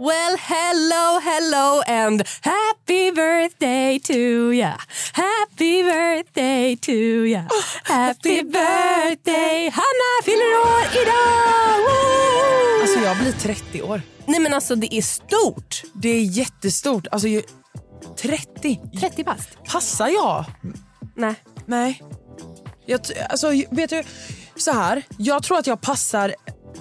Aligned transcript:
Well, 0.00 0.36
hello, 0.38 1.18
hello 1.20 1.82
and 1.86 2.22
happy 2.42 3.10
birthday 3.12 3.98
to 3.98 4.52
ya. 4.52 4.72
Happy 5.12 5.82
birthday 5.82 6.76
to 6.76 6.92
ya. 7.26 7.42
Happy 7.84 8.42
birthday. 8.42 9.70
Hanna 9.70 10.10
fyller 10.24 10.58
år 10.60 11.02
idag! 11.02 11.78
Woo! 11.78 12.80
Alltså 12.82 12.98
jag 13.00 13.16
blir 13.18 13.32
30 13.32 13.82
år. 13.82 14.02
Nej 14.26 14.40
men 14.40 14.54
alltså 14.54 14.74
det 14.74 14.94
är 14.94 15.02
stort. 15.02 15.82
Det 15.94 16.08
är 16.08 16.20
jättestort. 16.22 17.06
Alltså 17.10 17.28
ju- 17.28 17.42
30? 18.22 18.80
30 19.00 19.24
bast. 19.24 19.48
Passar 19.72 20.08
jag? 20.08 20.44
Nej. 21.16 21.34
Nej. 21.66 22.02
Jag, 22.86 23.04
t- 23.04 23.14
alltså, 23.30 23.52
vet 23.70 23.90
du, 23.90 24.02
så 24.56 24.72
här. 24.72 25.02
Jag 25.18 25.42
tror 25.42 25.58
att 25.58 25.66
jag 25.66 25.80
passar... 25.80 26.34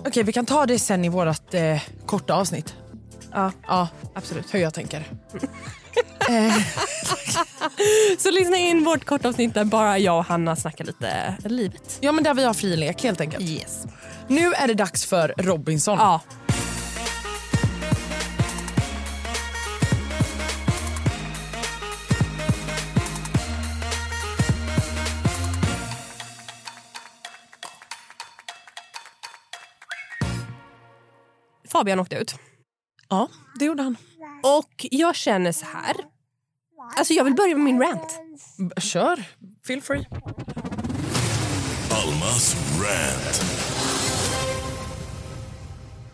Okej, 0.08 0.24
vi 0.24 0.34
kan 0.34 0.46
ta 0.46 0.66
det 0.66 0.80
sen 0.80 1.06
i 1.06 1.10
vårt 1.10 1.54
eh, 1.54 1.82
korta 2.06 2.34
avsnitt. 2.34 2.76
Ja, 3.38 3.52
Ja, 3.68 3.88
absolut. 4.14 4.54
hur 4.54 4.60
jag 4.60 4.74
tänker. 4.74 5.04
Så 8.18 8.32
lyssna 8.32 8.58
in 8.58 8.84
vårt 8.84 9.06
kortavsnitt 9.06 9.54
där 9.54 9.66
bara 9.66 9.98
jag 10.00 10.18
och 10.18 10.26
Hanna 10.26 10.56
snackar 10.56 10.86
lite 10.86 11.38
livet. 11.46 11.98
Ja, 12.02 12.12
men 12.12 12.24
där 12.24 12.34
vi 12.34 12.44
har 12.44 12.54
fri 12.54 12.76
lek 12.76 13.04
helt 13.04 13.22
enkelt. 13.22 13.50
Yes. 13.50 13.86
Nu 14.28 14.54
är 14.54 14.68
det 14.68 14.74
dags 14.74 15.06
för 15.06 15.34
Robinson. 15.38 15.98
Ja. 16.00 16.22
Fabian 31.72 32.00
åkte 32.00 32.16
ut. 32.16 32.36
Ja, 33.10 33.28
det 33.60 33.66
gjorde 33.66 33.84
han. 33.84 33.98
Och 34.44 34.86
jag 34.92 35.16
känner 35.16 35.52
så 35.52 35.66
här. 35.66 35.96
Alltså 36.98 37.14
jag 37.14 37.24
vill 37.24 37.34
börja 37.36 37.56
med 37.56 37.64
min 37.66 37.82
rant. 37.82 38.20
B- 38.58 38.82
Kör. 38.82 39.24
Feel 39.68 39.82
free. 39.82 40.08
Almas 41.92 42.56
rant. 42.82 43.44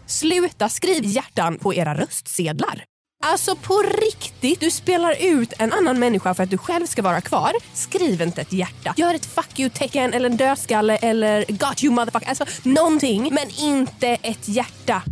Sluta 0.05 0.69
skriv 0.69 1.05
hjärtan 1.05 1.57
på 1.57 1.73
era 1.73 1.95
röstsedlar. 1.95 2.83
Alltså 3.25 3.55
på 3.55 3.83
riktigt, 4.01 4.59
du 4.59 4.71
spelar 4.71 5.15
ut 5.19 5.53
en 5.59 5.73
annan 5.73 5.99
människa 5.99 6.33
för 6.33 6.43
att 6.43 6.49
du 6.49 6.57
själv 6.57 6.85
ska 6.85 7.01
vara 7.01 7.21
kvar. 7.21 7.51
Skriv 7.73 8.21
inte 8.21 8.41
ett 8.41 8.53
hjärta. 8.53 8.93
Gör 8.97 9.13
ett 9.13 9.25
fuck 9.25 9.59
you-tecken 9.59 10.13
eller 10.13 10.29
en 10.29 10.37
dödskalle 10.37 10.97
eller 10.97 11.45
got 11.49 11.83
you 11.83 11.93
motherfucker. 11.93 12.29
Alltså 12.29 12.45
någonting, 12.63 13.29
men 13.33 13.49
inte 13.69 14.07
ett 14.07 14.47
hjärta. 14.47 15.03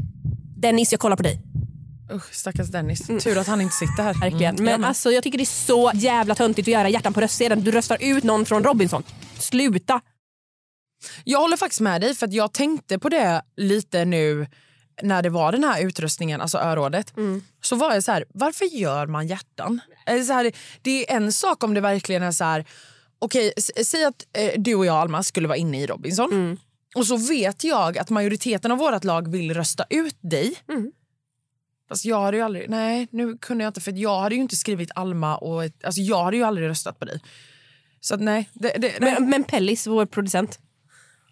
Dennis, 0.58 0.92
jag 0.92 1.00
kollar 1.02 1.16
på 1.18 1.24
dig. 1.24 1.40
Usch, 2.14 2.34
stackars 2.34 2.68
Dennis. 2.68 3.08
Tur 3.24 3.38
att 3.38 3.48
han 3.48 3.62
inte 3.62 3.76
sitter 3.76 4.04
här. 4.04 4.14
Verkligen. 4.14 4.56
Mm, 4.56 4.66
Men 4.66 4.84
alltså, 4.86 5.12
jag 5.12 5.24
tycker 5.24 5.38
det 5.38 5.44
är 5.44 5.66
så 5.66 5.92
jävla 5.94 6.36
töntigt 6.36 6.68
att 6.68 6.72
göra 6.72 6.90
hjärtan 6.90 7.14
på 7.14 7.22
röstsedeln. 7.22 7.64
Du 7.64 7.72
röstar 7.72 7.98
ut 8.02 8.24
någon 8.24 8.46
från 8.46 8.64
Robinson. 8.64 9.04
Sluta! 9.40 10.02
Jag 11.24 11.40
håller 11.40 11.58
faktiskt 11.58 11.82
med 11.82 12.02
dig 12.02 12.16
för 12.16 12.28
att 12.28 12.34
jag 12.34 12.54
tänkte 12.54 13.00
på 13.00 13.10
det 13.10 13.42
lite 13.58 14.06
nu 14.06 14.48
när 15.02 15.22
det 15.24 15.30
var 15.30 15.52
den 15.52 15.64
här 15.64 15.86
utrustningen, 15.86 16.42
alltså 16.42 16.58
örådet. 16.58 17.14
Så 17.62 17.76
var 17.76 17.94
jag 17.94 18.04
så 18.04 18.12
här, 18.12 18.26
varför 18.34 18.66
gör 18.66 19.08
man 19.08 19.28
hjärtan? 19.28 19.80
Så 20.28 20.34
här, 20.34 20.52
det 20.82 21.12
är 21.12 21.16
en 21.18 21.32
sak 21.32 21.64
om 21.64 21.74
det 21.74 21.82
verkligen 21.82 22.24
är 22.24 22.32
så 22.32 22.44
här, 22.44 22.66
okej, 23.20 23.54
s- 23.58 23.90
säg 23.90 24.04
att 24.06 24.26
eh, 24.38 24.52
du 24.62 24.76
och 24.76 24.86
jag 24.86 24.96
Alma 24.96 25.24
skulle 25.24 25.48
vara 25.48 25.58
inne 25.58 25.82
i 25.82 25.88
Robinson. 25.88 26.30
Och 26.96 27.08
så 27.08 27.18
vet 27.18 27.64
jag 27.64 27.98
att 27.98 28.10
majoriteten 28.10 28.72
av 28.72 28.78
vårt 28.78 29.04
lag 29.04 29.32
vill 29.32 29.54
rösta 29.54 29.86
ut 29.90 30.18
dig. 30.22 30.56
Fast 31.92 32.06
jag 32.06 32.22
hade 32.22 32.38
ju 32.38 32.44
aldrig, 32.44 32.70
nej 32.70 33.08
nu 33.12 33.38
kunde 33.38 33.64
jag 33.64 33.70
inte 33.70 33.82
för 33.82 33.92
jag 33.92 34.20
hade 34.20 34.36
ju 34.36 34.42
inte 34.42 34.56
skrivit 34.56 34.92
Alma 34.96 35.38
och 35.38 35.64
ett, 35.64 35.86
alltså 35.86 36.02
jag 36.02 36.24
hade 36.24 36.38
ju 36.38 36.44
aldrig 36.44 36.70
röstat 36.70 37.00
på 37.00 37.06
dig. 37.06 37.22
Så 38.00 38.16
att 38.16 38.22
nej. 38.22 38.50
Det, 38.54 38.74
det, 38.78 39.00
nej. 39.00 39.14
Men, 39.14 39.30
men 39.30 39.44
Pellis, 39.44 39.88
vår 39.88 40.06
producent. 40.06 40.60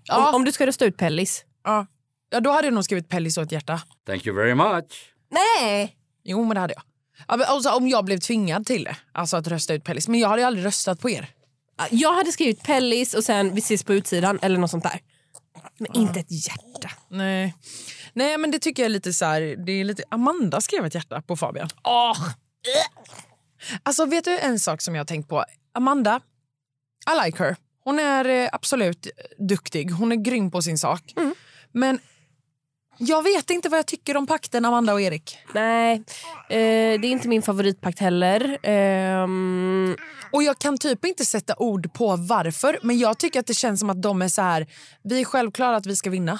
Ja. 0.04 0.30
Om, 0.30 0.36
om 0.36 0.46
du 0.46 0.52
ska 0.52 0.66
rösta 0.66 0.86
ut 0.86 0.98
Pellis. 0.98 1.46
Ja. 1.64 1.88
ja, 2.30 2.40
då 2.40 2.50
hade 2.50 2.68
jag 2.68 2.74
nog 2.74 2.84
skrivit 2.84 3.10
Pellis 3.10 3.38
och 3.38 3.44
ett 3.44 3.52
hjärta. 3.52 3.82
Thank 4.08 4.28
you 4.28 4.36
very 4.36 4.56
much. 4.56 5.14
Nej! 5.30 5.96
Jo, 6.24 6.46
men 6.46 6.56
det 6.56 6.60
hade 6.60 6.74
jag. 6.74 7.42
Alltså, 7.42 7.70
om 7.70 7.88
jag 7.88 8.06
blev 8.06 8.18
tvingad 8.18 8.66
till 8.66 8.84
det, 8.84 8.98
alltså 9.12 9.38
att 9.38 9.48
rösta 9.48 9.74
ut 9.74 9.84
Pellis. 9.84 10.08
Men 10.08 10.20
jag 10.20 10.30
hade 10.30 10.42
ju 10.42 10.46
aldrig 10.48 10.66
röstat 10.66 11.00
på 11.00 11.10
er. 11.10 11.30
Jag 11.92 12.14
hade 12.14 12.32
skrivit 12.32 12.64
Pellis 12.64 13.14
och 13.14 13.24
sen 13.24 13.56
vi 13.56 13.60
ses 13.60 13.84
på 13.84 13.94
utsidan 13.94 14.40
eller 14.42 14.58
något 14.58 14.72
sånt 14.72 14.84
där. 14.84 15.00
Men 15.78 15.96
inte 15.96 16.20
ett 16.20 16.48
hjärta. 16.48 16.90
Nej. 17.10 17.56
Nej, 18.14 18.38
men 18.38 18.52
det 18.52 18.60
tycker 18.60 18.84
jag 18.84 18.86
är 18.86 18.94
lite 18.94 19.14
så 19.14 19.26
här, 19.26 19.42
det 19.66 19.72
är 19.72 19.84
lite... 19.84 20.04
Amanda 20.10 20.62
skrev 20.62 20.86
ett 20.86 20.96
hjärta 20.96 21.22
på 21.22 21.36
Fabian. 21.38 21.70
Åh! 21.84 22.30
Alltså, 23.84 24.06
vet 24.06 24.26
du 24.26 24.40
en 24.40 24.60
sak 24.60 24.82
som 24.82 24.96
jag 24.96 25.00
har 25.00 25.06
tänkt 25.06 25.30
på? 25.30 25.46
Amanda, 25.74 26.22
I 27.12 27.26
like 27.26 27.44
her. 27.44 27.56
Hon 27.84 28.00
är 28.00 28.26
eh, 28.26 28.50
absolut 28.52 29.08
duktig. 29.38 29.92
Hon 29.92 30.12
är 30.12 30.16
grym 30.16 30.52
på 30.52 30.62
sin 30.62 30.78
sak. 30.78 31.14
Men 31.72 32.00
jag 33.00 33.24
vet 33.24 33.50
inte 33.50 33.70
vad 33.70 33.80
jag 33.80 33.86
tycker 33.86 34.18
om 34.18 34.28
pakten 34.28 34.66
Amanda 34.66 34.94
och 34.94 35.02
Erik. 35.02 35.38
Nej, 35.54 35.96
eh, 36.50 37.00
det 37.02 37.08
är 37.08 37.12
inte 37.12 37.28
min 37.28 37.42
favoritpakt 37.42 38.00
heller. 38.00 38.58
Ehm, 38.64 39.96
Och 40.32 40.44
jag 40.44 40.60
kan 40.60 40.78
typ 40.78 41.06
inte 41.06 41.26
sätta 41.26 41.56
ord 41.58 41.94
på 41.94 42.16
varför, 42.16 42.80
men 42.82 43.00
jag 43.00 43.18
tycker 43.18 43.40
att 43.40 43.48
det 43.48 43.54
känns 43.54 43.80
som 43.80 43.90
att 43.90 44.02
de 44.02 44.22
är 44.22 44.28
så 44.28 44.42
här, 44.42 44.68
vi 45.04 45.22
är 45.22 45.26
självklara 45.26 45.76
att 45.76 45.86
vi 45.86 45.96
ska 45.96 46.10
vinna. 46.10 46.40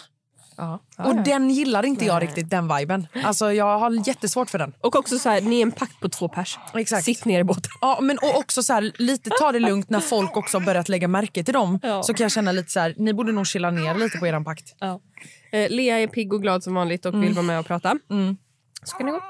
Och 0.98 1.16
den 1.16 1.50
gillar 1.50 1.86
inte 1.86 2.06
jag 2.06 2.22
riktigt, 2.24 2.50
den 2.50 2.78
viben. 2.78 3.08
Alltså 3.24 3.54
jag 3.54 3.80
har 3.80 4.08
jättesvårt 4.08 4.50
för 4.50 4.58
den. 4.58 4.74
och 4.82 4.96
också 4.96 5.20
så 5.20 5.30
här, 5.30 5.42
ni 5.42 5.58
är 5.58 5.62
en 5.62 5.72
pakt 5.72 6.00
på 6.00 6.10
två 6.10 6.30
pers. 6.30 6.60
Exakt. 6.74 7.06
Sitt 7.06 7.26
ner 7.26 7.40
i 7.40 7.44
båten. 7.44 7.72
Ja, 7.82 8.00
men 8.02 8.18
och 8.18 8.38
också 8.38 8.64
så 8.64 8.74
här, 8.74 8.92
lite 8.98 9.30
ta 9.30 9.52
det 9.52 9.60
lugnt 9.60 9.90
när 9.90 10.00
folk 10.00 10.38
också 10.38 10.58
har 10.60 10.66
börjat 10.66 10.90
lägga 10.90 11.08
märke 11.08 11.44
till 11.44 11.54
dem. 11.54 11.80
Ja. 11.84 12.04
Så 12.04 12.14
kan 12.14 12.24
jag 12.24 12.32
känna 12.32 12.52
lite 12.52 12.72
så 12.72 12.80
här, 12.80 12.94
ni 12.98 13.14
borde 13.14 13.32
nog 13.32 13.48
chilla 13.48 13.72
ner 13.72 13.96
lite 13.96 14.18
på 14.18 14.28
eran 14.28 14.44
pakt. 14.46 14.76
Ja. 14.80 15.00
Eh, 15.52 15.70
Lea 15.70 16.00
är 16.00 16.08
pigg 16.08 16.34
och 16.34 16.42
glad 16.42 16.64
som 16.64 16.74
vanligt 16.74 17.06
och 17.06 17.24
vill 17.24 17.34
vara 17.34 17.46
med 17.46 17.60
och 17.60 17.66
prata. 17.66 17.96
Så 18.84 18.98
kan 18.98 19.06
det 19.06 19.12
gå. 19.12 19.22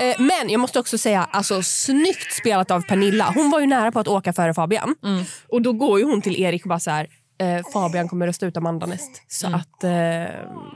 Eh, 0.00 0.14
men 0.18 0.48
jag 0.50 0.60
måste 0.60 0.78
också 0.80 0.98
säga, 0.98 1.28
alltså 1.30 1.62
snyggt 1.62 2.32
spelat 2.32 2.70
av 2.70 2.80
Pernilla. 2.80 3.32
Hon 3.34 3.50
var 3.50 3.60
ju 3.60 3.66
nära 3.66 3.92
på 3.92 4.00
att 4.00 4.08
åka 4.08 4.32
före 4.32 4.54
Fabian. 4.54 4.94
Och 5.48 5.62
då 5.62 5.72
går 5.72 5.98
ju 5.98 6.04
hon 6.04 6.22
till 6.22 6.40
Erik 6.42 6.64
och 6.64 6.68
bara 6.68 6.80
så 6.80 6.90
här. 6.90 7.06
Eh, 7.38 7.62
Fabian 7.72 8.08
kommer 8.08 8.26
rösta 8.26 8.46
ut 8.46 8.56
Amanda 8.56 8.86
näst. 8.86 9.22
Så 9.28 9.46
att 9.46 9.84
eh, 9.84 9.90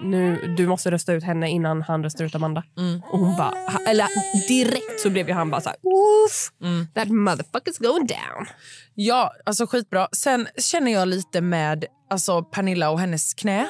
nu, 0.03 0.55
du 0.57 0.67
måste 0.67 0.91
rösta 0.91 1.13
ut 1.13 1.25
henne 1.25 1.51
innan 1.51 1.83
han 1.83 2.03
röstar 2.03 2.25
ut 2.25 2.35
Amanda. 2.35 2.63
Och 3.11 3.19
hon 3.19 3.37
bara, 3.37 3.55
eller 3.89 4.07
direkt 4.49 5.01
så 5.01 5.11
blev 5.11 5.29
ju 5.29 5.35
han 5.35 5.51
bara 5.51 5.61
så 5.61 5.69
här, 5.69 5.79
Oof, 5.83 6.51
that 6.95 7.09
motherfucker's 7.09 7.83
going 7.83 8.07
down. 8.07 8.47
Ja, 8.95 9.33
alltså 9.47 9.67
skitbra. 9.67 10.09
Sen 10.13 10.49
känner 10.57 10.93
jag 10.93 11.09
lite 11.09 11.41
med 11.41 11.85
alltså, 12.11 12.43
Pernilla 12.43 12.91
och 12.91 13.01
hennes 13.01 13.35
knä. 13.35 13.67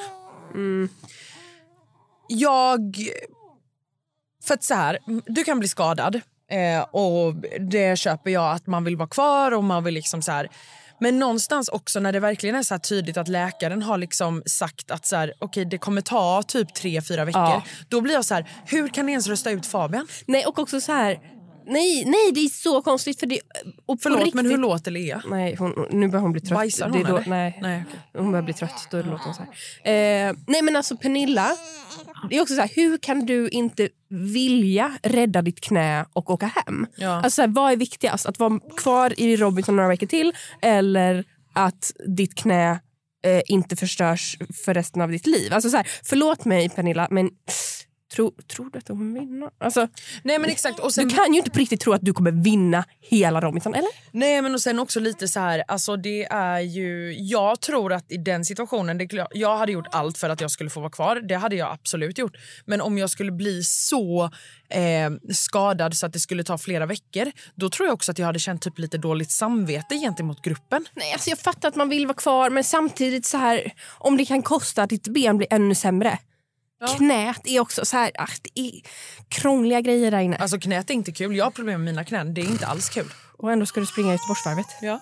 Jag... 2.27 2.95
För 4.43 4.53
att 4.53 4.63
så 4.63 4.73
här, 4.73 4.99
du 5.25 5.43
kan 5.43 5.59
bli 5.59 5.67
skadad 5.67 6.15
eh, 6.51 6.81
och 6.81 7.35
det 7.59 7.99
köper 7.99 8.31
jag 8.31 8.51
att 8.51 8.67
man 8.67 8.83
vill 8.83 8.97
vara 8.97 9.09
kvar 9.09 9.51
och 9.51 9.63
man 9.63 9.83
vill 9.83 9.93
liksom 9.93 10.21
så 10.21 10.31
här. 10.31 10.49
Men 10.99 11.19
någonstans 11.19 11.69
också 11.69 11.99
när 11.99 12.11
det 12.11 12.19
verkligen 12.19 12.55
är 12.55 12.63
så 12.63 12.79
tydligt 12.79 13.17
att 13.17 13.27
läkaren 13.27 13.81
har 13.81 13.97
liksom 13.97 14.43
sagt 14.45 14.91
att 14.91 15.05
så 15.05 15.15
här, 15.15 15.33
okay, 15.39 15.65
det 15.65 15.77
kommer 15.77 16.01
ta 16.01 16.43
typ 16.43 16.73
tre, 16.73 17.01
fyra 17.01 17.25
veckor. 17.25 17.41
Ja. 17.41 17.63
Då 17.89 18.01
blir 18.01 18.13
jag 18.13 18.25
så 18.25 18.33
här, 18.33 18.49
hur 18.65 18.87
kan 18.87 19.05
ni 19.05 19.11
ens 19.11 19.27
rösta 19.27 19.51
ut 19.51 19.65
Fabian? 19.65 20.07
Nej, 20.25 20.45
och 20.45 20.59
också 20.59 20.81
så 20.81 20.91
här, 20.91 21.19
nej, 21.69 22.05
nej 22.05 22.31
det 22.33 22.39
är 22.39 22.49
så 22.49 22.81
konstigt. 22.81 23.19
För 23.19 23.27
det, 23.27 23.39
och 23.85 23.97
Förlåt, 24.01 24.19
riktigt, 24.19 24.35
men 24.35 24.45
hur 24.45 24.57
låter 24.57 24.91
Lea? 24.91 25.23
Nej, 25.29 25.55
hon, 25.55 25.87
nu 25.91 26.07
börjar 26.07 26.21
hon 26.21 26.31
bli 26.31 26.41
trött. 26.41 26.57
Bajsar 26.57 26.89
Det 26.89 26.97
hon, 26.97 27.07
då, 27.07 27.17
eller? 27.17 27.29
nej, 27.29 27.59
Nej, 27.61 27.83
hon 28.13 28.31
börjar 28.31 28.43
bli 28.43 28.53
trött. 28.53 28.87
Då 28.91 28.97
låter 28.97 29.25
hon 29.25 29.33
så. 29.33 29.41
Eh, 29.89 30.33
nej 30.47 30.61
men 30.61 30.75
alltså 30.75 30.97
Pernilla, 30.97 31.51
det 32.29 32.37
är 32.37 32.41
också 32.41 32.55
så 32.55 32.61
här, 32.61 32.71
hur 32.75 32.97
kan 32.97 33.25
du 33.25 33.49
inte 33.49 33.89
vilja 34.09 34.91
rädda 35.03 35.41
ditt 35.41 35.61
knä 35.61 36.05
och 36.13 36.29
åka 36.29 36.45
hem? 36.45 36.87
Ja. 36.95 37.09
Alltså 37.09 37.29
så 37.29 37.41
här, 37.41 37.49
vad 37.49 37.71
är 37.71 37.75
viktigast? 37.77 38.25
Att 38.25 38.39
vara 38.39 38.59
kvar 38.77 39.19
i 39.19 39.35
Robinson 39.37 39.75
några 39.75 39.89
veckor 39.89 40.07
till 40.07 40.33
eller 40.61 41.23
att 41.53 41.91
ditt 42.07 42.35
knä 42.35 42.71
eh, 43.25 43.41
inte 43.45 43.75
förstörs 43.75 44.37
för 44.65 44.73
resten 44.73 45.01
av 45.01 45.11
ditt 45.11 45.27
liv? 45.27 45.53
Alltså 45.53 45.69
så 45.69 45.77
här, 45.77 45.87
förlåt 46.03 46.45
mig 46.45 46.69
Pernilla, 46.69 47.07
men 47.11 47.29
Tro, 48.15 48.31
tror 48.47 48.69
du 48.69 48.77
att 48.77 48.85
de 48.85 48.97
kommer 48.97 49.19
vinna? 49.19 49.49
Alltså, 49.57 49.87
Nej 50.23 50.39
men 50.39 50.49
exakt. 50.49 50.79
Och 50.79 50.93
sen, 50.93 51.07
du 51.07 51.15
kan 51.15 51.33
ju 51.33 51.37
inte 51.37 51.51
på 51.51 51.59
riktigt 51.59 51.81
tro 51.81 51.93
att 51.93 52.01
du 52.01 52.13
kommer 52.13 52.31
vinna 52.31 52.85
hela 53.01 53.41
Robinson, 53.41 53.75
eller? 53.75 53.89
Nej 54.11 54.41
men 54.41 54.53
och 54.53 54.61
sen 54.61 54.79
också 54.79 54.99
lite 54.99 55.27
så 55.27 55.39
här, 55.39 55.63
alltså 55.67 55.95
det 55.95 56.23
är 56.23 56.59
ju, 56.59 57.13
jag 57.19 57.59
tror 57.61 57.93
att 57.93 58.11
i 58.11 58.17
den 58.17 58.45
situationen, 58.45 58.97
det, 58.97 59.27
jag 59.31 59.57
hade 59.57 59.71
gjort 59.71 59.87
allt 59.91 60.17
för 60.17 60.29
att 60.29 60.41
jag 60.41 60.51
skulle 60.51 60.69
få 60.69 60.79
vara 60.79 60.89
kvar, 60.89 61.15
det 61.15 61.35
hade 61.35 61.55
jag 61.55 61.71
absolut 61.71 62.17
gjort. 62.17 62.37
Men 62.65 62.81
om 62.81 62.97
jag 62.97 63.09
skulle 63.09 63.31
bli 63.31 63.63
så 63.63 64.23
eh, 64.69 65.33
skadad 65.33 65.97
så 65.97 66.05
att 66.05 66.13
det 66.13 66.19
skulle 66.19 66.43
ta 66.43 66.57
flera 66.57 66.85
veckor, 66.85 67.31
då 67.55 67.69
tror 67.69 67.87
jag 67.87 67.93
också 67.93 68.11
att 68.11 68.19
jag 68.19 68.25
hade 68.25 68.39
känt 68.39 68.61
typ 68.61 68.79
lite 68.79 68.97
dåligt 68.97 69.31
samvete 69.31 69.95
gentemot 69.95 70.41
gruppen. 70.41 70.85
Nej, 70.93 71.13
alltså 71.13 71.29
jag 71.29 71.39
fattar 71.39 71.69
att 71.69 71.75
man 71.75 71.89
vill 71.89 72.07
vara 72.07 72.17
kvar, 72.17 72.49
men 72.49 72.63
samtidigt 72.63 73.25
så 73.25 73.37
här, 73.37 73.73
om 73.97 74.17
det 74.17 74.25
kan 74.25 74.41
kosta 74.41 74.83
att 74.83 74.89
ditt 74.89 75.07
ben 75.07 75.37
blir 75.37 75.47
ännu 75.51 75.75
sämre. 75.75 76.19
Knät 76.87 77.41
är 77.43 77.59
också 77.59 77.85
så 77.85 77.97
här, 77.97 78.11
ah, 78.17 78.27
det 78.41 78.61
är 78.61 78.81
krångliga 79.29 79.81
grejer 79.81 80.11
där 80.11 80.19
inne. 80.19 80.35
Alltså 80.37 80.59
knät 80.59 80.89
är 80.89 80.93
inte 80.93 81.11
kul, 81.11 81.35
jag 81.35 81.45
har 81.45 81.51
problem 81.51 81.83
med 81.83 81.93
mina 81.93 82.03
knän, 82.03 82.33
det 82.33 82.41
är 82.41 82.45
inte 82.45 82.67
alls 82.67 82.89
kul. 82.89 83.13
Och 83.37 83.51
ändå 83.51 83.65
ska 83.65 83.79
du 83.79 83.85
springa 83.85 84.11
Göteborgsvarvet. 84.11 84.67
Ja. 84.81 85.01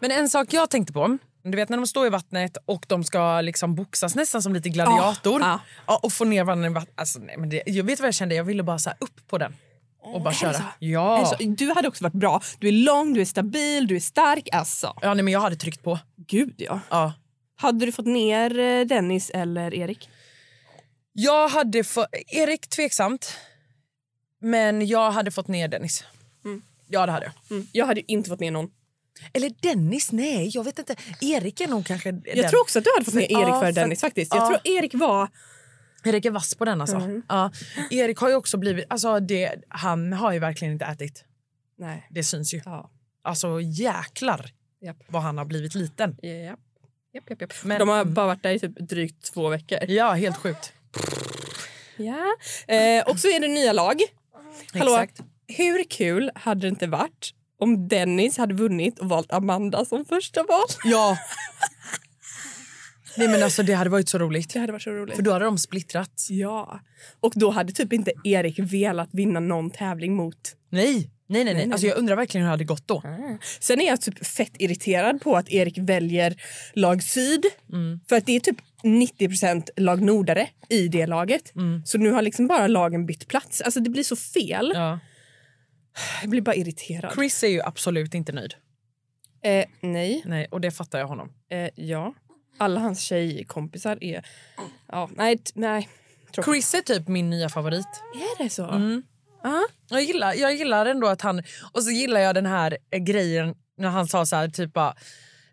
Men 0.00 0.10
en 0.10 0.28
sak 0.28 0.52
jag 0.52 0.70
tänkte 0.70 0.92
på, 0.92 1.18
du 1.42 1.56
vet 1.56 1.68
när 1.68 1.76
de 1.76 1.86
står 1.86 2.06
i 2.06 2.10
vattnet 2.10 2.56
och 2.64 2.84
de 2.88 3.04
ska 3.04 3.40
liksom 3.40 3.74
boxas 3.74 4.14
nästan 4.14 4.42
som 4.42 4.54
lite 4.54 4.68
gladiator 4.68 5.40
Ja, 5.40 5.60
ja. 5.86 6.00
och 6.02 6.12
få 6.12 6.24
ner 6.24 6.44
varandra 6.44 6.68
i 6.68 6.72
vattnet. 6.72 6.94
Alltså, 6.94 7.18
nej, 7.18 7.36
men 7.38 7.48
det, 7.48 7.62
jag 7.66 7.84
vet 7.84 8.00
vad 8.00 8.06
jag 8.06 8.14
kände, 8.14 8.34
jag 8.34 8.44
ville 8.44 8.62
bara 8.62 8.78
så 8.78 8.90
upp 8.98 9.28
på 9.28 9.38
den 9.38 9.56
och 10.02 10.20
bara 10.22 10.34
köra. 10.34 10.64
Ja. 10.78 11.18
Alltså, 11.18 11.36
du 11.44 11.72
hade 11.72 11.88
också 11.88 12.04
varit 12.04 12.14
bra. 12.14 12.42
Du 12.58 12.68
är 12.68 12.72
lång, 12.72 13.14
du 13.14 13.20
är 13.20 13.24
stabil, 13.24 13.86
du 13.86 13.96
är 13.96 14.00
stark. 14.00 14.48
Alltså. 14.52 14.94
ja 15.02 15.14
nej, 15.14 15.24
men 15.24 15.32
jag 15.32 15.40
hade 15.40 15.56
tryckt 15.56 15.82
på. 15.82 15.98
Gud, 16.16 16.54
ja. 16.56 16.80
Ja. 16.90 17.12
Hade 17.56 17.86
du 17.86 17.92
fått 17.92 18.06
ner 18.06 18.58
eh, 18.58 18.86
Dennis 18.86 19.30
eller 19.30 19.74
Erik? 19.74 20.08
Jag 21.12 21.48
hade 21.48 21.84
fått... 21.84 22.06
Erik 22.26 22.68
tveksamt. 22.68 23.36
Men 24.40 24.86
jag 24.86 25.10
hade 25.10 25.30
fått 25.30 25.48
ner 25.48 25.68
Dennis. 25.68 26.04
Ja, 26.88 27.06
det 27.06 27.12
hade 27.12 27.24
jag. 27.24 27.56
Mm. 27.56 27.68
Jag 27.72 27.86
hade 27.86 28.12
inte 28.12 28.30
fått 28.30 28.40
ner 28.40 28.50
någon. 28.50 28.70
Eller 29.32 29.50
Dennis, 29.60 30.12
nej. 30.12 30.50
Jag 30.54 30.64
vet 30.64 30.78
inte. 30.78 30.96
Erik 31.20 31.60
är 31.60 31.68
nog 31.68 31.86
kanske 31.86 32.08
Jag 32.08 32.22
den. 32.36 32.50
tror 32.50 32.60
också 32.60 32.78
att 32.78 32.84
du 32.84 32.90
hade 32.94 33.04
fått 33.04 33.14
ner 33.14 33.22
Erik 33.22 33.32
Ja, 33.32 33.60
för- 33.60 33.72
Dennis. 33.72 34.00
faktiskt. 34.00 34.34
Jag 34.34 34.42
ja. 34.42 34.48
tror 34.48 34.76
Erik 34.78 34.94
var... 34.94 35.28
Erik 36.04 36.24
är 36.24 36.30
vass 36.30 36.54
på 36.54 36.64
den 36.64 36.80
alltså. 36.80 37.22
Ja. 37.28 37.52
Erik 37.90 38.18
har 38.18 38.28
ju 38.28 38.34
också 38.34 38.56
blivit... 38.58 38.84
Alltså 38.88 39.20
det, 39.20 39.54
han 39.68 40.12
har 40.12 40.32
ju 40.32 40.38
verkligen 40.38 40.72
inte 40.72 40.84
ätit. 40.84 41.24
Nej. 41.78 42.06
Det 42.10 42.24
syns 42.24 42.54
ju. 42.54 42.60
Ja. 42.64 42.90
Alltså 43.22 43.60
jäklar 43.60 44.50
Japp. 44.82 44.96
vad 45.08 45.22
han 45.22 45.38
har 45.38 45.44
blivit 45.44 45.74
liten. 45.74 46.10
Japp. 46.22 46.60
Japp, 47.14 47.30
japp, 47.30 47.40
japp. 47.40 47.52
Men- 47.64 47.78
De 47.78 47.88
har 47.88 48.04
bara 48.04 48.26
varit 48.26 48.42
där 48.42 48.50
i 48.50 48.58
typ 48.58 48.78
drygt 48.78 49.32
två 49.34 49.48
veckor. 49.48 49.78
Ja, 49.88 50.12
helt 50.12 50.36
sjukt. 50.36 50.72
Ja. 51.96 52.26
Eh, 52.74 53.02
och 53.06 53.18
så 53.18 53.28
är 53.28 53.40
det 53.40 53.48
nya 53.48 53.72
lag. 53.72 54.00
Hallå, 54.72 54.94
Exakt. 54.94 55.20
hur 55.46 55.84
kul 55.84 56.30
hade 56.34 56.60
det 56.60 56.68
inte 56.68 56.86
varit 56.86 57.34
om 57.60 57.88
Dennis 57.88 58.38
hade 58.38 58.54
vunnit 58.54 58.98
och 58.98 59.08
valt 59.08 59.32
Amanda 59.32 59.84
som 59.84 60.04
första 60.04 60.42
val? 60.42 60.66
Ja. 60.84 61.18
Nej 63.16 63.28
men 63.28 63.42
alltså 63.42 63.62
det 63.62 63.72
hade 63.72 63.90
varit 63.90 64.08
så 64.08 64.18
roligt. 64.18 64.52
Det 64.52 64.60
hade 64.60 64.72
varit 64.72 64.82
så 64.82 64.90
roligt. 64.90 65.16
För 65.16 65.22
då 65.22 65.32
hade 65.32 65.44
de 65.44 65.58
splittrat. 65.58 66.26
Ja. 66.28 66.80
Och 67.20 67.32
då 67.36 67.50
hade 67.50 67.72
typ 67.72 67.92
inte 67.92 68.12
Erik 68.24 68.58
velat 68.58 69.08
vinna 69.12 69.40
någon 69.40 69.70
tävling 69.70 70.14
mot... 70.14 70.36
Nej, 70.70 71.10
nej, 71.26 71.44
nej. 71.44 71.54
nej. 71.54 71.72
Alltså 71.72 71.86
jag 71.86 71.96
undrar 71.98 72.16
verkligen 72.16 72.42
hur 72.44 72.48
det 72.48 72.52
hade 72.52 72.64
gått 72.64 72.88
då. 72.88 73.02
Sen 73.60 73.80
är 73.80 73.86
jag 73.86 74.00
typ 74.00 74.26
fett 74.26 74.52
irriterad 74.58 75.20
på 75.20 75.36
att 75.36 75.52
Erik 75.52 75.78
väljer 75.78 76.36
lag 76.74 77.02
syd. 77.02 77.44
För 78.08 78.16
att 78.16 78.26
det 78.26 78.36
är 78.36 78.40
typ 78.40 78.58
90% 78.82 79.68
lag 79.76 80.02
nordare 80.02 80.48
i 80.68 80.88
det 80.88 81.06
laget. 81.06 81.52
Så 81.84 81.98
nu 81.98 82.10
har 82.10 82.22
liksom 82.22 82.46
bara 82.46 82.66
lagen 82.66 83.06
bytt 83.06 83.28
plats. 83.28 83.60
Alltså 83.60 83.80
det 83.80 83.90
blir 83.90 84.02
så 84.02 84.16
fel. 84.16 84.72
Ja. 84.74 84.98
Jag 86.20 86.30
blir 86.30 86.40
bara 86.40 86.54
irriterad. 86.54 87.12
Chris 87.14 87.42
är 87.42 87.48
ju 87.48 87.62
absolut 87.62 88.14
inte 88.14 88.32
nöjd. 88.32 88.54
Eh, 89.42 89.64
nej. 89.80 90.22
Nej, 90.24 90.46
och 90.50 90.60
det 90.60 90.70
fattar 90.70 90.98
jag 90.98 91.06
honom. 91.06 91.32
Eh, 91.50 91.70
ja. 91.74 92.14
Alla 92.58 92.80
hans 92.80 93.00
tjejkompisar 93.00 93.98
är... 94.00 94.26
Ja, 94.86 95.10
nej, 95.14 95.42
nej. 95.54 95.88
Tråkigt. 96.34 96.52
Chris 96.52 96.74
är 96.74 96.80
typ 96.80 97.08
min 97.08 97.30
nya 97.30 97.48
favorit. 97.48 97.86
Är 98.14 98.42
det 98.42 98.50
så? 98.50 98.62
Jag 99.88 100.02
gillar, 100.02 100.34
jag 100.34 100.54
gillar 100.54 100.86
ändå 100.86 101.06
att 101.06 101.22
han... 101.22 101.42
Och 101.72 101.82
så 101.82 101.90
gillar 101.90 102.20
jag 102.20 102.34
den 102.34 102.46
här 102.46 102.78
eh, 102.90 102.98
grejen 102.98 103.54
när 103.76 103.88
han 103.88 104.06
sa 104.06 104.26
så 104.26 104.36
här 104.36 104.48
typ 104.48 104.72
bara... 104.72 104.94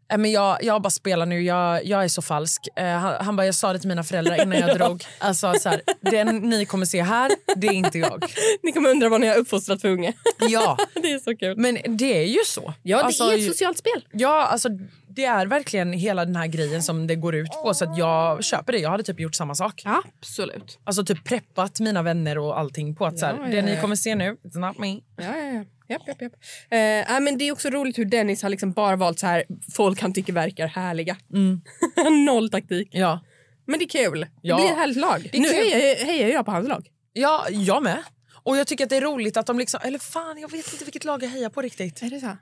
"Nej, 0.10 0.18
Men 0.18 0.32
jag, 0.32 0.64
jag 0.64 0.82
bara 0.82 0.90
spelar 0.90 1.26
nu, 1.26 1.42
jag, 1.42 1.86
jag 1.86 2.04
är 2.04 2.08
så 2.08 2.22
falsk. 2.22 2.68
Eh, 2.76 2.86
han, 2.88 3.26
han 3.26 3.36
bara, 3.36 3.46
jag 3.46 3.56
sa 3.56 3.74
det 3.74 3.80
till 3.80 3.88
mina 3.90 4.04
föräldrar 4.04 4.42
innan 4.42 4.60
jag 4.60 4.78
drog. 4.78 5.04
Alltså 5.20 5.54
så 5.54 5.70
här, 5.70 5.82
den 6.02 6.28
ni 6.38 6.66
kommer 6.66 6.86
se 6.86 7.02
här, 7.02 7.32
det 7.56 7.68
är 7.68 7.74
inte 7.74 8.00
jag. 8.00 8.26
Ni 8.64 8.72
kommer 8.72 8.90
undra 8.90 9.10
vad 9.10 9.22
ni 9.22 9.28
har 9.28 9.36
uppfostrat 9.38 9.82
för 9.82 9.88
unge. 9.90 10.14
Ja, 10.40 10.78
det 10.94 11.12
är 11.12 11.20
så 11.20 11.36
kul. 11.38 11.58
men 11.58 11.78
det 11.98 12.18
är 12.18 12.28
ju 12.28 12.40
så. 12.46 12.74
Ja, 12.84 12.98
det 12.98 13.04
Alltså, 13.04 13.24
är 13.24 13.38
ett 13.38 13.46
socialt 13.46 13.78
spel. 13.78 14.06
Ja, 14.12 14.46
alltså 14.48 14.70
det 15.10 15.26
är 15.26 15.46
verkligen 15.46 15.94
hela 15.94 16.26
den 16.26 16.36
här 16.36 16.48
grejen 16.48 16.84
som 16.84 17.08
det 17.08 17.16
går 17.16 17.36
ut 17.36 17.52
på. 17.64 17.74
Så 17.74 17.86
att 17.86 17.98
jag 17.98 18.44
köper 18.44 18.74
det. 18.74 18.80
Jag 18.80 18.90
hade 18.90 19.04
typ 19.04 19.20
gjort 19.20 19.36
samma 19.36 19.56
sak. 19.56 19.84
Absolut. 19.86 20.80
Alltså 20.84 21.06
typ 21.06 21.24
preppat 21.24 21.80
mina 21.80 22.02
vänner 22.02 22.38
och 22.38 22.60
allting 22.60 22.96
på 22.96 23.06
att 23.06 23.20
så 23.20 23.26
här, 23.26 23.34
Ja, 23.42 23.48
det 23.50 23.56
ja, 23.56 23.62
ni 23.62 23.74
ja. 23.76 23.82
kommer 23.82 23.96
se 23.96 24.16
nu, 24.16 24.38
it's 24.44 24.60
not 24.68 24.78
me. 24.78 24.88
Ja, 25.16 25.38
ja, 25.38 25.54
ja. 25.54 25.64
Japp, 25.90 26.08
japp, 26.08 26.22
japp. 26.22 26.34
Eh, 26.70 26.78
nej, 26.80 27.22
men 27.22 27.38
det 27.38 27.48
är 27.48 27.52
också 27.52 27.70
roligt 27.70 27.98
hur 27.98 28.06
Dennis 28.06 28.42
har 28.44 28.50
liksom 28.50 28.72
bara 28.72 28.96
valt 28.96 29.20
så 29.20 29.28
här 29.28 29.44
folk 29.76 30.02
han 30.02 30.14
tycker 30.14 30.34
verkar 30.34 30.68
härliga. 30.68 31.18
Noll 32.26 32.50
taktik. 32.50 32.90
Ja. 32.92 33.20
Men 33.66 33.80
det 33.80 33.86
är 33.86 33.90
kul. 33.90 34.26
Ja. 34.42 34.56
Det 34.56 34.62
blir 34.62 34.72
ett 34.72 34.78
härligt 34.78 34.98
lag. 34.98 35.30
Nu 35.34 35.48
hejar, 35.48 36.06
hejar 36.06 36.28
jag 36.30 36.46
på 36.46 36.52
hans 36.52 36.68
lag. 36.68 36.88
ja, 37.14 37.46
jag 37.50 37.84
med. 37.84 38.04
Och 38.44 38.58
jag 38.58 38.68
tycker 38.68 38.84
att 38.84 38.90
det 38.90 38.98
är 38.98 39.02
roligt 39.02 39.38
att 39.38 39.46
de 39.46 39.60
liksom, 39.60 39.80
eller 39.84 40.00
fan 40.00 40.38
jag 40.40 40.52
vet 40.52 40.74
inte 40.74 40.86
vilket 40.86 41.06
lag 41.06 41.24
jag 41.24 41.30
hejar 41.30 41.50
på 41.50 41.62
riktigt. 41.62 42.02
Är 42.02 42.10
det 42.10 42.20
så? 42.20 42.38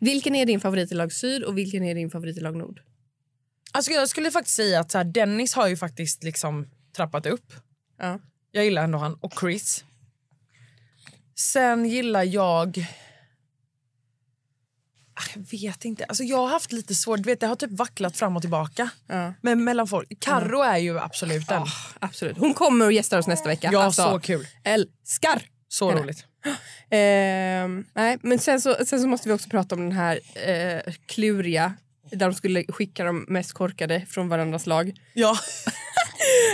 Vilken 0.00 0.34
är 0.34 0.46
din 0.46 0.60
favorit 0.60 0.92
i 0.92 0.94
lag 0.94 1.12
syd 1.12 1.42
och 1.42 1.58
vilken 1.58 1.84
är 1.84 1.94
din 1.94 2.10
favorit 2.10 2.36
i 2.36 2.40
lag 2.40 2.56
nord? 2.56 2.80
Alltså 3.72 3.90
jag 3.90 4.08
skulle 4.08 4.30
faktiskt 4.30 4.56
säga 4.56 4.80
att 4.80 4.90
så 4.90 4.98
här, 4.98 5.04
Dennis 5.04 5.54
har 5.54 5.68
ju 5.68 5.76
faktiskt 5.76 6.22
liksom 6.24 6.68
trappat 6.96 7.26
upp. 7.26 7.52
Ja. 7.98 8.18
Jag 8.50 8.64
gillar 8.64 8.84
ändå 8.84 8.98
han. 8.98 9.14
Och 9.14 9.32
Chris. 9.40 9.84
Sen 11.36 11.84
gillar 11.88 12.22
jag... 12.22 12.86
Ah, 15.16 15.22
Jag 15.34 15.42
vet 15.60 15.84
inte. 15.84 16.04
Alltså 16.04 16.24
jag 16.24 16.36
har 16.38 16.48
haft 16.48 16.72
lite 16.72 16.94
svårt. 16.94 17.22
Du 17.22 17.30
vet, 17.30 17.40
det 17.40 17.46
har 17.46 17.56
typ 17.56 17.70
vacklat 17.72 18.16
fram 18.16 18.36
och 18.36 18.42
tillbaka. 18.42 18.90
Ja. 19.06 19.34
Men 19.42 19.64
mellan 19.64 19.86
folk. 19.86 20.08
Carro 20.20 20.60
är 20.62 20.76
ju 20.78 20.98
absolut 20.98 21.48
den. 21.48 21.66
Absolut. 21.98 22.38
Hon 22.38 22.54
kommer 22.54 22.86
och 22.86 22.92
gästar 22.92 23.18
oss 23.18 23.26
nästa 23.26 23.48
vecka. 23.48 23.70
Ja, 23.72 23.82
Alltså, 23.82 24.02
så 24.02 24.20
kul. 24.20 24.46
Älskar! 24.64 25.42
Så 25.68 25.88
henne. 25.90 26.02
roligt. 26.02 26.24
Ehm, 26.90 27.84
nej, 27.94 28.18
men 28.22 28.38
sen 28.38 28.60
så, 28.60 28.76
sen 28.86 29.00
så 29.00 29.06
måste 29.08 29.28
vi 29.28 29.34
också 29.34 29.48
prata 29.48 29.74
om 29.74 29.80
den 29.80 29.92
här 29.92 30.20
eh, 30.48 30.92
kluriga 31.06 31.74
där 32.10 32.26
de 32.26 32.34
skulle 32.34 32.64
skicka 32.68 33.04
de 33.04 33.24
mest 33.28 33.52
korkade 33.52 34.06
från 34.10 34.28
varandras 34.28 34.66
lag. 34.66 34.92
Ja. 35.14 35.36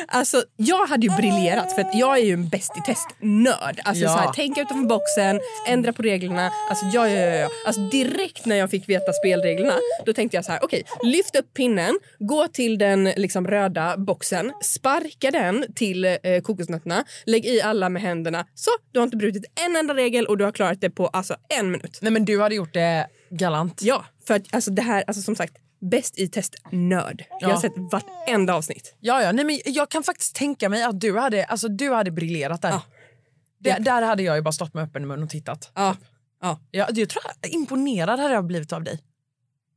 Alltså, 0.08 0.42
jag 0.56 0.86
hade 0.86 1.06
ju 1.06 1.16
briljerat 1.16 1.74
för 1.74 1.82
att 1.82 1.94
jag 1.94 2.18
är 2.18 2.22
ju 2.24 2.32
en 2.32 2.48
bäst 2.48 2.72
i 2.76 2.80
test-nörd. 2.86 3.80
Alltså, 3.84 4.04
Ja. 4.04 4.08
så 4.12 4.18
här, 4.18 4.32
tänka 4.32 4.60
utanför 4.60 4.86
boxen, 4.88 5.40
ändra 5.66 5.92
på 5.92 6.02
reglerna. 6.02 6.50
Alltså, 6.68 6.84
ja, 6.92 7.08
ja, 7.08 7.34
ja. 7.36 7.48
Alltså, 7.66 7.80
direkt 7.80 8.46
när 8.46 8.56
jag 8.56 8.70
fick 8.70 8.88
veta 8.88 9.12
spelreglerna 9.12 9.74
då 10.06 10.12
tänkte 10.12 10.36
jag 10.36 10.44
så 10.44 10.52
här, 10.52 10.64
okej, 10.64 10.82
lyft 11.02 11.36
upp 11.36 11.54
pinnen, 11.54 11.98
gå 12.18 12.48
till 12.48 12.78
den 12.78 13.04
liksom, 13.04 13.46
röda 13.46 13.96
boxen, 13.96 14.52
sparka 14.62 15.30
den 15.30 15.64
till 15.74 16.04
eh, 16.04 16.18
kokosnötterna, 16.42 17.04
lägg 17.26 17.46
i 17.46 17.60
alla 17.62 17.88
med 17.88 18.02
händerna. 18.02 18.46
Så, 18.54 18.70
du 18.92 18.98
har 18.98 19.04
inte 19.04 19.16
brutit 19.16 19.44
en 19.66 19.76
enda 19.76 19.94
regel 19.94 20.26
och 20.26 20.38
du 20.38 20.44
har 20.44 20.52
klarat 20.52 20.80
det 20.80 20.90
på 20.90 21.06
alltså, 21.06 21.36
en 21.58 21.70
minut. 21.70 21.98
Nej 22.02 22.12
men 22.12 22.24
du 22.24 22.40
hade 22.40 22.54
gjort 22.54 22.74
det 22.74 23.06
galant. 23.30 23.80
Ja, 23.82 24.04
för 24.26 24.34
att 24.34 24.42
alltså, 24.54 24.70
det 24.70 24.82
här, 24.82 25.04
alltså, 25.06 25.22
som 25.22 25.36
sagt, 25.36 25.54
bäst 25.80 26.18
i 26.18 26.28
test-nörd. 26.28 27.24
Jag 27.40 27.48
har 27.48 27.54
Ja. 27.54 27.60
sett 27.60 27.72
vartenda 27.76 28.54
avsnitt. 28.54 28.94
Ja, 29.00 29.22
ja. 29.22 29.32
Nej, 29.32 29.44
men 29.44 29.60
jag 29.64 29.88
kan 29.88 30.02
faktiskt 30.02 30.36
tänka 30.36 30.68
mig 30.68 30.82
att 30.82 31.00
du 31.00 31.18
hade, 31.18 31.44
alltså, 31.44 31.68
du 31.68 31.92
hade 31.92 32.10
briljerat 32.10 32.62
där. 32.62 32.68
Ja. 32.70 32.82
Det, 33.58 33.76
där 33.78 34.02
hade 34.02 34.22
jag 34.22 34.36
ju 34.36 34.42
bara 34.42 34.52
stått 34.52 34.74
med 34.74 34.84
öppen 34.84 35.06
mun 35.06 35.22
och 35.22 35.30
tittat. 35.30 35.70
Ja. 35.74 35.96
Ja. 36.42 36.58
Jag, 36.70 36.98
jag 36.98 37.08
tror 37.08 37.24
jag, 37.42 37.50
imponerad 37.52 38.20
hade 38.20 38.34
jag 38.34 38.44
blivit 38.46 38.72
av 38.72 38.82
dig. 38.84 39.00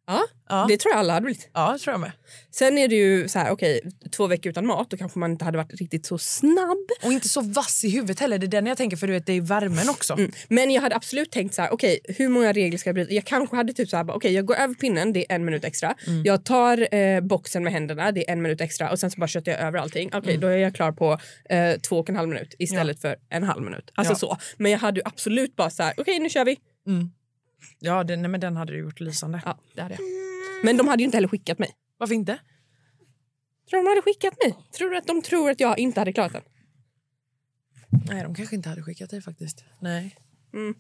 Ja, 0.08 0.24
Ja. 0.50 0.66
det 0.70 0.78
tror 0.78 0.92
jag 0.94 1.00
alla 1.00 1.14
hade 1.14 1.24
blivit. 1.24 1.50
Ja, 1.54 1.72
det 1.74 1.80
tror 1.80 1.94
jag 1.94 2.00
med. 2.02 2.12
Sen 2.52 2.78
är 2.78 2.88
det 2.88 2.96
ju 2.96 3.28
så 3.28 3.40
här, 3.40 3.52
okej, 3.52 3.82
två 4.12 4.28
veckor 4.28 4.50
utan 4.50 4.66
mat, 4.66 4.90
då 4.90 4.98
kanske 4.98 5.20
man 5.20 5.32
inte 5.32 5.46
hade 5.46 5.58
varit 5.58 5.74
riktigt 5.74 6.06
så 6.06 6.18
snabb. 6.18 6.88
Och 7.04 7.12
inte 7.12 7.30
så 7.30 7.42
vass 7.42 7.84
i 7.84 7.90
huvudet 7.90 8.20
heller. 8.20 8.38
Det 8.38 8.46
är 8.46 8.48
den 8.48 8.66
jag 8.66 8.78
tänker 8.78 8.98
för 8.98 9.08
du 9.08 9.14
vet, 9.14 9.26
det 9.26 9.34
är 9.34 9.42
värmen 9.42 9.90
också. 9.90 10.14
Mm. 10.14 10.32
Men 10.48 10.72
jag 10.72 10.82
hade 10.82 10.96
absolut 10.96 11.32
tänkt 11.32 11.56
så 11.56 11.62
här, 11.62 11.74
okej, 11.74 12.00
hur 12.04 12.30
många 12.30 12.54
regler 12.54 12.78
ska 12.78 12.88
jag 12.90 12.96
bryta? 12.96 13.14
Jag 13.14 13.26
kanske 13.26 13.56
hade 13.56 13.74
typ 13.74 13.90
så 13.90 13.98
här, 13.98 14.12
okej, 14.12 14.34
jag 14.34 14.46
går 14.46 14.56
över 14.56 14.74
pinnen, 14.74 15.14
det 15.14 15.32
är 15.32 15.36
en 15.36 15.46
minut 15.46 15.64
extra. 15.64 15.96
Jag 16.24 16.46
tar 16.46 16.96
eh, 16.96 17.22
boxen 17.22 17.64
med 17.64 17.74
händerna, 17.74 18.12
det 18.12 18.30
är 18.30 18.34
en 18.34 18.42
minut 18.42 18.62
extra 18.62 18.92
och 18.92 19.00
sen 19.00 19.12
så 19.12 19.20
bara 19.20 19.28
köttar 19.28 19.52
jag 19.52 19.62
över 19.62 19.80
allting. 19.80 20.10
Okej, 20.14 20.38
då 20.38 20.48
är 20.48 20.58
jag 20.58 20.76
klar 20.76 20.92
på 20.92 21.18
eh, 21.50 21.74
två 21.80 22.00
och 22.00 22.10
en 22.10 22.16
halv 22.16 22.30
minut 22.30 22.56
istället 22.60 23.02
för 23.02 23.16
en 23.30 23.44
halv 23.44 23.64
minut. 23.64 23.92
Alltså 23.96 24.14
Ja. 24.14 24.18
så. 24.18 24.38
Men 24.58 24.72
jag 24.72 24.80
hade 24.80 25.02
absolut 25.06 25.56
bara 25.56 25.70
så 25.70 25.84
här, 25.84 25.94
okej, 25.98 26.20
nu 26.20 26.30
kör 26.30 26.46
vi. 26.46 26.58
Ja, 27.80 28.04
den, 28.04 28.22
nej, 28.22 28.30
men 28.32 28.40
den 28.40 28.56
hade 28.58 28.74
du 28.74 28.80
gjort 28.80 29.00
lysande. 29.00 29.42
Ja, 29.46 29.60
det 29.76 29.82
hade 29.82 29.94
jag. 29.94 30.02
Men 30.64 30.78
de 30.78 30.88
hade 30.88 31.02
ju 31.04 31.06
inte 31.06 31.18
heller 31.18 31.28
skickat 31.28 31.60
mig. 31.60 31.72
Varför 31.98 32.16
inte? 32.16 32.38
Tror 33.70 33.80
du 33.80 33.84
de 33.86 33.90
hade 33.90 34.02
skickat 34.02 34.34
mig? 34.44 34.56
Tror 34.78 34.90
du 34.90 34.98
att 34.98 35.08
de 35.08 35.22
tror 35.22 35.50
att 35.50 35.60
jag 35.60 35.80
inte 35.80 36.00
hade 36.02 36.14
klarat 36.14 36.34
den? 36.34 36.42
Nej, 38.10 38.24
de 38.24 38.36
kanske 38.36 38.56
inte 38.56 38.70
hade 38.70 38.84
skickat 38.84 39.10
dig 39.10 39.22
faktiskt. 39.22 39.64
Nej. 39.82 40.16
Mm. 40.54 40.76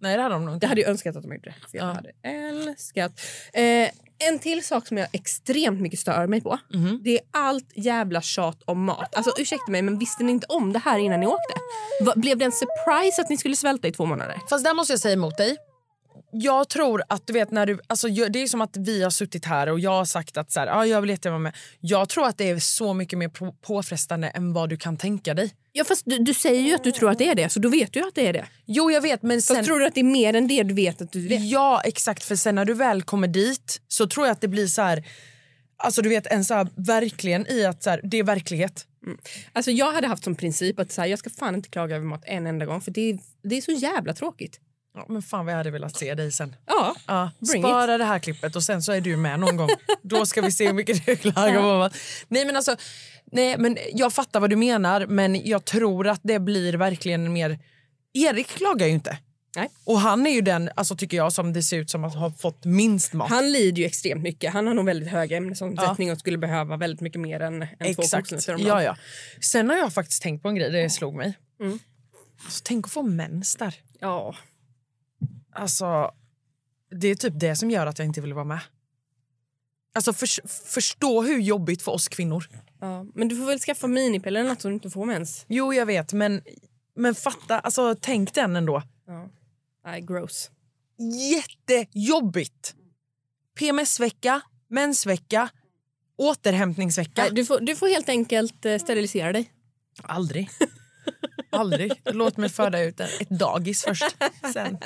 Nej, 0.00 0.16
det 0.16 0.22
hade 0.22 0.34
de 0.34 0.44
nog 0.44 0.54
inte. 0.54 0.64
Jag 0.64 0.68
hade 0.68 0.80
ju 0.80 0.86
önskat 0.86 1.16
att 1.16 1.22
de 1.22 1.32
gjorde 1.32 1.50
det. 1.50 1.54
Jag 1.72 1.88
Ja. 1.88 1.92
hade 1.92 2.12
älskat. 2.22 3.20
Eh, 3.52 3.90
en 4.28 4.38
till 4.38 4.64
sak 4.64 4.86
som 4.86 4.96
jag 4.98 5.08
extremt 5.12 5.80
mycket 5.80 5.98
stör 6.00 6.26
mig 6.26 6.40
på. 6.40 6.58
Mhm. 6.74 7.00
Det 7.02 7.14
är 7.18 7.20
allt 7.30 7.72
jävla 7.76 8.22
tjat 8.22 8.62
om 8.64 8.84
mat. 8.84 9.14
Alltså 9.14 9.32
ursäkta 9.38 9.70
mig 9.72 9.82
men 9.82 9.98
visste 9.98 10.24
ni 10.24 10.32
inte 10.32 10.46
om 10.46 10.72
det 10.72 10.78
här 10.78 10.98
innan 10.98 11.20
ni 11.20 11.26
åkte? 11.26 11.54
Blev 12.16 12.38
det 12.38 12.44
en 12.44 12.52
surprise 12.52 13.22
att 13.22 13.30
ni 13.30 13.36
skulle 13.36 13.56
svälta 13.56 13.88
i 13.88 13.92
två 13.92 14.04
månader? 14.06 14.36
Fast 14.50 14.64
där 14.64 14.74
måste 14.74 14.92
jag 14.92 15.00
säga 15.00 15.12
emot 15.14 15.36
dig. 15.36 15.56
Jag 16.34 16.68
tror 16.68 17.02
att 17.08 17.26
du 17.26 17.32
vet 17.32 17.50
när 17.50 17.66
du, 17.66 17.78
alltså 17.86 18.08
det 18.08 18.42
är 18.42 18.46
som 18.46 18.60
att 18.60 18.76
vi 18.76 19.02
har 19.02 19.10
suttit 19.10 19.44
här 19.44 19.68
och 19.68 19.80
jag 19.80 19.90
har 19.90 20.04
sagt 20.04 20.36
att 20.36 20.52
så 20.52 20.60
här, 20.60 20.66
ja, 20.66 20.86
jag 20.86 21.00
vill 21.00 21.10
jättegärna 21.10 21.34
vara 21.38 21.42
med. 21.42 21.56
Jag 21.80 22.08
tror 22.08 22.26
att 22.26 22.38
det 22.38 22.48
är 22.50 22.58
så 22.58 22.94
mycket 22.94 23.18
mer 23.18 23.28
på- 23.28 23.52
påfrestande 23.52 24.28
än 24.28 24.52
vad 24.52 24.68
du 24.68 24.76
kan 24.76 24.96
tänka 24.96 25.34
dig. 25.34 25.54
Ja 25.72 25.84
fast 25.84 26.02
du, 26.06 26.18
du 26.18 26.34
säger 26.34 26.60
ju 26.60 26.74
att 26.74 26.84
du 26.84 26.92
tror 26.92 27.10
att 27.10 27.18
det 27.18 27.28
är 27.28 27.34
det 27.34 27.48
så 27.48 27.60
då 27.60 27.68
vet 27.68 27.92
du 27.92 28.00
ju 28.00 28.08
att 28.08 28.14
det 28.14 28.26
är 28.26 28.32
det. 28.32 28.46
Jo 28.66 28.90
jag 28.90 29.00
vet 29.00 29.22
men 29.22 29.36
Fast 29.36 29.46
sen... 29.46 29.64
tror 29.64 29.78
du 29.78 29.86
att 29.86 29.94
det 29.94 30.00
är 30.00 30.04
mer 30.04 30.34
än 30.34 30.48
det 30.48 30.62
du 30.62 30.74
vet 30.74 31.02
att 31.02 31.12
du 31.12 31.28
vet? 31.28 31.50
Ja 31.50 31.82
exakt 31.84 32.24
för 32.24 32.36
sen 32.36 32.54
när 32.54 32.64
du 32.64 32.74
väl 32.74 33.02
kommer 33.02 33.28
dit 33.28 33.80
så 33.88 34.06
tror 34.06 34.26
jag 34.26 34.32
att 34.32 34.40
det 34.40 34.48
blir 34.48 34.66
så 34.66 34.82
här, 34.82 35.04
alltså 35.76 36.02
du 36.02 36.08
vet 36.08 36.26
en 36.26 36.44
så 36.44 36.54
här 36.54 36.68
verkligen 36.76 37.46
i 37.46 37.64
att 37.64 37.82
så 37.82 37.90
här, 37.90 38.00
det 38.04 38.18
är 38.18 38.24
verklighet. 38.24 38.86
Alltså 39.52 39.70
jag 39.70 39.92
hade 39.92 40.06
haft 40.06 40.24
som 40.24 40.34
princip 40.34 40.78
att 40.78 40.92
så 40.92 41.00
här, 41.00 41.08
jag 41.08 41.18
ska 41.18 41.30
fan 41.30 41.54
inte 41.54 41.68
klaga 41.68 41.96
över 41.96 42.06
mat 42.06 42.22
en 42.26 42.46
enda 42.46 42.66
gång 42.66 42.80
för 42.80 42.90
det 42.90 43.10
är, 43.10 43.18
det 43.42 43.56
är 43.56 43.60
så 43.60 43.72
jävla 43.72 44.12
tråkigt. 44.14 44.60
Ja, 44.94 45.06
men 45.08 45.22
fan 45.22 45.44
vad 45.44 45.52
jag 45.52 45.58
hade 45.58 45.70
velat 45.70 45.96
se 45.96 46.14
dig 46.14 46.32
sen. 46.32 46.56
Ja, 46.66 46.94
Ja, 47.06 47.30
spara 47.58 47.98
det 47.98 48.04
här 48.04 48.18
klippet 48.18 48.56
och 48.56 48.62
sen 48.62 48.82
så 48.82 48.92
är 48.92 49.00
du 49.00 49.16
med 49.16 49.40
någon 49.40 49.56
gång. 49.56 49.68
Då 50.02 50.26
ska 50.26 50.40
vi 50.40 50.52
se 50.52 50.66
hur 50.66 50.74
mycket 50.74 51.06
du 51.06 51.16
klagar 51.16 51.88
på. 51.88 51.96
Nej 52.28 52.44
men 52.44 52.56
alltså, 52.56 52.76
nej 53.24 53.58
men 53.58 53.78
jag 53.92 54.12
fattar 54.12 54.40
vad 54.40 54.50
du 54.50 54.56
menar 54.56 55.06
men 55.06 55.46
jag 55.48 55.64
tror 55.64 56.08
att 56.08 56.20
det 56.22 56.38
blir 56.38 56.72
verkligen 56.72 57.32
mer... 57.32 57.58
Erik 58.14 58.46
klagar 58.46 58.86
ju 58.86 58.92
inte. 58.92 59.18
Nej. 59.56 59.68
Och 59.84 60.00
han 60.00 60.26
är 60.26 60.30
ju 60.30 60.40
den, 60.40 60.70
alltså 60.74 60.96
tycker 60.96 61.16
jag, 61.16 61.32
som 61.32 61.52
det 61.52 61.62
ser 61.62 61.78
ut 61.78 61.90
som 61.90 62.04
att 62.04 62.14
ha 62.14 62.30
fått 62.30 62.64
minst 62.64 63.12
mat. 63.12 63.30
Han 63.30 63.52
lider 63.52 63.78
ju 63.78 63.86
extremt 63.86 64.22
mycket. 64.22 64.52
Han 64.52 64.66
har 64.66 64.74
nog 64.74 64.86
väldigt 64.86 65.08
hög 65.08 65.32
ämnesomsättning 65.32 66.12
och 66.12 66.18
skulle 66.18 66.38
behöva 66.38 66.76
väldigt 66.76 67.00
mycket 67.00 67.20
mer 67.20 67.40
än, 67.40 67.62
än 67.62 67.68
två 67.68 68.02
Exakt. 68.02 68.28
kokosnötter 68.28 68.54
om 68.54 68.64
dagen. 68.64 68.82
Ja, 68.82 68.82
ja. 68.82 68.96
Sen 69.40 69.70
har 69.70 69.76
jag 69.76 69.92
faktiskt 69.92 70.22
tänkt 70.22 70.42
på 70.42 70.48
en 70.48 70.54
grej, 70.54 70.70
det 70.70 70.90
slog 70.90 71.14
mig. 71.14 71.38
Mm. 71.60 71.78
Alltså, 72.44 72.60
tänk 72.64 72.86
att 72.86 72.92
få 72.92 73.02
mens 73.02 73.56
där. 73.56 73.74
Ja. 74.00 74.34
Alltså, 75.52 76.10
det 76.90 77.08
är 77.08 77.14
typ 77.14 77.32
det 77.36 77.56
som 77.56 77.70
gör 77.70 77.86
att 77.86 77.98
jag 77.98 78.06
inte 78.06 78.20
vill 78.20 78.34
vara 78.34 78.44
med. 78.44 78.60
Alltså 79.94 80.12
för, 80.12 80.48
förstå 80.48 81.22
hur 81.22 81.40
jobbigt 81.40 81.82
för 81.82 81.92
oss 81.92 82.08
kvinnor. 82.08 82.48
Ja, 82.80 83.06
men 83.14 83.28
du 83.28 83.36
får 83.36 83.46
väl 83.46 83.58
skaffa 83.58 83.86
minipiller 83.86 84.40
eller 84.40 84.50
något 84.50 84.60
så 84.60 84.68
du 84.68 84.74
inte 84.74 84.90
får 84.90 85.06
mens. 85.06 85.44
Jo, 85.48 85.74
jag 85.74 85.86
vet, 85.86 86.12
men, 86.12 86.42
men 86.96 87.14
fatta, 87.14 87.58
alltså 87.58 87.96
tänk 88.00 88.34
den 88.34 88.56
ändå. 88.56 88.82
Ja. 89.06 89.28
Nej, 89.84 90.00
gross. 90.00 90.50
Jättejobbigt! 91.30 92.74
PMS-vecka, 93.58 94.40
mensvecka, 94.68 95.48
återhämtningsvecka. 96.16 97.22
Nej, 97.22 97.30
du, 97.32 97.44
får, 97.44 97.60
du 97.60 97.76
får 97.76 97.88
helt 97.88 98.08
enkelt 98.08 98.64
eh, 98.64 98.78
sterilisera 98.78 99.32
dig. 99.32 99.52
Aldrig. 100.02 100.50
Aldrig. 101.52 101.92
Låt 102.04 102.36
mig 102.36 102.48
föda 102.48 102.82
ut 102.82 103.00
en- 103.00 103.06
ett 103.20 103.28
dagis 103.30 103.82
först. 103.84 104.16
Sen. 104.52 104.78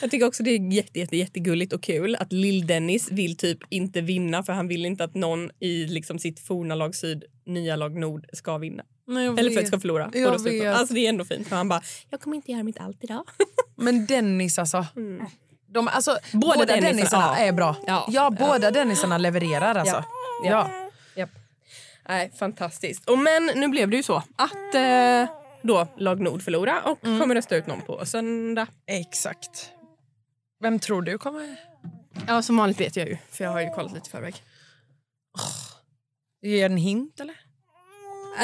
Jag 0.00 0.10
tycker 0.10 0.26
också 0.26 0.42
det 0.42 0.50
är 0.50 0.72
jätte, 0.72 0.98
jätte, 0.98 1.16
jättegulligt 1.16 1.72
och 1.72 1.82
kul 1.82 2.16
att 2.16 2.32
Lill-Dennis 2.32 3.08
vill 3.12 3.36
typ 3.36 3.58
inte 3.68 4.00
vinna 4.00 4.42
för 4.42 4.52
han 4.52 4.68
vill 4.68 4.84
inte 4.86 5.04
att 5.04 5.14
någon 5.14 5.50
i 5.60 5.86
liksom 5.86 6.18
sitt 6.18 6.40
forna 6.40 6.74
lag 6.74 6.94
syd, 6.94 7.24
nya 7.46 7.76
lag 7.76 7.96
nord 7.96 8.26
ska 8.32 8.58
vinna. 8.58 8.82
Nej, 9.06 9.26
Eller 9.26 9.50
för 9.50 9.60
att 9.60 9.66
ska 9.66 9.80
förlora. 9.80 10.10
Jag 10.14 10.26
Och 10.26 10.32
då 10.32 10.38
slutar- 10.38 10.64
vet. 10.66 10.76
Alltså 10.76 10.94
det 10.94 11.00
är 11.04 11.08
ändå 11.08 11.24
fint 11.24 11.48
för 11.48 11.56
han 11.56 11.68
bara, 11.68 11.82
jag 12.10 12.20
kommer 12.20 12.36
inte 12.36 12.52
göra 12.52 12.62
mitt 12.62 12.80
allt 12.80 13.04
idag. 13.04 13.24
Men 13.76 14.06
Dennis 14.06 14.58
alltså. 14.58 14.86
De, 15.68 15.88
alltså 15.88 16.18
båda, 16.32 16.54
Båda 16.54 16.66
Dennisarna, 16.66 16.88
Dennisarna, 16.92 17.34
ja. 17.38 17.44
är 17.44 17.52
bra. 17.52 17.76
Ja. 17.86 18.06
Ja, 18.08 18.30
båda 18.38 18.70
Dennisarna 18.70 19.18
levererar 19.18 19.74
alltså. 19.74 20.04
Ja. 20.44 20.70
Ja. 21.14 21.28
Nej, 22.08 22.32
fantastiskt. 22.38 23.10
Och 23.10 23.18
men 23.18 23.46
nu 23.46 23.68
blev 23.68 23.90
det 23.90 23.96
ju 23.96 24.02
så 24.02 24.22
att 24.36 24.74
eh, 24.74 25.30
då 25.62 25.88
lag 25.96 26.20
Nord 26.20 26.42
förlora 26.42 26.82
och 26.82 27.00
kommer 27.00 27.34
rösta 27.34 27.56
ut 27.56 27.66
någon 27.66 27.80
på 27.80 28.06
söndag. 28.06 28.66
Exakt. 28.86 29.70
Vem 30.60 30.78
tror 30.78 31.02
du 31.02 31.18
kommer... 31.18 31.56
Ja, 32.26 32.42
som 32.42 32.56
vanligt 32.56 32.80
vet 32.80 32.96
jag 32.96 33.08
ju 33.08 33.16
för 33.30 33.44
jag 33.44 33.50
har 33.50 33.60
ju 33.60 33.70
kollat 33.70 33.92
lite 33.92 34.08
i 34.08 34.10
förväg. 34.10 34.42
Ge 36.42 36.62
en 36.62 36.76
hint 36.76 37.20
eller? 37.20 37.40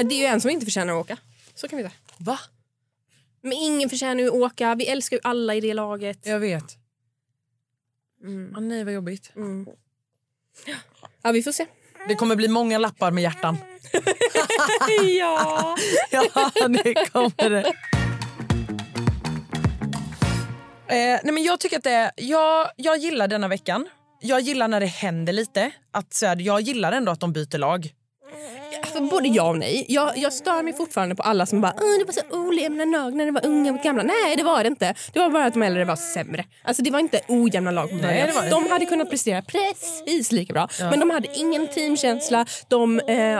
Det 0.04 0.14
är 0.14 0.18
ju 0.18 0.24
en 0.24 0.40
som 0.40 0.50
inte 0.50 0.66
förtjänar 0.66 0.92
att 0.92 1.00
åka. 1.00 1.18
Så 1.54 1.68
kan 1.68 1.76
vi 1.76 1.82
säga. 1.82 1.94
Va? 2.18 2.38
Men 3.40 3.52
ingen 3.52 3.88
förtjänar 3.88 4.20
ju 4.20 4.28
att 4.28 4.34
åka. 4.34 4.74
Vi 4.74 4.86
älskar 4.86 5.16
ju 5.16 5.20
alla 5.24 5.54
i 5.54 5.60
det 5.60 5.74
laget. 5.74 6.26
Jag 6.26 6.40
vet. 6.40 6.78
Mm. 8.22 8.54
Ah, 8.56 8.60
nej 8.60 8.84
vad 8.84 8.94
jobbigt. 8.94 9.32
Ja, 11.22 11.32
vi 11.32 11.42
får 11.42 11.52
se. 11.52 11.66
Det 12.08 12.14
kommer 12.14 12.36
bli 12.36 12.48
många 12.48 12.78
lappar 12.78 13.10
med 13.10 13.22
hjärtan. 13.22 13.58
ja. 15.18 15.76
ja, 16.10 16.48
det 16.68 16.94
kommer 17.12 17.50
det. 17.50 17.72
Eh, 20.88 21.20
nej 21.24 21.32
men 21.32 21.42
jag 21.42 21.60
tycker 21.60 21.76
att 21.76 21.84
det, 21.84 22.12
jag, 22.16 22.70
jag 22.76 22.98
gillar 22.98 23.28
denna 23.28 23.48
veckan. 23.48 23.88
Jag 24.20 24.40
gillar 24.40 24.68
när 24.68 24.80
det 24.80 24.86
händer 24.86 25.32
lite. 25.32 25.70
Att, 25.92 26.14
så 26.14 26.26
här, 26.26 26.36
jag 26.36 26.60
gillar 26.60 26.92
ändå 26.92 27.12
att 27.12 27.20
de 27.20 27.32
byter 27.32 27.58
lag. 27.58 27.92
Alltså, 28.98 29.16
både 29.16 29.28
ja 29.28 29.48
och 29.48 29.58
nej. 29.58 29.84
Jag, 29.88 30.18
jag 30.18 30.32
stör 30.32 30.62
mig 30.62 30.72
fortfarande 30.72 31.14
på 31.14 31.22
alla 31.22 31.46
som 31.46 31.60
bara 31.60 31.72
det 31.72 32.04
var 32.04 32.12
så 32.12 32.48
ojämna 32.48 32.84
lag 32.84 33.14
när 33.14 33.26
det 33.26 33.30
var 33.32 33.46
unga 33.46 33.72
mot 33.72 33.82
gamla. 33.82 34.02
Nej, 34.02 34.36
det 34.36 34.42
var 34.42 34.62
det 34.62 34.66
inte. 34.66 34.94
Det 35.12 35.18
var 35.18 35.30
bara 35.30 35.44
att 35.44 35.54
de 35.54 35.62
äldre 35.62 35.84
var 35.84 35.96
sämre. 35.96 36.44
Alltså, 36.62 36.82
det 36.82 36.90
var 36.90 36.98
inte 36.98 37.20
ojämna 37.28 37.70
lag 37.70 37.88
det. 38.02 38.32
De 38.50 38.70
hade 38.70 38.86
kunnat 38.86 39.10
prestera 39.10 39.42
precis 39.42 40.32
lika 40.32 40.52
bra. 40.52 40.68
Men 40.80 41.00
de 41.00 41.10
hade 41.10 41.28
ingen 41.38 41.68
teamkänsla. 41.68 42.46
De 42.68 43.00
eh, 43.00 43.36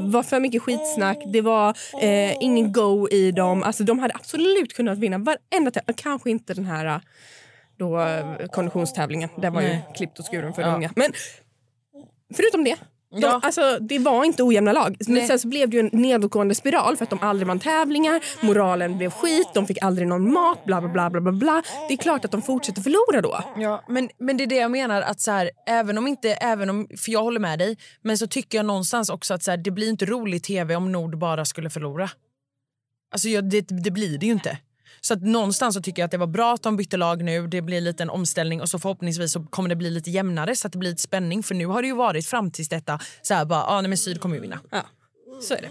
var 0.00 0.22
för 0.22 0.40
mycket 0.40 0.62
skitsnack. 0.62 1.18
Det 1.26 1.40
var 1.40 1.68
eh, 2.02 2.32
ingen 2.40 2.72
go 2.72 3.08
i 3.08 3.32
dem. 3.32 3.62
Alltså, 3.62 3.84
de 3.84 3.98
hade 3.98 4.14
absolut 4.14 4.72
kunnat 4.72 4.98
vinna 4.98 5.18
varenda 5.18 5.70
tävling. 5.70 5.94
Kanske 5.96 6.30
inte 6.30 6.54
den 6.54 6.64
här 6.64 7.00
då, 7.78 8.00
eh, 8.00 8.46
konditionstävlingen. 8.46 9.28
Den 9.36 9.52
var 9.52 9.62
ju 9.62 9.68
Nej. 9.68 9.88
klippt 9.94 10.18
och 10.18 10.26
skuren 10.26 10.52
för 10.52 10.62
de 10.62 10.74
unga. 10.74 10.90
Men 10.96 11.12
förutom 12.34 12.64
det. 12.64 12.76
De, 13.14 13.20
Ja. 13.20 13.40
alltså, 13.42 13.78
det 13.80 13.98
var 13.98 14.24
inte 14.24 14.42
ojämna 14.42 14.72
lag. 14.72 14.96
Men 15.06 15.14
Nej. 15.14 15.26
sen 15.26 15.38
så 15.38 15.48
blev 15.48 15.70
det 15.70 15.78
en 15.80 15.90
nedåtgående 15.92 16.54
spiral 16.54 16.96
för 16.96 17.04
att 17.04 17.10
de 17.10 17.18
aldrig 17.22 17.46
vann 17.48 17.58
tävlingar. 17.58 18.20
Moralen 18.40 18.98
blev 18.98 19.10
skit, 19.10 19.48
de 19.54 19.66
fick 19.66 19.82
aldrig 19.82 20.08
någon 20.08 20.32
mat, 20.32 20.64
bla 20.64 20.80
bla 20.80 20.90
bla. 20.90 21.10
bla, 21.10 21.20
bla, 21.20 21.32
bla. 21.32 21.62
Det 21.88 21.94
är 21.94 21.98
klart 21.98 22.24
att 22.24 22.30
de 22.30 22.42
fortsätter 22.42 22.82
förlora 22.82 23.20
då. 23.22 23.40
Ja, 23.56 23.84
men, 23.88 24.08
men 24.18 24.36
det 24.36 24.44
är 24.44 24.46
det 24.46 24.56
jag 24.56 24.70
menar. 24.70 25.02
att 25.02 25.20
så 25.20 25.30
här, 25.30 25.50
även 25.66 25.98
om 25.98 26.06
inte, 26.06 26.30
även 26.32 26.70
om, 26.70 26.88
För 26.98 27.12
jag 27.12 27.22
håller 27.22 27.40
med 27.40 27.58
dig. 27.58 27.76
Men 28.02 28.18
så 28.18 28.26
tycker 28.26 28.58
jag 28.58 28.66
någonstans 28.66 29.10
också 29.10 29.34
att 29.34 29.42
så 29.42 29.50
här, 29.50 29.58
det 29.58 29.70
blir 29.70 29.88
inte 29.88 30.06
rolig 30.06 30.42
tv 30.42 30.76
om 30.76 30.92
Nord 30.92 31.18
bara 31.18 31.44
skulle 31.44 31.70
förlora. 31.70 32.10
Alltså 33.12 33.28
jag, 33.28 33.50
det, 33.50 33.60
det 33.60 33.90
blir 33.90 34.18
det 34.18 34.26
ju 34.26 34.32
inte. 34.32 34.58
Så 35.04 35.14
att 35.14 35.22
någonstans 35.22 35.74
så 35.74 35.82
tycker 35.82 36.02
jag 36.02 36.04
att 36.04 36.10
det 36.10 36.18
var 36.18 36.26
bra 36.26 36.54
att 36.54 36.62
de 36.62 36.76
bytte 36.76 36.96
lag 36.96 37.24
nu. 37.24 37.46
Det 37.46 37.62
blir 37.62 37.80
lite 37.80 38.02
en 38.02 38.10
omställning 38.10 38.60
och 38.60 38.68
så 38.68 38.78
förhoppningsvis 38.78 39.32
så 39.32 39.42
kommer 39.42 39.68
det 39.68 39.76
bli 39.76 39.90
lite 39.90 40.10
jämnare 40.10 40.56
så 40.56 40.66
att 40.66 40.72
det 40.72 40.78
blir 40.78 40.90
lite 40.90 41.02
spänning. 41.02 41.42
För 41.42 41.54
nu 41.54 41.66
har 41.66 41.82
det 41.82 41.88
ju 41.88 41.94
varit 41.94 42.26
fram 42.26 42.50
tills 42.50 42.68
detta 42.68 42.98
så 43.22 43.34
här 43.34 43.44
bara, 43.44 43.64
ah, 43.64 43.80
nej 43.80 43.88
men 43.88 43.98
Syd 43.98 44.20
kommer 44.20 44.34
ju 44.34 44.40
vinna. 44.42 44.60
Ja, 44.70 44.82
så 45.42 45.54
är 45.54 45.60
det. 45.60 45.70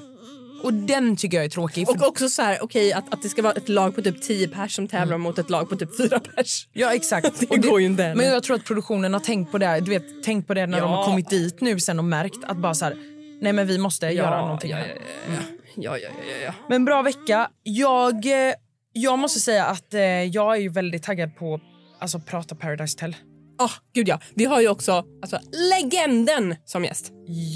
Och 0.64 0.74
den 0.74 1.18
tycker 1.18 1.38
jag 1.38 1.46
är 1.46 1.50
tråkig. 1.50 1.90
Och 1.90 2.08
också 2.08 2.30
så 2.30 2.42
här, 2.42 2.58
okej 2.62 2.94
att, 2.94 3.14
att 3.14 3.22
det 3.22 3.30
ska 3.30 3.42
vara 3.42 3.54
ett 3.54 3.70
lag 3.70 3.96
på 3.96 4.02
typ 4.02 4.22
10 4.22 4.48
pers 4.48 4.76
som 4.76 4.88
tävlar 4.88 5.18
mot 5.18 5.40
ett 5.40 5.50
lag 5.50 5.70
på 5.70 5.76
typ 5.76 5.98
4 5.98 6.20
pers. 6.20 6.68
Ja 6.74 6.94
exakt. 6.94 7.40
Det 7.40 7.50
Och 7.50 7.58
går 7.60 7.80
ju 7.80 7.86
inte. 7.86 8.16
Men 8.16 8.26
jag 8.26 8.44
tror 8.44 8.56
att 8.56 8.66
produktionen 8.66 9.14
har 9.14 9.20
tänkt 9.20 9.52
på 9.52 9.58
det, 9.58 9.80
du 9.80 9.92
vet, 9.92 10.24
tänkt 10.24 10.48
på 10.48 10.54
det 10.54 10.68
när 10.68 10.82
de 10.82 10.90
Ja. 10.92 10.96
har 10.96 11.06
kommit 11.06 11.30
dit 11.30 11.62
nu 11.62 11.80
sen 11.80 12.00
och 12.00 12.06
märkt 12.06 12.44
att 12.44 12.58
bara 12.58 12.74
så 12.74 12.86
här, 12.86 12.98
nej 13.42 13.54
men 13.54 13.68
vi 13.68 13.78
måste 13.78 14.08
göra 14.08 14.42
någonting 14.42 14.72
ja, 14.72 14.78
här. 14.78 14.98
ja, 15.28 15.34
ja, 15.76 15.98
ja, 15.98 16.10
ja, 16.30 16.46
ja. 16.46 16.54
Men 16.70 16.86
bra 16.86 17.02
vecka. 17.02 17.50
Jag, 17.64 18.26
eh, 18.26 18.54
jag 18.94 19.20
måste 19.20 19.40
säga 19.40 19.66
att 19.66 19.94
eh, 19.94 20.02
jag 20.02 20.56
är 20.56 20.60
ju 20.62 20.70
väldigt 20.70 21.04
taggad 21.04 21.36
på 21.36 21.60
alltså, 22.00 22.20
prata 22.20 22.56
Paradise 22.56 22.96
Hotel. 22.96 23.16
Åh, 23.62 23.72
gud 23.94 24.08
ja. 24.08 24.20
Vi 24.36 24.46
har 24.46 24.62
ju 24.62 24.68
också 24.70 24.92
alltså, 25.22 25.40
legenden 25.72 26.56
som 26.66 26.84
gäst. 26.84 27.12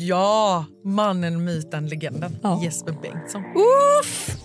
Ja, 0.07 0.65
mannen, 0.83 1.43
myten, 1.45 1.87
legenden. 1.87 2.37
Ja. 2.43 2.63
Jesper 2.63 2.91
Bengtsson. 3.01 3.43
Uff. 4.01 4.37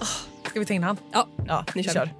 Ska 0.50 0.60
vi 0.60 0.66
ta 0.66 0.74
in 0.74 0.82
han? 0.82 0.96
Ja, 1.12 1.28
Ja, 1.46 1.64
ni 1.74 1.84
kör. 1.84 1.92
kör. 1.92 2.10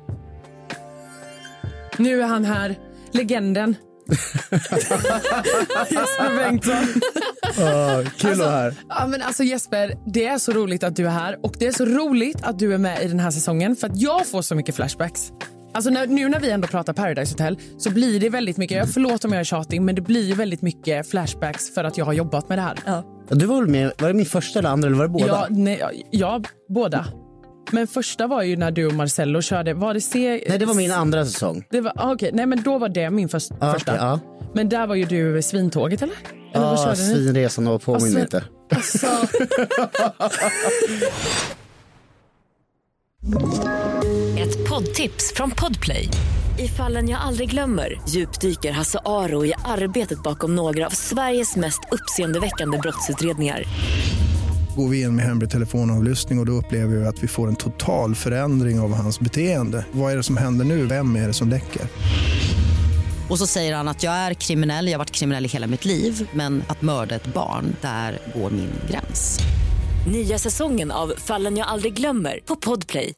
Nu 1.99 2.23
är 2.23 2.27
han 2.27 2.45
här, 2.45 2.79
legenden. 3.11 3.77
Jesper 5.91 6.37
Bengtsson. 6.37 6.87
kul 8.17 8.33
att 8.33 8.39
vara 8.39 8.51
här. 8.51 8.75
Ja, 8.89 9.07
men 9.07 9.23
alltså 9.23 9.43
Jesper, 9.43 9.95
det 10.07 10.27
är 10.27 10.39
så 10.39 10.53
roligt 10.53 10.85
att 10.85 10.97
du 10.97 11.07
är 11.07 11.11
här 11.11 11.39
och 11.43 11.55
det 11.59 11.67
är 11.67 11.73
så 11.73 11.85
roligt 11.85 12.43
att 12.43 12.59
du 12.59 12.75
är 12.75 12.79
med 12.79 13.03
i 13.03 13.09
den 13.09 13.21
här 13.21 13.31
säsongen 13.31 13.77
för 13.77 13.87
att 13.87 14.01
jag 14.01 14.27
får 14.27 14.43
så 14.43 14.55
mycket 14.55 14.77
flashbacks. 14.77 15.33
Alltså 15.75 15.91
när, 15.91 16.07
nu 16.07 16.29
när 16.29 16.41
vi 16.41 16.51
ändå 16.51 16.69
pratar 16.69 16.93
Paradise 16.93 17.33
Hotel 17.33 17.59
så 17.79 17.91
blir 17.91 18.21
det 18.21 18.29
väldigt 18.29 18.57
mycket, 18.57 18.77
jag 18.77 18.89
förlåt 18.89 19.25
om 19.25 19.33
jag 19.33 19.41
är 19.41 19.45
tjatig, 19.45 19.83
men 19.83 19.95
det 19.95 20.01
blir 20.01 20.35
väldigt 20.35 20.63
mycket 20.63 21.11
flashbacks 21.11 21.75
för 21.75 21.85
att 21.85 21.99
jag 21.99 22.05
har 22.05 22.13
jobbat 22.13 22.49
med 22.49 22.59
det 22.59 22.63
här. 22.63 22.79
Ja. 22.87 23.05
Du 23.29 23.47
var 23.47 23.61
väl 23.61 23.71
med, 23.71 23.93
var 23.99 24.09
det 24.09 24.15
min 24.15 24.27
första 24.27 24.59
eller 24.59 24.69
andra 24.69 24.87
eller 24.87 24.97
var 24.97 25.05
det 25.05 25.11
båda? 25.11 25.27
Ja, 25.27 25.47
nej, 25.51 25.79
ja, 25.81 25.91
ja, 26.11 26.43
båda. 26.69 27.07
Men 27.73 27.87
första 27.87 28.27
var 28.27 28.43
ju 28.43 28.57
när 28.57 28.71
du 28.71 28.87
och 28.87 28.93
Marcello 28.95 29.43
körde, 29.43 29.75
var 29.75 29.95
det 29.95 30.01
C... 30.01 30.45
Nej, 30.49 30.59
det 30.59 30.67
var 30.67 30.75
min 30.75 30.93
andra 30.93 31.25
säsong. 31.27 31.65
Det 31.71 31.81
var, 31.81 31.93
ah, 31.97 32.13
okej, 32.13 32.31
nej 32.33 32.47
men 32.47 32.63
då 32.63 32.79
var 32.79 32.89
det 32.89 33.11
min 33.11 33.29
förs- 33.29 33.49
Ja, 33.61 33.73
första. 33.73 33.93
okej, 33.93 34.05
ja. 34.07 34.21
Men 34.55 34.69
där 34.69 34.87
var 34.87 34.95
ju 34.95 35.05
du 35.05 35.43
svintåget 35.43 36.03
eller? 36.03 36.17
Ja, 36.53 36.87
ni? 36.91 36.97
svinresan 36.97 37.67
och 37.69 37.83
påminn 37.83 38.15
lite. 38.15 38.45
Alltså, 38.75 39.07
Ett 44.39 44.69
poddtips 44.69 45.33
från 45.35 45.51
Podplay. 45.51 46.09
I 46.59 46.69
fallen 46.69 47.09
jag 47.09 47.21
aldrig 47.21 47.51
glömmer 47.51 48.01
djupdyker 48.09 48.73
Hasse 48.73 48.99
Aro 49.05 49.45
i 49.45 49.55
arbetet 49.65 50.23
bakom 50.23 50.55
några 50.57 50.87
av 50.87 50.91
Sveriges 50.91 51.57
mest 51.57 51.81
uppseendeväckande 51.93 52.79
brottsutredningar. 52.79 53.63
Går 54.77 54.89
vi 54.89 55.03
in 55.03 55.17
med 55.17 55.25
hemlig 55.25 55.51
telefonavlyssning 55.51 56.39
och, 56.39 56.43
och 56.43 56.47
då 56.47 56.53
upplever 56.53 56.97
vi 56.97 57.07
att 57.07 57.23
vi 57.23 57.29
får 57.29 57.49
en 57.49 57.57
total 57.57 58.15
förändring 58.15 58.81
av 58.81 58.95
hans 58.95 59.21
beteende. 59.21 59.87
Vad 59.93 60.13
är 60.13 60.17
det 60.17 60.23
som 60.23 60.37
händer 60.37 60.65
nu? 60.65 60.87
Vem 60.87 61.17
är 61.17 61.27
det 61.27 61.33
som 61.33 61.49
läcker? 61.49 61.83
Och 63.31 63.39
så 63.39 63.47
säger 63.47 63.75
han 63.75 63.89
att 63.89 64.03
jag 64.03 64.13
är 64.13 64.35
kriminell, 64.35 64.87
jag 64.87 64.93
har 64.93 64.99
varit 64.99 65.11
kriminell 65.11 65.45
i 65.45 65.49
hela 65.49 65.67
mitt 65.67 65.85
liv 65.85 66.29
men 66.35 66.63
att 66.69 66.83
mörda 66.83 67.15
ett 67.15 67.27
barn, 67.27 67.77
där 67.81 68.19
går 68.35 68.51
min 68.51 68.71
gräns. 68.91 69.39
Nya 70.13 70.39
säsongen 70.39 70.91
av 70.91 71.13
Fallen 71.17 71.57
jag 71.57 71.69
aldrig 71.69 71.95
glömmer 71.95 72.41
på 72.47 72.57
Podplay. 72.57 73.15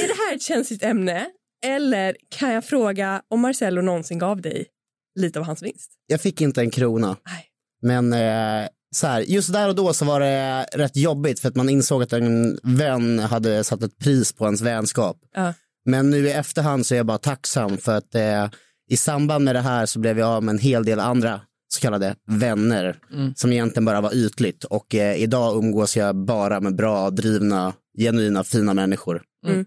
Är 0.00 0.08
det 0.08 0.14
här 0.28 0.36
ett 0.36 0.42
känsligt 0.42 0.82
ämne? 0.82 1.26
Eller 1.66 2.16
kan 2.38 2.52
jag 2.52 2.64
fråga 2.64 3.22
om 3.30 3.40
Marcello 3.40 3.82
någonsin 3.82 4.18
gav 4.18 4.40
dig 4.40 4.66
lite 5.14 5.38
av 5.38 5.44
hans 5.44 5.62
vinst? 5.62 5.90
Jag 6.06 6.20
fick 6.20 6.40
inte 6.40 6.60
en 6.60 6.70
krona. 6.70 7.16
Nej. 7.26 7.46
Men 7.82 8.12
eh, 8.12 8.68
så 8.94 9.06
här, 9.06 9.20
just 9.20 9.52
där 9.52 9.68
och 9.68 9.74
då 9.74 9.92
så 9.92 10.04
var 10.04 10.20
det 10.20 10.66
rätt 10.72 10.96
jobbigt 10.96 11.40
för 11.40 11.48
att 11.48 11.56
man 11.56 11.68
insåg 11.68 12.02
att 12.02 12.12
en 12.12 12.58
vän 12.62 13.18
hade 13.18 13.64
satt 13.64 13.82
ett 13.82 13.98
pris 13.98 14.32
på 14.32 14.44
ens 14.44 14.60
vänskap. 14.60 15.16
Ja. 15.34 15.54
Men 15.84 16.10
nu 16.10 16.26
i 16.26 16.32
efterhand 16.32 16.86
så 16.86 16.94
är 16.94 16.96
jag 16.96 17.06
bara 17.06 17.18
tacksam 17.18 17.78
för 17.78 17.96
att 17.96 18.14
eh, 18.14 18.50
i 18.90 18.96
samband 18.96 19.44
med 19.44 19.54
det 19.54 19.60
här 19.60 19.86
så 19.86 19.98
blev 19.98 20.18
jag 20.18 20.28
av 20.28 20.42
med 20.42 20.52
en 20.52 20.58
hel 20.58 20.84
del 20.84 21.00
andra 21.00 21.40
så 21.74 21.80
kallade 21.80 22.16
vänner 22.26 22.98
som 23.36 23.52
egentligen 23.52 23.84
bara 23.84 24.00
var 24.00 24.14
ytligt 24.14 24.64
och 24.64 24.94
eh, 24.94 25.22
idag 25.22 25.56
umgås 25.56 25.96
jag 25.96 26.16
bara 26.16 26.60
med 26.60 26.76
bra, 26.76 27.10
drivna, 27.10 27.72
genuina, 27.98 28.44
fina 28.44 28.74
människor. 28.74 29.22
Mm. 29.46 29.64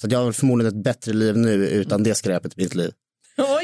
Så 0.00 0.06
att 0.06 0.12
jag 0.12 0.24
har 0.24 0.32
förmodligen 0.32 0.76
ett 0.78 0.84
bättre 0.84 1.12
liv 1.12 1.36
nu 1.36 1.68
utan 1.68 2.02
det 2.02 2.14
skräpet 2.14 2.58
i 2.58 2.62
mitt 2.62 2.74
liv. 2.74 2.92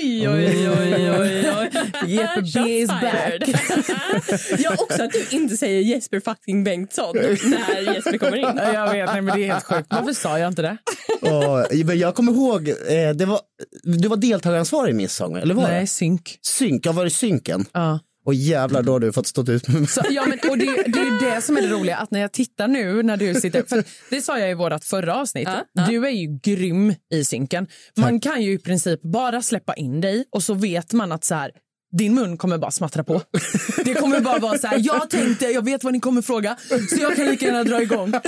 Oj, 0.02 0.28
oj, 0.28 0.68
oj, 0.68 1.10
oj, 1.10 1.50
oj. 1.58 1.70
Jeppe 2.06 2.42
B 2.54 2.60
is 2.78 2.88
back. 2.88 3.48
ja, 4.58 4.74
också 4.78 5.02
att 5.02 5.12
du 5.12 5.26
inte 5.30 5.56
säger 5.56 5.80
Jesper 5.80 6.20
fucking 6.20 6.64
Bengtsson 6.64 7.16
när 7.16 7.94
Jesper 7.94 8.18
kommer 8.18 8.36
in. 8.36 8.56
Ja, 8.56 8.72
jag 8.74 8.92
vet, 8.92 9.06
nej, 9.12 9.22
men 9.22 9.36
det 9.36 9.44
är 9.44 9.52
helt 9.52 9.64
sjukt. 9.64 9.86
Varför 9.90 10.12
sa 10.12 10.38
jag 10.38 10.48
inte 10.48 10.62
det? 10.62 10.76
Och, 11.20 11.86
men 11.86 11.98
jag 11.98 12.14
kommer 12.14 12.32
ihåg, 12.32 12.68
eh, 12.68 13.10
det 13.14 13.24
var, 13.24 13.40
du 13.82 14.08
var 14.08 14.16
deltagaransvarig 14.16 14.90
i 14.90 14.94
min 14.94 15.08
säsong, 15.08 15.36
eller 15.36 15.54
var 15.54 15.62
Nej, 15.62 15.80
det? 15.80 15.86
synk. 15.86 16.38
Synk, 16.42 16.86
jag 16.86 16.92
var 16.92 17.06
i 17.06 17.10
synken. 17.10 17.64
Ja. 17.72 18.00
Och 18.24 18.34
jävlar, 18.34 18.82
då 18.82 18.92
har 18.92 19.00
du 19.00 19.12
fått 19.12 19.26
stå 19.26 19.52
ut 19.52 19.68
med 19.68 19.76
mig. 19.80 19.86
Så, 19.86 20.00
ja, 20.10 20.24
men, 20.26 20.50
och 20.50 20.58
det, 20.58 20.64
det 20.64 20.98
är 20.98 21.04
ju 21.04 21.30
det 21.30 21.40
som 21.42 21.56
är 21.56 21.62
det 21.62 21.68
roliga, 21.68 21.96
att 21.96 22.10
när 22.10 22.20
jag 22.20 22.32
tittar 22.32 22.68
nu 22.68 23.02
när 23.02 23.16
du 23.16 23.34
sitter... 23.34 23.62
För 23.62 23.84
det 24.10 24.22
sa 24.22 24.38
jag 24.38 24.50
i 24.50 24.54
vårt 24.54 24.84
förra 24.84 25.16
avsnitt. 25.16 25.48
Du 25.88 26.06
är 26.06 26.10
ju 26.10 26.38
grym 26.42 26.94
i 27.14 27.24
synken. 27.24 27.66
Man 27.96 28.20
kan 28.20 28.42
ju 28.42 28.52
i 28.52 28.58
princip 28.58 29.02
bara 29.02 29.42
släppa 29.42 29.74
in 29.74 30.00
dig 30.00 30.24
och 30.30 30.42
så 30.42 30.54
vet 30.54 30.92
man 30.92 31.12
att 31.12 31.24
så 31.24 31.34
här, 31.34 31.50
din 31.98 32.14
mun 32.14 32.36
kommer 32.36 32.58
bara 32.58 32.70
smattra 32.70 33.04
på. 33.04 33.22
Det 33.84 33.94
kommer 33.94 34.20
bara 34.20 34.38
vara 34.38 34.58
så 34.58 34.66
här, 34.66 34.80
jag 34.82 35.10
tänkte, 35.10 35.46
jag 35.46 35.64
vet 35.64 35.84
vad 35.84 35.92
ni 35.92 36.00
kommer 36.00 36.22
fråga, 36.22 36.56
så 36.68 37.00
jag 37.00 37.16
kan 37.16 37.26
lika 37.26 37.46
gärna 37.46 37.64
dra 37.64 37.82
igång. 37.82 38.10
Man 38.10 38.20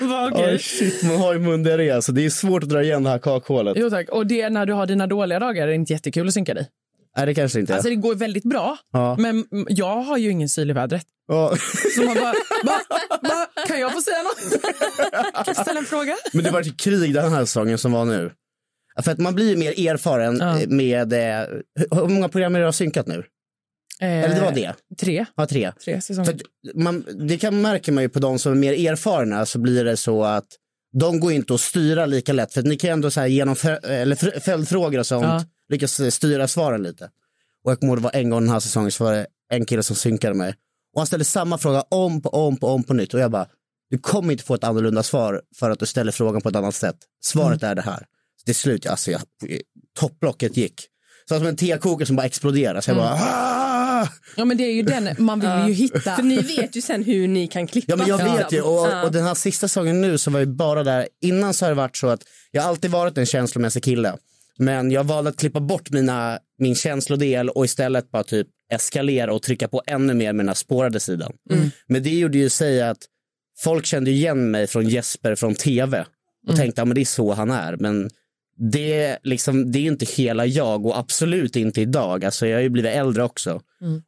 bara, 0.08 0.28
okej. 0.28 0.52
Oj, 0.52 0.58
shit, 0.58 1.02
man 1.02 1.16
har 1.16 1.32
ju 1.32 1.38
mundiarré, 1.38 2.02
så 2.02 2.12
det 2.12 2.24
är 2.24 2.30
svårt 2.30 2.62
att 2.62 2.68
dra 2.68 2.82
igen 2.82 3.02
det 3.02 3.10
här 3.10 3.18
kakhålet. 3.18 3.76
Jo 3.76 3.90
tack, 3.90 4.08
och 4.08 4.26
det 4.26 4.40
är 4.40 4.50
när 4.50 4.66
du 4.66 4.72
har 4.72 4.86
dina 4.86 5.06
dåliga 5.06 5.38
dagar 5.38 5.62
är 5.62 5.66
det 5.66 5.74
inte 5.74 5.92
jättekul 5.92 6.28
att 6.28 6.34
synka 6.34 6.54
dig. 6.54 6.68
Nej, 7.16 7.26
det 7.26 7.34
kanske 7.34 7.60
inte 7.60 7.72
är. 7.72 7.74
Alltså 7.74 7.88
det 7.90 7.96
går 7.96 8.14
väldigt 8.14 8.44
bra, 8.44 8.78
Ja. 8.92 9.16
men 9.18 9.44
jag 9.68 9.96
har 10.02 10.16
ju 10.18 10.30
ingen 10.30 10.48
syl 10.48 10.70
i 10.70 10.72
vädret. 10.72 11.06
Ja. 11.28 11.56
Så 11.96 12.02
man 12.04 12.14
bara, 12.14 12.34
ba, 12.64 12.72
ba, 13.22 13.62
kan 13.66 13.80
jag 13.80 13.92
få 13.92 14.00
säga 14.00 14.22
något? 14.22 14.62
Kan 15.34 15.44
jag 15.46 15.56
ställa 15.56 15.80
en 15.80 15.86
fråga? 15.86 16.16
Men 16.32 16.44
det 16.44 16.50
var 16.50 16.60
ett 16.60 16.76
krig 16.80 17.14
den 17.14 17.32
här 17.32 17.44
säsongen 17.44 17.78
som 17.78 17.92
var 17.92 18.04
nu. 18.04 18.32
För 19.02 19.12
att 19.12 19.18
man 19.18 19.34
blir 19.34 19.50
ju 19.50 19.56
mer 19.56 19.88
erfaren 19.90 20.36
Ja. 20.40 20.58
med... 20.68 21.12
Eh, 21.12 21.46
hur 21.90 21.96
hur 22.00 22.08
många 22.08 22.28
program 22.28 22.54
är 22.54 22.58
det 22.58 22.62
du 22.62 22.66
har 22.66 22.72
synkat 22.72 23.06
nu? 23.06 23.24
Eller 24.00 24.34
det 24.34 24.40
var 24.40 24.52
det? 24.52 24.74
Tre. 25.00 25.26
Ja, 25.36 25.46
tre. 25.46 25.72
Tre 25.84 26.00
säsonger. 26.00 26.24
För 26.24 26.32
att 26.34 26.40
man, 26.74 27.04
det 27.28 27.38
kan 27.38 27.60
märker 27.62 27.92
man 27.92 28.02
ju 28.02 28.08
på 28.08 28.18
de 28.18 28.38
som 28.38 28.52
är 28.52 28.56
mer 28.56 28.90
erfarna 28.92 29.46
så 29.46 29.58
blir 29.58 29.84
det 29.84 29.96
så 29.96 30.24
att 30.24 30.46
de 31.00 31.20
går 31.20 31.32
inte 31.32 31.54
att 31.54 31.60
styra 31.60 32.06
lika 32.06 32.32
lätt. 32.32 32.52
För 32.52 32.62
ni 32.62 32.76
kan 32.76 32.90
ändå 32.90 33.10
så 33.10 33.20
här 33.20 33.26
genom 33.26 33.56
eller 33.82 34.16
fr- 34.16 34.40
följdfrågor 34.40 34.98
och 34.98 35.06
sånt 35.06 35.24
Ja. 35.24 35.44
lyckas 35.68 36.14
styra 36.14 36.48
svaren 36.48 36.82
lite. 36.82 37.10
Och 37.64 37.70
jag 37.70 37.80
kommer 37.80 37.96
det 37.96 38.02
var 38.02 38.10
en 38.14 38.30
gång 38.30 38.40
den 38.40 38.50
här 38.50 38.60
säsongen 38.60 38.90
så 38.90 39.04
var 39.04 39.12
det 39.12 39.26
en 39.52 39.64
kille 39.64 39.82
som 39.82 39.96
synkade 39.96 40.34
mig. 40.34 40.54
Och 40.94 41.00
han 41.00 41.06
ställde 41.06 41.24
samma 41.24 41.58
fråga 41.58 41.84
om 41.90 42.20
på 42.22 42.28
om 42.28 42.56
på 42.56 42.66
om 42.66 42.84
på 42.84 42.94
nytt. 42.94 43.14
Och 43.14 43.20
jag 43.20 43.30
bara, 43.30 43.46
du 43.90 43.98
kommer 43.98 44.32
inte 44.32 44.44
få 44.44 44.54
ett 44.54 44.64
annorlunda 44.64 45.02
svar 45.02 45.42
för 45.58 45.70
att 45.70 45.78
du 45.78 45.86
ställer 45.86 46.12
frågan 46.12 46.40
på 46.42 46.48
ett 46.48 46.56
annat 46.56 46.74
sätt. 46.74 46.96
Svaret 47.24 47.62
är 47.62 47.74
det 47.74 47.82
här. 47.82 48.06
Så 48.40 48.44
till 48.44 48.54
slut, 48.54 48.86
alltså 48.86 49.10
jag, 49.10 49.20
topplocket 49.98 50.56
gick. 50.56 50.80
Så 51.28 51.38
som 51.38 51.46
en 51.46 51.56
tekokare 51.56 52.06
som 52.06 52.16
bara 52.16 52.26
exploderar. 52.26 52.80
Så 52.80 52.90
jag 52.90 52.96
bara, 52.96 53.16
"Ah!" 54.02 54.08
Ja 54.36 54.44
men 54.44 54.56
det 54.56 54.64
är 54.64 54.72
ju 54.72 54.82
den, 54.82 55.08
man 55.18 55.40
vill 55.40 55.68
ju 55.68 55.72
hitta. 55.72 56.16
För 56.16 56.22
ni 56.22 56.36
vet 56.36 56.76
ju 56.76 56.80
sen 56.80 57.04
hur 57.04 57.28
ni 57.28 57.46
kan 57.46 57.66
klippa. 57.66 57.92
Ja 57.92 57.96
men 57.96 58.06
jag 58.06 58.18
liksom. 58.18 58.36
vet 58.36 58.52
ju 58.52 58.60
och, 58.60 58.88
Ja. 58.88 59.04
och 59.04 59.12
den 59.12 59.24
här 59.24 59.34
sista 59.34 59.68
säsongen 59.68 60.00
nu 60.00 60.18
så 60.18 60.30
var 60.30 60.38
jag 60.38 60.48
bara 60.48 60.82
där, 60.84 61.08
innan 61.22 61.54
så 61.54 61.64
har 61.64 61.70
det 61.70 61.76
varit 61.76 61.96
så 61.96 62.08
att 62.08 62.22
jag 62.50 62.62
har 62.62 62.68
alltid 62.68 62.90
varit 62.90 63.18
en 63.18 63.26
känslomässig 63.26 63.82
kille. 63.82 64.16
Men 64.58 64.90
jag 64.90 65.04
valde 65.04 65.30
att 65.30 65.36
klippa 65.36 65.60
bort 65.60 65.90
mina, 65.90 66.38
min 66.58 66.74
känslodel 66.74 67.48
och 67.48 67.64
istället 67.64 68.10
bara 68.10 68.24
typ 68.24 68.46
eskalera 68.72 69.32
och 69.32 69.42
trycka 69.42 69.68
på 69.68 69.82
ännu 69.86 70.14
mer 70.14 70.32
med 70.32 70.44
den 70.44 70.48
här 70.48 70.54
spårade 70.54 71.00
sidan. 71.00 71.32
Men 71.88 72.02
det 72.02 72.10
gjorde 72.10 72.38
ju 72.38 72.48
sig 72.48 72.82
att 72.82 72.98
folk 73.58 73.86
kände 73.86 74.10
igen 74.10 74.50
mig 74.50 74.66
från 74.66 74.88
Jesper 74.88 75.34
från 75.34 75.54
tv 75.54 76.04
och 76.48 76.56
tänkte 76.56 76.82
att 76.82 76.88
men 76.88 76.94
det 76.94 77.00
är 77.00 77.04
så 77.04 77.32
han 77.32 77.50
är. 77.50 77.76
Men 77.76 78.10
det, 78.70 79.02
är 79.02 79.18
liksom, 79.22 79.72
det 79.72 79.78
är 79.78 79.82
inte 79.82 80.04
hela 80.04 80.46
jag 80.46 80.86
och 80.86 80.98
absolut 80.98 81.56
inte 81.56 81.80
idag. 81.80 82.24
Alltså, 82.24 82.46
jag 82.46 82.56
har 82.56 82.62
ju 82.62 82.68
blivit 82.68 82.92
äldre 82.94 83.24
också. 83.24 83.60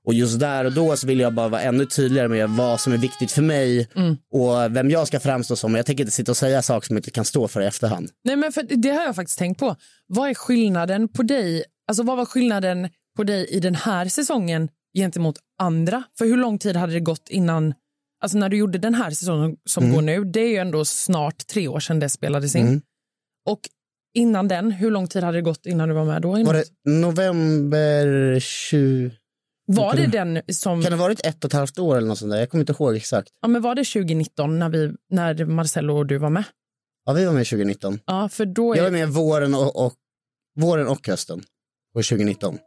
Och 0.05 0.14
just 0.14 0.40
där 0.40 0.64
och 0.64 0.73
då 0.73 0.97
så 0.97 1.07
vill 1.07 1.21
jag 1.21 1.35
bara 1.35 1.49
vara 1.49 1.61
ännu 1.62 1.87
tydligare 1.87 2.29
med 2.29 2.51
vad 2.51 2.81
som 2.81 2.93
är 2.93 2.97
viktigt 2.99 3.33
för 3.33 3.43
mig 3.43 3.88
och 4.33 4.77
vem 4.77 4.90
jag 4.90 5.07
ska 5.07 5.21
framstå 5.21 5.57
som. 5.57 5.75
Jag 5.75 5.87
tänker 5.87 6.05
inte 6.05 6.12
sitta 6.12 6.33
och 6.33 6.37
säga 6.37 6.62
saker 6.62 6.87
som 6.87 6.97
jag 6.97 6.99
inte 6.99 7.11
kan 7.11 7.25
stå 7.25 7.49
för 7.49 7.61
i 7.61 7.67
efterhand. 7.67 8.11
Nej 8.25 8.37
men 8.37 8.53
för 8.53 8.62
det 8.62 8.90
har 8.90 9.05
jag 9.05 9.17
faktiskt 9.17 9.38
tänkt 9.38 9.59
på. 9.61 9.77
Vad 10.07 10.31
är 10.31 10.35
skillnaden 10.35 11.09
på 11.09 11.23
dig, 11.23 11.64
alltså 11.88 12.03
vad 12.03 12.17
var 12.17 12.25
skillnaden 12.25 12.88
på 13.17 13.25
dig 13.25 13.47
i 13.47 13.61
den 13.61 13.75
här 13.75 14.09
säsongen 14.09 14.69
gentemot 14.97 15.37
andra? 15.59 16.03
För 16.19 16.25
hur 16.25 16.37
lång 16.37 16.59
tid 16.59 16.77
hade 16.77 16.93
det 16.93 17.01
gått 17.01 17.29
innan, 17.29 17.75
alltså 18.23 18.38
när 18.38 18.49
du 18.49 18.57
gjorde 18.57 18.79
den 18.79 18.95
här 18.95 19.11
säsongen 19.11 19.57
som 19.64 19.85
Mm. 19.85 19.95
går 19.95 20.03
nu, 20.03 20.25
det 20.25 20.40
är 20.40 20.49
ju 20.49 20.57
ändå 20.57 20.85
snart 20.85 21.47
tre 21.47 21.69
år 21.69 21.81
sedan 21.81 22.01
det 22.01 22.09
spelades 22.09 22.55
in. 22.57 22.67
Mm. 22.67 22.81
Och 23.47 23.61
innan 24.14 24.48
den, 24.48 24.70
hur 24.72 24.90
lång 24.90 25.07
tid 25.09 25.24
hade 25.24 25.38
det 25.38 25.42
gått 25.42 25.66
innan 25.66 25.88
du 25.88 25.94
var 25.94 26.05
med 26.05 26.22
då? 26.22 26.31
Var 26.31 26.55
det 26.55 26.64
november 26.90 28.40
20... 28.40 29.11
Var 29.66 29.96
det 29.96 30.07
den 30.07 30.42
som... 30.48 30.83
Kan 30.83 30.90
det 30.92 30.96
ha 30.96 31.05
varit 31.05 31.27
ett 31.27 31.44
och 31.44 31.48
ett 31.48 31.53
halvt 31.53 31.79
år 31.79 31.96
eller 31.96 32.09
något 32.09 32.18
sånt 32.18 32.33
där? 32.33 32.38
Jag 32.38 32.50
kommer 32.50 32.62
inte 32.62 32.72
ihåg 32.72 32.96
exakt. 32.96 33.29
Ja, 33.42 33.48
men 33.48 33.62
var 33.62 33.74
det 33.74 33.85
2019 33.85 34.59
när, 34.59 34.68
vi, 34.68 34.92
när 35.11 35.44
Marcello 35.44 35.96
och 35.96 36.07
du 36.07 36.18
var 36.18 36.31
med? 36.31 36.44
Ja, 37.07 37.12
vi 37.12 37.24
var 37.24 37.33
med 37.33 37.46
2019. 37.46 37.98
Ja, 38.07 38.29
för 38.29 38.46
då 38.46 38.72
är... 38.72 38.77
Jag 38.77 38.85
var 38.85 38.90
med 38.90 39.09
våren 39.09 39.55
och, 39.55 39.87
och, 39.87 39.94
våren 40.61 40.87
och 40.87 41.09
hösten 41.09 41.42
på 41.94 42.03
2019. 42.03 42.59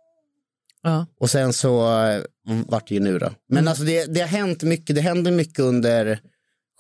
Ja. 0.84 1.06
Och 1.20 1.30
sen 1.30 1.54
så 1.54 1.82
uh, 1.82 2.24
vart 2.68 2.88
det 2.88 2.94
ju 2.94 3.00
nu 3.02 3.20
då. 3.20 3.30
Men 3.50 3.58
Mm. 3.58 3.68
alltså 3.68 3.84
det, 3.84 4.14
det 4.14 4.20
har 4.20 4.28
hänt 4.28 4.64
mycket, 4.64 4.96
det 4.96 5.02
hände 5.02 5.32
mycket 5.32 5.60
under 5.60 6.20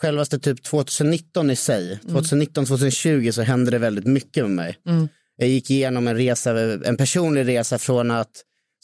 självaste 0.01 0.39
typ 0.39 0.63
2019 0.63 1.49
i 1.51 1.55
sig, 1.55 1.99
2019, 2.09 2.65
2020 2.65 3.31
så 3.31 3.41
hände 3.41 3.71
det 3.71 3.77
väldigt 3.77 4.05
mycket 4.05 4.43
med 4.43 4.51
mig. 4.51 4.77
Mm. 4.87 5.07
Jag 5.37 5.49
gick 5.49 5.71
igenom 5.71 6.07
en 6.07 6.15
resa, 6.15 6.59
en 6.85 6.97
personlig 6.97 7.47
resa 7.47 7.77
från 7.77 8.11
att, 8.11 8.31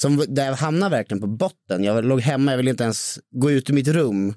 som, 0.01 0.25
där 0.27 0.45
jag 0.45 0.53
hamnade 0.53 0.95
verkligen 0.95 1.21
på 1.21 1.27
botten. 1.27 1.83
Jag 1.83 2.05
låg 2.05 2.21
hemma, 2.21 2.51
jag 2.51 2.57
ville 2.57 2.69
inte 2.69 2.83
ens 2.83 3.19
gå 3.31 3.51
ut 3.51 3.69
ur 3.69 3.73
mitt 3.73 3.87
rum. 3.87 4.29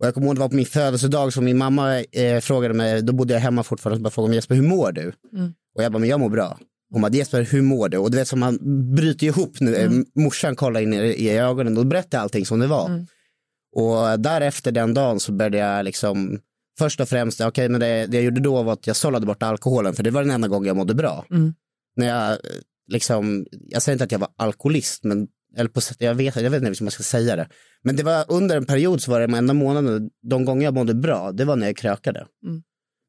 Och 0.00 0.06
jag 0.06 0.14
kommer 0.14 0.26
ihåg 0.26 0.36
det 0.36 0.40
var 0.40 0.48
på 0.48 0.54
min 0.56 0.66
födelsedag 0.66 1.32
som 1.32 1.44
min 1.44 1.58
mamma 1.58 2.00
eh, 2.00 2.40
frågade 2.40 2.74
mig, 2.74 3.02
då 3.02 3.12
bodde 3.12 3.34
jag 3.34 3.40
hemma 3.40 3.62
fortfarande, 3.62 3.96
och 3.96 4.02
bara 4.02 4.10
frågade 4.10 4.28
mig 4.30 4.36
Jesper 4.36 4.54
hur 4.54 4.62
mår 4.62 4.92
du? 4.92 5.12
Mm. 5.36 5.52
Och 5.76 5.82
jag 5.82 5.92
bara, 5.92 5.98
men 5.98 6.08
jag 6.08 6.20
mår 6.20 6.30
bra. 6.30 6.58
Hon 6.92 7.02
bara, 7.02 7.12
Jesper 7.12 7.42
hur 7.42 7.62
mår 7.62 7.88
du? 7.88 7.98
Och 7.98 8.10
du 8.10 8.16
vet 8.18 8.28
som 8.28 8.40
man 8.40 8.58
bryter 8.94 9.26
ihop 9.26 9.60
nu, 9.60 9.74
Mm. 9.76 9.98
eh, 9.98 10.22
morsan 10.22 10.56
kollar 10.56 10.80
in 10.80 10.92
i, 10.94 10.98
i 10.98 11.30
ögonen 11.38 11.78
och 11.78 11.86
berättar 11.86 12.18
allting 12.18 12.46
som 12.46 12.58
det 12.60 12.66
var. 12.66 12.86
Mm. 12.86 13.06
Och 13.78 14.20
därefter 14.20 14.72
den 14.72 14.94
dagen 14.94 15.20
så 15.20 15.32
började 15.32 15.58
jag 15.58 15.84
liksom, 15.84 16.40
först 16.78 17.00
och 17.00 17.08
främst, 17.08 17.40
okej 17.40 17.68
men 17.68 17.80
det, 17.80 18.06
det 18.06 18.16
jag 18.16 18.24
gjorde 18.24 18.40
då 18.40 18.62
var 18.62 18.72
att 18.72 18.86
jag 18.86 18.96
sållade 18.96 19.26
bort 19.26 19.42
alkoholen 19.42 19.94
för 19.94 20.02
det 20.02 20.10
var 20.10 20.22
den 20.22 20.30
enda 20.30 20.48
gången 20.48 20.66
jag 20.66 20.76
mådde 20.76 20.94
bra. 20.94 21.26
Mm. 21.30 21.54
När 21.96 22.06
jag 22.06 22.30
eh, 22.30 22.38
liksom, 22.88 23.46
jag 23.50 23.82
säger 23.82 23.94
inte 23.94 24.04
att 24.04 24.12
jag 24.12 24.18
var 24.18 24.28
alkoholist, 24.36 25.04
men 25.04 25.28
eller 25.56 25.70
på 25.70 25.80
sätt, 25.80 25.96
jag 26.00 26.14
vet, 26.14 26.36
jag 26.36 26.50
vet 26.50 26.62
inte 26.62 26.78
hur 26.78 26.84
man 26.84 26.90
ska 26.90 27.02
säga 27.02 27.36
det. 27.36 27.48
Men 27.82 27.96
det 27.96 28.02
var 28.02 28.24
under 28.28 28.56
en 28.56 28.66
period 28.66 29.02
så 29.02 29.10
var 29.10 29.20
det 29.20 29.26
de 29.26 29.34
enda 29.34 29.54
månaderna, 29.54 30.08
de 30.22 30.44
gånger 30.44 30.64
jag 30.64 30.74
mådde 30.74 30.94
bra, 30.94 31.32
det 31.32 31.44
var 31.44 31.56
när 31.56 31.66
jag 31.66 31.76
krökade. 31.76 32.26
Mm. 32.46 32.62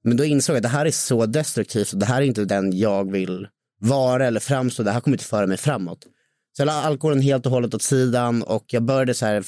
Men 0.03 0.17
då 0.17 0.25
insåg 0.25 0.53
jag 0.53 0.57
att 0.57 0.63
det 0.63 0.69
här 0.69 0.85
är 0.85 0.91
så 0.91 1.25
destruktivt 1.25 1.93
och 1.93 1.99
det 1.99 2.05
här 2.05 2.21
är 2.21 2.25
inte 2.25 2.45
den 2.45 2.77
jag 2.77 3.11
vill 3.11 3.47
vara 3.79 4.27
eller 4.27 4.39
framstå, 4.39 4.83
det 4.83 4.91
här 4.91 4.99
kommer 4.99 5.15
inte 5.15 5.25
föra 5.25 5.47
mig 5.47 5.57
framåt. 5.57 5.99
Så 6.57 6.61
jag 6.61 6.65
la 6.65 6.73
alkoholen 6.73 7.21
helt 7.21 7.45
och 7.45 7.51
hållet 7.51 7.73
åt 7.73 7.81
sidan 7.81 8.43
och 8.43 8.65
jag 8.67 8.83
började 8.83 9.13
så 9.13 9.25
här 9.25 9.43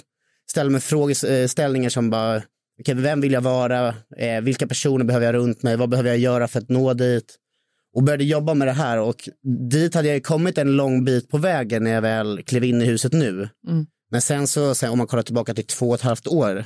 ställa 0.52 0.70
mig 0.70 0.82
frågeställningar 0.82 1.90
som 1.90 2.10
bara, 2.10 2.42
okej, 2.82 2.96
vem 2.96 3.22
vill 3.22 3.32
jag 3.32 3.42
vara? 3.42 3.96
Eh, 4.18 4.42
vilka 4.42 4.68
personer 4.68 5.06
behöver 5.06 5.26
jag 5.26 5.36
runt 5.36 5.64
mig? 5.64 5.76
Vad 5.78 5.90
behöver 5.90 6.10
jag 6.10 6.18
göra 6.18 6.48
för 6.48 6.60
att 6.60 6.70
nå 6.70 6.94
dit? 6.94 7.38
Och 7.96 8.04
började 8.04 8.24
jobba 8.24 8.54
med 8.54 8.68
det 8.68 8.72
här 8.72 9.00
och 9.00 9.30
dit 9.70 9.96
hade 9.96 10.08
jag 10.08 10.24
kommit 10.24 10.58
en 10.58 10.72
lång 10.72 11.04
bit 11.06 11.30
på 11.30 11.38
vägen 11.38 11.84
när 11.84 11.92
jag 11.92 12.02
väl 12.02 12.44
klev 12.44 12.64
in 12.64 12.82
i 12.82 12.86
huset 12.86 13.14
nu. 13.14 13.50
Mm. 13.68 13.86
Men 14.12 14.22
sen 14.22 14.48
så, 14.48 14.76
sen, 14.76 14.92
om 14.92 14.98
man 14.98 15.08
kollar 15.08 15.24
tillbaka 15.24 15.54
till 15.54 15.66
två 15.66 15.90
och 15.90 15.96
ett 15.96 16.02
halvt 16.02 16.28
år, 16.28 16.66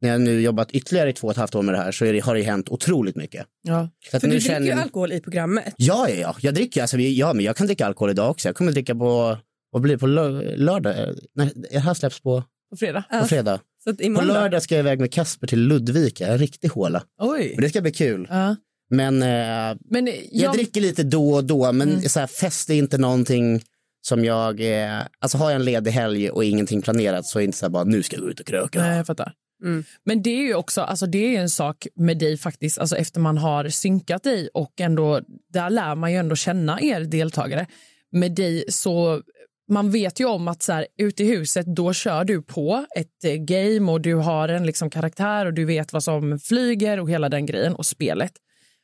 när 0.00 0.08
jag 0.08 0.20
nu 0.20 0.40
jobbat 0.40 0.70
ytterligare 0.72 1.10
i 1.10 1.12
två 1.12 1.26
och 1.26 1.30
ett 1.30 1.36
halvt 1.36 1.54
år 1.54 1.62
med 1.62 1.74
det 1.74 1.78
här 1.78 1.92
så 1.92 2.04
är 2.04 2.12
det, 2.12 2.20
har 2.20 2.34
det 2.34 2.42
hänt 2.42 2.68
otroligt 2.68 3.16
mycket. 3.16 3.46
Ja. 3.62 3.88
Så 4.10 4.16
att 4.16 4.20
För 4.20 4.28
nu 4.28 4.34
du 4.34 4.38
dricker 4.38 4.54
känner 4.54 4.66
ju 4.66 4.72
alkohol 4.72 5.12
i 5.12 5.20
programmet. 5.20 5.74
Ja, 5.76 6.08
ja, 6.08 6.14
ja. 6.14 6.36
Jag 6.40 6.54
dricker, 6.54 6.80
alltså, 6.80 6.98
ja, 6.98 7.32
men 7.32 7.44
jag 7.44 7.56
kan 7.56 7.66
dricka 7.66 7.86
alkohol 7.86 8.10
idag 8.10 8.30
också. 8.30 8.48
Jag 8.48 8.56
kommer 8.56 8.72
dricka 8.72 8.94
på, 8.94 9.38
vad 9.70 9.82
blir 9.82 9.94
det, 9.94 9.98
på 9.98 10.06
lö- 10.06 10.56
lördag? 10.56 10.94
Nej, 11.34 11.52
det 11.70 11.78
här 11.78 11.94
släpps 11.94 12.20
på, 12.20 12.44
På 12.70 12.76
fredag. 12.76 13.04
på 13.20 13.26
fredag. 13.26 13.60
Så 13.84 13.90
att 13.90 13.96
På 13.96 14.02
imorgon 14.02 14.28
då? 14.28 14.34
lördag 14.34 14.62
ska 14.62 14.74
jag 14.74 14.80
iväg 14.82 15.00
med 15.00 15.12
Kasper 15.12 15.46
till 15.46 15.60
Ludvika, 15.60 16.26
en 16.26 16.38
riktig 16.38 16.68
håla. 16.68 17.02
Oj. 17.20 17.52
Och 17.56 17.60
det 17.62 17.68
ska 17.68 17.80
bli 17.80 17.92
kul. 17.92 18.26
Ja. 18.30 18.56
Men 18.90 19.22
eh, 19.22 19.78
Men 19.90 20.06
jag, 20.06 20.16
jag, 20.30 20.52
dricker 20.54 20.80
lite 20.80 21.02
då 21.02 21.32
och 21.32 21.44
då, 21.44 21.72
men 21.72 21.88
Mm. 21.88 22.02
så 22.08 22.20
här, 22.20 22.26
fest 22.26 22.70
är 22.70 22.74
inte 22.74 22.98
någonting 22.98 23.62
som 24.02 24.24
jag, 24.24 24.60
eh, 24.60 25.00
alltså 25.18 25.38
har 25.38 25.50
jag 25.50 25.56
en 25.56 25.64
ledig 25.64 25.90
helg 25.90 26.30
och 26.30 26.44
ingenting 26.44 26.82
planerat 26.82 27.26
så 27.26 27.38
är 27.38 27.40
det 27.40 27.44
inte 27.44 27.58
så 27.58 27.64
här 27.66 27.70
bara 27.70 27.84
nu 27.84 28.02
ska 28.02 28.16
jag 28.16 28.22
gå 28.24 28.30
ut 28.30 28.40
och 28.40 28.46
kröka. 28.46 28.82
Nej, 28.82 28.96
jag 28.96 29.06
fattar. 29.06 29.32
Mm. 29.64 29.84
Men 30.04 30.22
det 30.22 30.30
är 30.30 30.42
ju 30.46 30.54
också 30.54 30.80
alltså 30.80 31.06
det 31.06 31.18
är 31.18 31.28
ju 31.28 31.36
en 31.36 31.50
sak 31.50 31.86
med 31.96 32.18
dig 32.18 32.36
faktiskt, 32.36 32.78
alltså 32.78 32.96
efter 32.96 33.20
man 33.20 33.38
har 33.38 33.68
synkat 33.68 34.22
dig 34.22 34.48
och 34.54 34.80
ändå, 34.80 35.20
där 35.52 35.70
lär 35.70 35.94
man 35.94 36.12
ju 36.12 36.18
ändå 36.18 36.36
känna 36.36 36.80
er 36.80 37.00
deltagare. 37.00 37.66
Med 38.12 38.32
dig 38.32 38.64
så, 38.68 39.22
man 39.70 39.90
vet 39.90 40.20
ju 40.20 40.24
om 40.24 40.48
att 40.48 40.62
så 40.62 40.72
här, 40.72 40.86
ute 40.98 41.22
i 41.22 41.26
huset 41.26 41.66
då 41.66 41.92
kör 41.92 42.24
du 42.24 42.42
på 42.42 42.86
ett 42.96 43.24
eh, 43.24 43.34
game 43.34 43.92
och 43.92 44.00
du 44.00 44.14
har 44.14 44.48
en 44.48 44.66
liksom 44.66 44.90
karaktär 44.90 45.46
och 45.46 45.54
du 45.54 45.64
vet 45.64 45.92
vad 45.92 46.04
som 46.04 46.38
flyger 46.38 47.00
och 47.00 47.10
hela 47.10 47.28
den 47.28 47.46
grejen 47.46 47.74
och 47.74 47.86
spelet. 47.86 48.32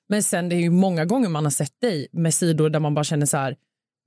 Men 0.08 0.22
sen 0.22 0.48
det 0.48 0.54
är 0.56 0.60
ju 0.60 0.70
många 0.70 1.04
gånger 1.04 1.28
man 1.28 1.44
har 1.44 1.50
sett 1.50 1.80
dig 1.80 2.08
med 2.12 2.34
sidor 2.34 2.70
där 2.70 2.80
man 2.80 2.94
bara 2.94 3.04
känner 3.04 3.26
så 3.26 3.36
här, 3.36 3.56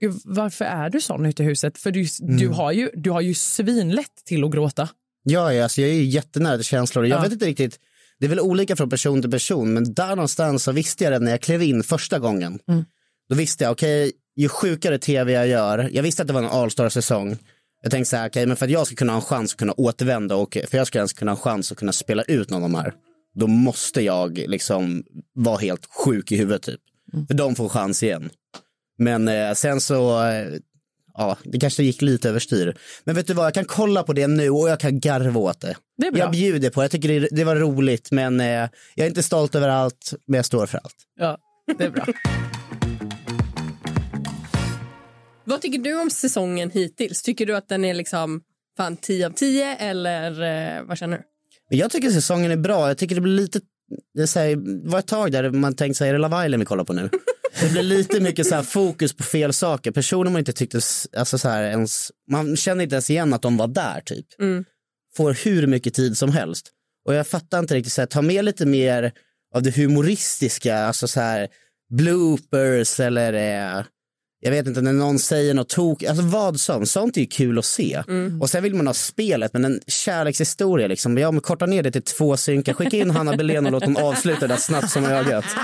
"Gud, 0.01 0.21
varför 0.25 0.65
är 0.65 0.89
du 0.89 1.01
sån 1.01 1.25
ute 1.25 1.43
i 1.43 1.45
huset? 1.45 1.77
För 1.77 1.91
du, 1.91 2.05
du, 2.19 2.45
Mm. 2.45 2.53
har 2.53 2.71
ju, 2.71 2.89
du 2.93 3.11
har 3.11 3.21
ju 3.21 3.33
svinlätt 3.33 4.15
till 4.25 4.43
att 4.43 4.51
gråta. 4.51 4.89
Ja, 5.23 5.53
ja 5.53 5.63
alltså, 5.63 5.81
jag 5.81 5.89
är 5.89 5.93
ju 5.93 6.03
jättenära 6.03 6.61
känslor. 6.63 7.05
Jag 7.07 7.17
Ja. 7.17 7.21
vet 7.23 7.31
inte 7.31 7.45
riktigt, 7.45 7.79
det 8.19 8.25
är 8.25 8.29
väl 8.29 8.39
olika 8.39 8.75
från 8.75 8.89
person 8.89 9.21
till 9.21 9.31
person, 9.31 9.73
men 9.73 9.93
där 9.93 10.09
någonstans 10.09 10.63
så 10.63 10.71
visste 10.71 11.03
jag 11.03 11.13
det 11.13 11.19
när 11.19 11.31
jag 11.31 11.41
klev 11.41 11.61
in 11.63 11.83
första 11.83 12.19
gången. 12.19 12.59
Mm. 12.67 12.85
Då 13.29 13.35
visste 13.35 13.63
jag, 13.63 13.71
okej, 13.71 14.11
ju 14.41 14.49
sjukare 14.49 14.97
tv 14.97 15.31
jag 15.31 15.47
gör, 15.47 15.89
jag 15.93 16.03
visste 16.03 16.21
att 16.21 16.27
det 16.27 16.33
var 16.33 16.41
en 16.43 16.49
All-star-säsong. 16.49 17.37
Jag 17.81 17.91
tänkte 17.91 18.09
så 18.09 18.15
här, 18.15 18.29
okej, 18.29 18.45
men 18.45 18.57
för 18.57 18.65
att 18.65 18.71
jag 18.71 18.87
ska 18.87 18.95
kunna 18.95 19.13
ha 19.13 19.19
en 19.19 19.25
chans 19.25 19.53
att 19.53 19.59
kunna 19.59 19.73
återvända 19.73 20.35
och 20.35 20.53
för 20.53 20.61
att 20.61 20.73
jag 20.73 20.87
ska 20.87 20.99
ens 20.99 21.13
kunna 21.13 21.31
ha 21.31 21.37
en 21.37 21.41
chans 21.41 21.71
att 21.71 21.77
kunna 21.77 21.91
spela 21.91 22.23
ut 22.23 22.49
någon 22.49 22.63
av 22.63 22.69
de 22.69 22.75
här, 22.77 22.93
då 23.35 23.47
måste 23.47 24.01
jag 24.01 24.37
liksom 24.37 25.03
vara 25.33 25.57
helt 25.57 25.85
sjuk 26.05 26.31
i 26.31 26.35
huvudet 26.35 26.61
typ. 26.61 26.79
För 27.27 27.33
de 27.33 27.55
får 27.55 27.69
chans 27.69 28.03
igen. 28.03 28.29
Men 28.97 29.27
eh, 29.27 29.53
sen 29.53 29.81
så, 29.81 30.25
eh, 30.25 30.47
ja, 31.13 31.37
det 31.43 31.59
kanske 31.59 31.83
gick 31.83 32.01
lite 32.01 32.29
överstyr. 32.29 32.77
Men 33.03 33.15
vet 33.15 33.27
du 33.27 33.33
vad, 33.33 33.45
jag 33.45 33.53
kan 33.53 33.65
kolla 33.65 34.03
på 34.03 34.13
det 34.13 34.27
nu 34.27 34.49
och 34.49 34.69
jag 34.69 34.79
kan 34.79 34.99
garva 34.99 35.39
åt 35.39 35.61
det. 35.61 35.75
Det 35.97 36.07
är 36.07 36.11
bra. 36.11 36.19
Jag 36.19 36.31
bjuder 36.31 36.69
på 36.69 36.79
det, 36.79 36.83
jag 36.83 36.91
tycker 36.91 37.19
det, 37.19 37.27
det 37.31 37.43
var 37.43 37.55
roligt 37.55 38.11
men 38.11 38.39
eh, 38.39 38.47
jag 38.95 39.05
är 39.05 39.07
inte 39.07 39.23
stolt 39.23 39.55
över 39.55 39.69
allt, 39.69 40.13
men 40.25 40.37
jag 40.37 40.45
står 40.45 40.65
för 40.65 40.77
allt. 40.77 40.95
Ja, 41.19 41.37
det 41.77 41.83
är 41.83 41.89
bra. 41.89 42.05
Vad 45.49 45.61
tycker 45.61 45.79
du 45.79 46.01
om 46.01 46.09
säsongen 46.09 46.69
hittills? 46.69 47.21
Tycker 47.21 47.45
du 47.45 47.55
att 47.55 47.69
den 47.69 47.85
är 47.85 47.93
liksom 47.93 48.41
fan 48.77 48.97
10 48.97 49.25
av 49.25 49.31
10 49.31 49.75
eller 49.75 50.41
eh, 50.41 50.83
vad 50.83 50.97
känner 50.97 51.17
du? 51.17 51.23
Jag 51.77 51.91
tycker 51.91 52.09
säsongen 52.09 52.51
är 52.51 52.57
bra, 52.57 52.87
jag 52.87 52.97
tycker 52.97 53.15
det 53.15 53.21
blir 53.21 53.33
lite, 53.33 53.61
det, 54.13 54.21
är 54.21 54.25
så 54.25 54.39
här, 54.39 54.87
var 54.89 54.99
ett 54.99 55.07
tag 55.07 55.31
där 55.31 55.49
man 55.49 55.75
tänkte 55.75 55.97
sig, 55.97 56.09
är 56.09 56.13
det 56.13 56.19
Love 56.19 56.45
Island 56.45 56.61
vi 56.61 56.65
kollar 56.65 56.83
på 56.83 56.93
nu? 56.93 57.09
Det 57.61 57.71
blir 57.71 57.83
lite 57.83 58.19
mycket 58.19 58.47
så 58.47 58.55
här 58.55 58.63
fokus 58.63 59.13
på 59.13 59.23
fel 59.23 59.53
saker, 59.53 59.91
personer 59.91 60.31
man 60.31 60.39
inte 60.39 60.53
tyckte, 60.53 60.79
alltså 61.17 61.37
så 61.37 61.49
här 61.49 61.63
ens, 61.63 62.11
man 62.31 62.55
känner 62.55 62.83
inte 62.83 62.95
ens 62.95 63.09
igen 63.09 63.33
att 63.33 63.41
de 63.41 63.57
var 63.57 63.67
där 63.67 64.01
typ. 64.05 64.25
Mm. 64.39 64.65
Får 65.15 65.33
hur 65.33 65.67
mycket 65.67 65.93
tid 65.93 66.17
som 66.17 66.31
helst. 66.31 66.71
Och 67.05 67.13
jag 67.13 67.27
fattar 67.27 67.59
inte 67.59 67.75
riktigt, 67.75 67.93
så 67.93 68.01
här, 68.01 68.05
ta 68.05 68.21
med 68.21 68.45
lite 68.45 68.65
mer 68.65 69.11
av 69.55 69.63
det 69.63 69.75
humoristiska, 69.75 70.77
alltså 70.77 71.07
så 71.07 71.19
här 71.19 71.47
bloopers 71.89 72.99
eller 72.99 73.33
eh, 73.33 73.83
jag 74.39 74.51
vet 74.51 74.67
inte, 74.67 74.81
när 74.81 74.93
någon 74.93 75.19
säger 75.19 75.53
något 75.53 75.69
tok, 75.69 76.03
alltså 76.03 76.23
vad 76.23 76.59
som, 76.59 76.85
sånt 76.85 77.17
är 77.17 77.21
ju 77.21 77.27
kul 77.27 77.59
att 77.59 77.65
se. 77.65 78.03
Och 78.41 78.49
sen 78.49 78.63
vill 78.63 78.75
man 78.75 78.87
ha 78.87 78.93
spelet, 78.93 79.53
men 79.53 79.65
en 79.65 79.79
kärlekshistoria 79.87 80.87
liksom, 80.87 81.17
ja 81.17 81.31
men 81.31 81.41
korta 81.41 81.65
ner 81.65 81.83
det 81.83 81.91
till 81.91 82.01
två 82.01 82.37
synkar, 82.37 82.73
skicka 82.73 82.97
in 82.97 83.11
Hanna 83.11 83.37
Belén 83.37 83.65
och 83.65 83.71
låt 83.71 83.85
hon 83.85 83.97
avsluta 83.97 84.47
det 84.47 84.57
snabbt 84.57 84.89
som 84.89 85.05
ögat. 85.05 85.45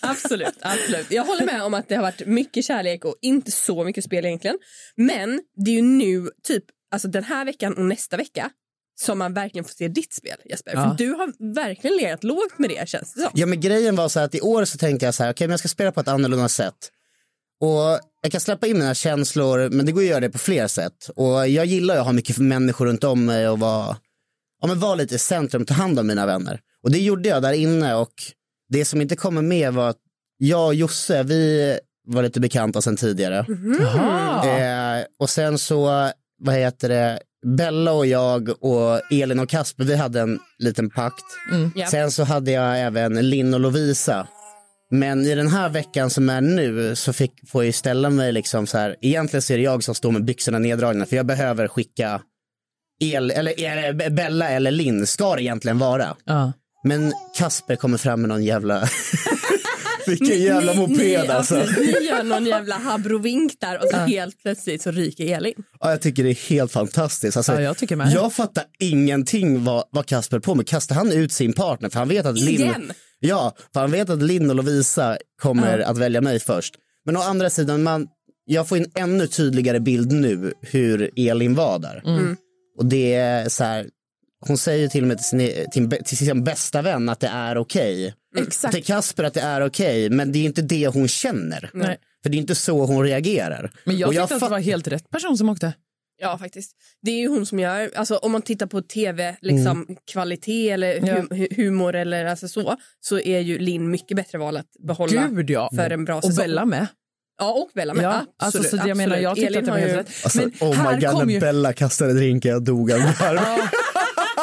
Absolut, 0.00 0.54
absolut. 0.60 1.10
Jag 1.10 1.24
håller 1.24 1.46
med 1.46 1.62
om 1.62 1.74
att 1.74 1.88
det 1.88 1.94
har 1.94 2.02
varit 2.02 2.26
mycket 2.26 2.64
kärlek 2.64 3.04
och 3.04 3.16
inte 3.22 3.50
så 3.50 3.84
mycket 3.84 4.04
spel 4.04 4.26
egentligen. 4.26 4.58
Men 4.96 5.40
det 5.64 5.70
är 5.70 5.74
ju 5.74 5.82
nu, 5.82 6.30
typ 6.42 6.64
alltså 6.90 7.08
den 7.08 7.24
här 7.24 7.44
veckan 7.44 7.74
och 7.74 7.84
nästa 7.84 8.16
vecka 8.16 8.50
som 9.00 9.18
man 9.18 9.34
verkligen 9.34 9.64
får 9.64 9.74
se 9.74 9.88
ditt 9.88 10.12
spel 10.12 10.36
Jesper. 10.44 10.72
Ja. 10.74 10.88
För 10.88 11.04
du 11.04 11.10
har 11.10 11.54
verkligen 11.54 11.96
legat 11.96 12.24
lågt 12.24 12.58
med 12.58 12.70
det 12.70 12.88
känns 12.88 13.14
det 13.14 13.20
som. 13.20 13.30
Ja 13.34 13.46
men 13.46 13.60
grejen 13.60 13.96
var 13.96 14.08
så 14.08 14.18
här 14.18 14.26
att 14.26 14.34
i 14.34 14.40
år 14.40 14.64
så 14.64 14.78
tänkte 14.78 15.06
jag 15.06 15.14
så 15.14 15.24
här, 15.24 15.32
okej 15.32 15.46
men 15.46 15.50
jag 15.50 15.60
ska 15.60 15.68
spela 15.68 15.92
på 15.92 16.00
ett 16.00 16.08
annorlunda 16.08 16.48
sätt. 16.48 16.90
Och 17.60 18.00
jag 18.22 18.32
kan 18.32 18.40
släppa 18.40 18.66
in 18.66 18.78
mina 18.78 18.94
känslor, 18.94 19.68
men 19.70 19.86
det 19.86 19.92
går 19.92 20.00
att 20.00 20.06
göra 20.06 20.20
det 20.20 20.30
på 20.30 20.38
fler 20.38 20.66
sätt. 20.66 21.10
Och 21.16 21.48
jag 21.48 21.66
gillar 21.66 21.94
ju 21.94 22.00
att 22.00 22.06
ha 22.06 22.12
mycket 22.12 22.38
människor 22.38 22.86
runt 22.86 23.04
om 23.04 23.24
mig 23.24 23.48
och 23.48 23.58
vara, 23.58 23.96
ja 24.60 24.68
men 24.68 24.80
vara 24.80 24.94
lite 24.94 25.14
i 25.14 25.18
centrum, 25.18 25.66
ta 25.66 25.74
hand 25.74 25.98
om 25.98 26.06
mina 26.06 26.26
vänner. 26.26 26.60
Och 26.82 26.90
det 26.90 26.98
gjorde 26.98 27.28
jag 27.28 27.42
där 27.42 27.52
inne 27.52 27.94
och 27.94 28.12
det 28.68 28.84
som 28.84 29.00
inte 29.00 29.16
kommer 29.16 29.42
med 29.42 29.72
var 29.72 29.90
att 29.90 30.00
jag 30.38 30.66
och 30.66 30.74
Josse, 30.74 31.22
vi 31.22 31.78
var 32.06 32.22
lite 32.22 32.40
bekanta 32.40 32.82
sedan 32.82 32.96
tidigare. 32.96 33.38
Eh, 34.98 35.04
och 35.18 35.30
sen 35.30 35.58
så, 35.58 36.10
vad 36.38 36.54
heter 36.54 36.88
det, 36.88 37.20
Bella 37.56 37.92
och 37.92 38.06
jag 38.06 38.64
och 38.64 39.12
Elin 39.12 39.38
och 39.38 39.48
Kasper, 39.48 39.84
vi 39.84 39.96
hade 39.96 40.20
en 40.20 40.38
liten 40.58 40.90
pakt. 40.90 41.24
Mm. 41.52 41.72
Ja. 41.74 41.86
Sen 41.86 42.10
så 42.10 42.24
hade 42.24 42.50
jag 42.50 42.80
även 42.80 43.30
Linn 43.30 43.54
och 43.54 43.60
Lovisa. 43.60 44.26
Men 44.90 45.26
i 45.26 45.34
den 45.34 45.48
här 45.48 45.68
veckan 45.68 46.10
som 46.10 46.28
är 46.28 46.40
nu 46.40 46.96
så 46.96 47.12
fick, 47.12 47.32
får 47.48 47.62
jag 47.62 47.66
ju 47.66 47.72
ställa 47.72 48.10
mig 48.10 48.32
liksom 48.32 48.66
så 48.66 48.78
här, 48.78 48.96
egentligen 49.00 49.42
så 49.42 49.52
är 49.52 49.56
det 49.56 49.62
jag 49.62 49.84
som 49.84 49.94
står 49.94 50.10
med 50.10 50.24
byxorna 50.24 50.58
neddragna 50.58 51.06
för 51.06 51.16
jag 51.16 51.26
behöver 51.26 51.68
skicka 51.68 52.20
El, 53.00 53.30
eller, 53.30 53.64
eller 53.64 54.10
Bella 54.10 54.50
eller 54.50 54.70
Linn 54.70 55.06
ska 55.06 55.36
det 55.36 55.42
egentligen 55.42 55.78
vara. 55.78 56.16
Ja. 56.24 56.52
Men 56.84 57.12
Kasper 57.38 57.76
kommer 57.76 57.98
fram 57.98 58.20
med 58.20 58.28
någon 58.28 58.44
jävla, 58.44 58.80
vilken 60.20 60.42
jävla 60.42 60.74
moped 60.74 60.96
ni, 60.96 61.16
alltså. 61.16 61.54
precis, 61.54 61.76
ni 62.00 62.06
gör 62.06 62.22
någon 62.22 62.46
jävla 62.46 62.74
habrovink 62.74 63.52
där 63.60 63.76
och 63.82 63.88
så 63.90 63.96
helt 63.96 64.42
plötsligt 64.42 64.82
så 64.82 64.90
ryker 64.90 65.36
Elin. 65.36 65.54
Ja, 65.80 65.90
jag 65.90 66.02
tycker 66.02 66.22
det 66.24 66.30
är 66.30 66.48
helt 66.50 66.72
fantastiskt. 66.72 67.36
Alltså, 67.36 67.52
Ja, 67.52 67.60
jag 67.60 67.76
tycker 67.76 67.96
med. 67.96 68.12
jag 68.12 68.32
fattar 68.32 68.64
ingenting 68.78 69.64
vad, 69.64 69.84
vad 69.90 70.06
Kasper 70.06 70.38
på 70.38 70.54
med. 70.54 70.66
Kastar 70.66 70.94
han 70.94 71.12
ut 71.12 71.32
sin 71.32 71.52
partner? 71.52 71.88
För 71.88 71.98
han 71.98 72.08
vet 72.08 72.26
att 72.26 72.38
Linn, 72.40 72.92
ja, 73.20 73.56
för 73.72 73.80
han 73.80 73.90
vet 73.90 74.10
att 74.10 74.22
Linn 74.22 74.50
och 74.50 74.56
Lovisa 74.56 75.16
kommer 75.42 75.78
Ja. 75.78 75.86
att 75.86 75.98
välja 75.98 76.20
mig 76.20 76.40
först. 76.40 76.74
Men 77.06 77.16
å 77.16 77.20
andra 77.20 77.50
sidan, 77.50 77.82
man, 77.82 78.06
jag 78.44 78.68
får 78.68 78.76
en 78.76 78.86
ännu 78.94 79.26
tydligare 79.26 79.80
bild 79.80 80.12
nu 80.12 80.52
hur 80.60 81.10
Elin 81.16 81.54
var 81.54 81.78
där. 81.78 82.02
Mm. 82.06 82.36
Och 82.78 82.86
det 82.86 83.14
är 83.14 83.48
så 83.48 83.64
här, 83.64 83.86
hon 84.48 84.58
säger 84.58 84.88
till 84.88 85.02
och 85.02 85.08
med 85.08 85.18
till 85.18 85.26
sin, 85.26 85.66
till, 85.72 85.90
till 86.04 86.16
sin 86.16 86.44
bästa 86.44 86.82
vän 86.82 87.08
att 87.08 87.20
det 87.20 87.28
är 87.28 87.58
okej. 87.58 88.14
Exakt. 88.36 88.74
Till 88.74 88.84
Kasper 88.84 89.24
att 89.24 89.34
det 89.34 89.40
är 89.40 89.66
okej, 89.66 90.10
men 90.10 90.32
det 90.32 90.38
är 90.38 90.44
inte 90.44 90.62
det 90.62 90.86
hon 90.86 91.08
känner. 91.08 91.70
Nej. 91.74 91.96
För 92.22 92.30
det 92.30 92.36
är 92.36 92.38
inte 92.38 92.54
så 92.54 92.84
hon 92.84 93.04
reagerar. 93.04 93.70
Men 93.84 93.98
jag 93.98 94.08
Och 94.08 94.12
tyckte 94.14 94.34
att 94.34 94.40
det 94.40 94.48
var 94.48 94.58
helt 94.58 94.88
rätt 94.88 95.10
person 95.10 95.38
som 95.38 95.48
åkte. 95.48 95.72
Ja, 96.18 96.38
faktiskt. 96.38 96.70
Det 97.02 97.10
är 97.10 97.18
ju 97.18 97.28
hon 97.28 97.46
som 97.46 97.58
gör... 97.58 97.90
Alltså, 97.94 98.16
om 98.16 98.32
man 98.32 98.42
tittar 98.42 98.66
på 98.66 98.82
tv, 98.82 99.36
liksom, 99.40 99.96
kvalitet 100.12 100.70
eller 100.70 101.00
hum, 101.00 101.28
hu- 101.30 101.56
humor 101.56 101.94
eller 101.94 102.24
alltså 102.24 102.48
så, 102.48 102.76
så 103.00 103.18
är 103.20 103.40
ju 103.40 103.58
Linn 103.58 103.90
mycket 103.90 104.16
bättre 104.16 104.38
val 104.38 104.56
att 104.56 104.66
behålla 104.86 105.28
Gud 105.28 105.50
ja. 105.50 105.70
för 105.76 105.90
en 105.90 106.04
bra 106.04 106.16
Och 106.16 106.24
säsong. 106.24 106.36
Bella 106.44 106.64
med. 106.64 106.86
Ja, 107.38 107.52
och 107.52 107.70
Bella 107.74 107.94
med. 107.94 108.04
Ja, 108.04 108.24
absolut, 108.38 108.64
alltså, 108.66 108.76
så 108.76 108.82
det 108.82 108.88
jag 108.88 108.96
menar, 108.96 109.16
jag 109.16 109.30
absolut. 109.32 109.48
tyckte 109.54 109.58
att 109.58 109.64
det 109.64 109.70
var 109.70 109.78
Elin 109.78 109.90
helt 109.96 110.08
har 110.08 110.14
rätt. 110.14 110.24
Alltså, 110.24 110.38
Men 110.38 110.70
oh 110.70 110.74
här 110.74 110.94
my 110.94 111.06
god, 111.06 111.26
när 111.26 111.34
ju- 111.34 111.40
Bella 111.40 111.72
kastade 111.72 112.12
drinken, 112.14 112.50
jag 112.50 112.64
dog 112.64 112.92
av 112.92 113.00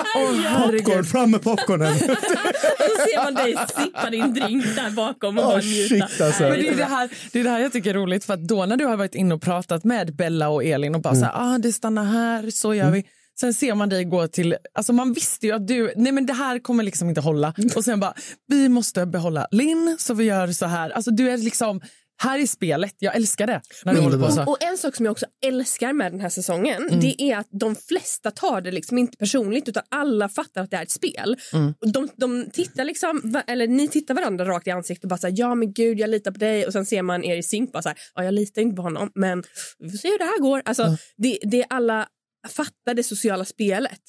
herregud. 0.48 0.86
Popcorn, 0.86 1.06
fram 1.06 1.32
med 1.32 1.42
popcornen! 1.42 1.94
Och 1.94 2.00
så 2.00 3.06
ser 3.10 3.24
man 3.24 3.34
dig 3.34 3.56
sippa 3.78 4.10
din 4.10 4.34
drink 4.34 4.66
där 4.76 4.92
bakom 4.92 5.38
och 5.38 5.44
Åh, 5.44 5.50
bara 5.50 5.60
njuta. 5.62 6.08
shit, 6.08 6.22
alltså. 6.22 6.44
Men 6.44 6.52
det, 6.52 6.68
är 6.68 6.76
det, 6.76 6.84
här, 6.84 7.10
det 7.32 7.39
är 7.39 7.44
det 7.44 7.50
här 7.50 7.60
jag 7.60 7.72
tycker 7.72 7.89
är 7.89 7.94
roligt. 7.94 8.26
För 8.26 8.34
att 8.34 8.48
då 8.48 8.66
när 8.66 8.78
du 8.78 8.86
har 8.86 8.98
varit 8.98 9.16
inne 9.16 9.36
och 9.36 9.42
pratat 9.42 9.84
med 9.84 10.16
Bella 10.16 10.50
och 10.50 10.63
Elin 10.63 10.96
och 10.96 11.02
bara 11.02 11.16
så 11.16 11.26
här, 11.26 11.32
ah, 11.36 11.58
det 11.58 11.74
stannar 11.74 12.06
här, 12.06 12.50
så 12.50 12.74
gör 12.74 12.92
vi. 12.92 13.04
Sen 13.39 13.54
ser 13.54 13.76
man 13.76 13.89
dig 13.89 14.04
gå 14.04 14.28
till, 14.28 14.56
alltså 14.74 14.94
man 14.94 15.13
visste 15.13 15.46
ju 15.46 15.54
att 15.54 15.68
du, 15.68 15.94
nej 15.96 16.12
men 16.12 16.26
det 16.26 16.34
här 16.34 16.60
kommer 16.60 16.84
liksom 16.84 17.10
inte 17.10 17.22
hålla. 17.22 17.54
Och 17.76 17.84
sen 17.84 18.00
bara, 18.00 18.13
vi 18.48 18.70
måste 18.70 19.06
behålla 19.06 19.48
Linn 19.52 19.98
så 20.00 20.13
vi 20.13 20.24
gör 20.24 20.48
så 20.48 20.66
här. 20.66 20.89
Alltså 20.89 21.12
du 21.12 21.30
är 21.30 21.38
liksom, 21.38 21.82
här 22.21 22.39
i 22.39 22.47
spelet, 22.47 22.95
jag 22.99 23.15
älskar 23.15 23.47
det. 23.47 23.62
När 23.86 23.93
du 23.93 23.99
håller 23.99 24.17
på 24.19 24.32
så. 24.32 24.41
Och, 24.41 24.47
och 24.47 24.63
en 24.63 24.78
sak 24.78 24.95
som 24.95 25.06
jag 25.06 25.12
också 25.12 25.26
älskar 25.45 25.93
med 25.93 26.12
den 26.12 26.19
här 26.19 26.30
säsongen 26.30 26.84
Mm. 26.88 26.99
det 26.99 27.21
är 27.21 27.38
att 27.38 27.47
de 27.52 27.76
flesta 27.76 28.32
tar 28.32 28.62
det 28.62 28.71
liksom 28.71 28.97
inte 28.97 29.17
personligt 29.17 29.69
utan 29.69 29.84
alla 29.89 30.30
fattar 30.30 30.62
att 30.62 30.71
det 30.71 30.78
är 30.78 30.84
ett 30.84 30.91
spel. 30.91 31.36
Mm. 31.54 31.73
Och 31.82 31.91
De, 31.91 32.10
de 32.17 32.49
tittar 32.54 32.84
liksom, 32.84 33.41
eller 33.47 33.67
ni 33.67 33.88
tittar 33.88 34.13
varandra 34.13 34.45
rakt 34.45 34.67
i 34.67 34.71
ansiktet 34.71 35.04
och 35.04 35.10
bara 35.10 35.17
så 35.17 35.28
här, 35.28 35.34
ja 35.38 35.56
men 35.56 35.73
gud 35.73 35.99
jag 35.99 36.10
litar 36.10 36.32
på 36.32 36.38
dig 36.39 36.65
och 36.67 36.73
sen 36.73 36.86
ser 36.86 37.02
man 37.02 37.23
er 37.23 37.36
i 37.38 37.43
synk 37.43 37.71
bara 37.71 37.84
så 37.84 37.89
här, 37.89 37.97
ja 38.15 38.23
jag 38.23 38.34
litar 38.34 38.62
inte 38.62 38.76
på 38.76 38.82
honom 38.82 39.12
men 39.15 39.43
vi 39.80 39.89
får 39.91 39.97
se 39.97 40.08
hur 40.08 40.17
det 40.19 40.26
här 40.26 40.39
går. 40.39 40.62
Alltså, 40.65 40.97
det, 41.17 41.39
det 41.41 41.60
är 41.62 41.65
alla 41.69 42.08
fattar 42.47 42.93
det 42.93 43.04
sociala 43.04 43.45
spelet 43.45 44.02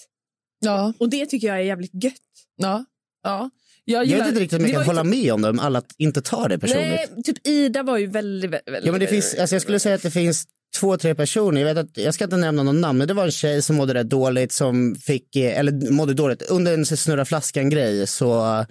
Ja, 0.61 0.93
och 0.99 1.09
det 1.11 1.27
tycker 1.27 1.47
jag 1.47 1.57
är 1.57 1.61
jävligt 1.61 2.05
gött. 2.05 2.15
ja, 2.57 2.85
ja. 3.23 3.51
Jag, 3.85 4.01
Jag 4.01 4.07
gillar, 4.07 4.19
vet 4.19 4.29
inte 4.29 4.41
riktigt 4.41 4.61
om 4.61 4.67
jag 4.67 4.75
kan 4.75 4.85
hålla 4.85 5.05
med 5.05 5.33
om 5.33 5.43
det, 5.43 5.49
om 5.49 5.59
alla 5.59 5.83
inte 5.99 6.23
tar 6.23 6.49
det 6.49 6.59
personligt. 6.59 7.11
Nej, 7.15 7.23
typ 7.25 7.47
Ida 7.47 7.83
var 7.83 7.99
ju 7.99 8.07
väldigt, 8.07 8.51
väldigt 8.51 8.85
Ja, 8.85 8.93
men 8.93 9.01
det 9.01 9.07
finns, 9.07 9.35
alltså 9.35 9.55
jag 9.55 9.63
skulle 9.63 9.79
säga 9.79 9.95
att 9.95 10.03
det 10.03 10.11
finns 10.11 10.45
två, 10.81 10.97
tre 10.97 11.15
personer. 11.15 11.61
Jag, 11.61 11.75
vet 11.75 11.85
att, 11.85 11.97
jag 11.97 12.15
ska 12.15 12.25
inte 12.25 12.37
nämna 12.37 12.63
någon 12.63 12.81
namn, 12.81 12.99
men 12.99 13.09
det 13.09 13.15
var 13.15 13.25
en 13.25 13.31
tjej 13.31 13.63
som 13.63 13.77
mådde 13.77 13.95
rätt 13.95 14.11
dåligt, 14.11 14.53
som 14.53 14.95
fick, 14.95 15.37
eh, 15.37 15.59
eller 15.59 15.91
mådde 15.91 16.15
dåligt. 16.15 16.43
Under 16.43 16.75
en 16.75 16.87
snurra 16.87 17.25
flaskan-grej 17.25 18.07
så 18.07 18.65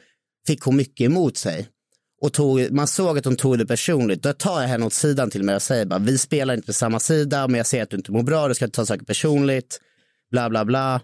fick 0.47 0.61
hon 0.61 0.75
mycket 0.75 1.05
emot 1.05 1.37
sig. 1.37 1.67
Och 2.21 2.33
tog, 2.33 2.71
man 2.71 2.87
såg 2.87 3.17
att 3.17 3.25
hon 3.25 3.35
tog 3.35 3.57
det 3.57 3.65
personligt. 3.65 4.23
Då 4.23 4.33
tar 4.33 4.61
jag 4.61 4.67
henne 4.67 4.85
åt 4.85 4.93
sidan 4.93 5.29
till 5.29 5.43
mig 5.43 5.55
och 5.55 5.61
säger 5.61 5.85
bara, 5.85 5.99
vi 5.99 6.17
spelar 6.17 6.53
inte 6.53 6.65
på 6.65 6.73
samma 6.73 6.99
sida, 6.99 7.47
men 7.47 7.57
jag 7.57 7.67
ser 7.67 7.83
att 7.83 7.89
du 7.89 7.97
inte 7.97 8.11
mår 8.11 8.23
bra, 8.23 8.47
du 8.47 8.55
ska 8.55 8.65
inte 8.65 8.75
ta 8.75 8.85
saker 8.85 9.05
personligt, 9.05 9.79
bla 10.31 10.49
bla 10.49 10.65
bla. 10.65 11.01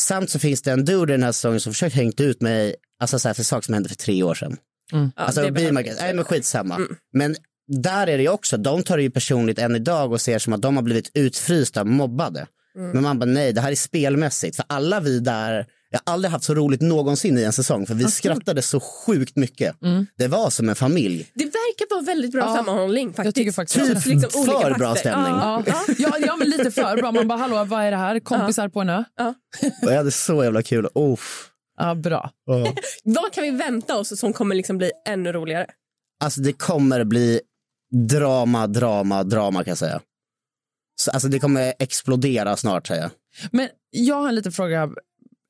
Samt 0.00 0.30
så 0.30 0.38
finns 0.38 0.62
det 0.62 0.72
en 0.72 0.84
dude 0.84 1.12
i 1.12 1.16
den 1.16 1.22
här 1.22 1.32
säsongen 1.32 1.60
som 1.60 1.72
försökt 1.72 1.96
hängt 1.96 2.20
ut 2.20 2.40
mig 2.40 2.74
alltså 3.00 3.18
så 3.18 3.28
här, 3.28 3.34
för 3.34 3.42
saker 3.42 3.64
som 3.64 3.74
hände 3.74 3.88
för 3.88 3.96
tre 3.96 4.22
år 4.22 4.34
sedan. 4.34 4.56
Ja, 4.92 5.10
Alltså, 5.16 5.42
det 5.42 5.52
behöver 5.52 5.70
Bimark, 5.70 5.86
inte 5.86 6.02
nej 6.02 6.14
men 6.14 6.24
skitsamma. 6.24 6.76
Mm. 6.76 6.96
Men 7.12 7.36
där 7.68 8.06
är 8.06 8.16
det 8.16 8.22
ju 8.22 8.28
också, 8.28 8.56
de 8.56 8.82
tar 8.82 8.96
det 8.96 9.02
ju 9.02 9.10
personligt 9.10 9.58
än 9.58 9.76
idag 9.76 10.12
och 10.12 10.20
ser 10.20 10.38
som 10.38 10.52
att 10.52 10.62
de 10.62 10.76
har 10.76 10.82
blivit 10.82 11.10
utfrysta, 11.14 11.84
mobbade. 11.84 12.46
Mm. 12.76 12.90
Men 12.90 13.02
man 13.02 13.18
bara 13.18 13.26
nej, 13.26 13.52
det 13.52 13.60
här 13.60 13.70
är 13.70 13.76
spelmässigt. 13.76 14.56
För 14.56 14.64
alla 14.68 15.00
vi 15.00 15.20
där, 15.20 15.66
jag 15.92 16.00
har 16.04 16.12
aldrig 16.12 16.32
haft 16.32 16.44
så 16.44 16.54
roligt 16.54 16.80
någonsin 16.80 17.38
i 17.38 17.42
en 17.42 17.52
säsong 17.52 17.86
för 17.86 17.94
vi 17.94 18.04
skrattade 18.04 18.62
så 18.62 18.80
sjukt 18.80 19.36
mycket. 19.36 19.82
Mm. 19.82 20.06
Det 20.16 20.28
var 20.28 20.50
som 20.50 20.68
en 20.68 20.74
familj. 20.76 21.30
Det 21.34 21.44
verkar 21.44 21.94
vara 21.94 22.00
väldigt 22.02 22.32
bra 22.32 22.40
Ja, 22.40 22.54
sammanhållning 22.56 23.12
faktiskt. 23.14 23.36
tycker 23.36 23.52
faktiskt 23.52 23.80
Typ 23.86 23.96
också 23.96 24.08
det. 24.08 24.14
liksom 24.14 24.40
olika 24.40 24.58
För 24.60 24.74
bra 24.78 24.88
pakter. 24.94 25.00
stämning. 25.10 25.32
Ja. 25.32 25.62
Ja. 25.66 25.84
Ja, 25.98 26.16
ja, 26.26 26.36
men 26.36 26.48
lite 26.50 26.70
för 26.70 26.96
bra. 26.96 27.12
Man 27.12 27.28
bara, 27.28 27.38
hallå, 27.38 27.64
vad 27.64 27.82
är 27.84 27.90
det 27.90 27.96
här? 27.96 28.20
Kompisar 28.20 28.68
på 28.68 28.80
en 28.80 28.88
ö? 28.88 29.04
Och 29.82 29.92
jag 29.92 29.96
hade 29.96 30.10
så 30.10 30.44
jävla 30.44 30.62
kul. 30.62 30.88
Oh. 30.94 31.18
Ja, 31.78 31.94
bra. 31.94 32.30
Oh. 32.46 32.68
Vad 33.04 33.32
kan 33.32 33.44
vi 33.44 33.50
vänta 33.50 33.96
oss 33.98 34.18
som 34.20 34.32
kommer 34.32 34.54
liksom 34.54 34.78
bli 34.78 34.90
ännu 35.08 35.32
roligare? 35.32 35.66
Alltså 36.24 36.40
det 36.40 36.52
kommer 36.52 37.04
bli 37.04 37.40
drama, 38.08 38.66
drama, 38.66 39.22
drama 39.22 39.64
kan 39.64 39.70
jag 39.70 39.78
säga. 39.78 40.00
Så, 41.00 41.10
alltså 41.10 41.28
det 41.28 41.38
kommer 41.38 41.74
explodera 41.78 42.56
snart 42.56 42.86
säger 42.86 43.02
jag. 43.02 43.10
Men 43.52 43.68
jag 43.90 44.14
har 44.14 44.28
en 44.28 44.34
liten 44.34 44.52
fråga. 44.52 44.90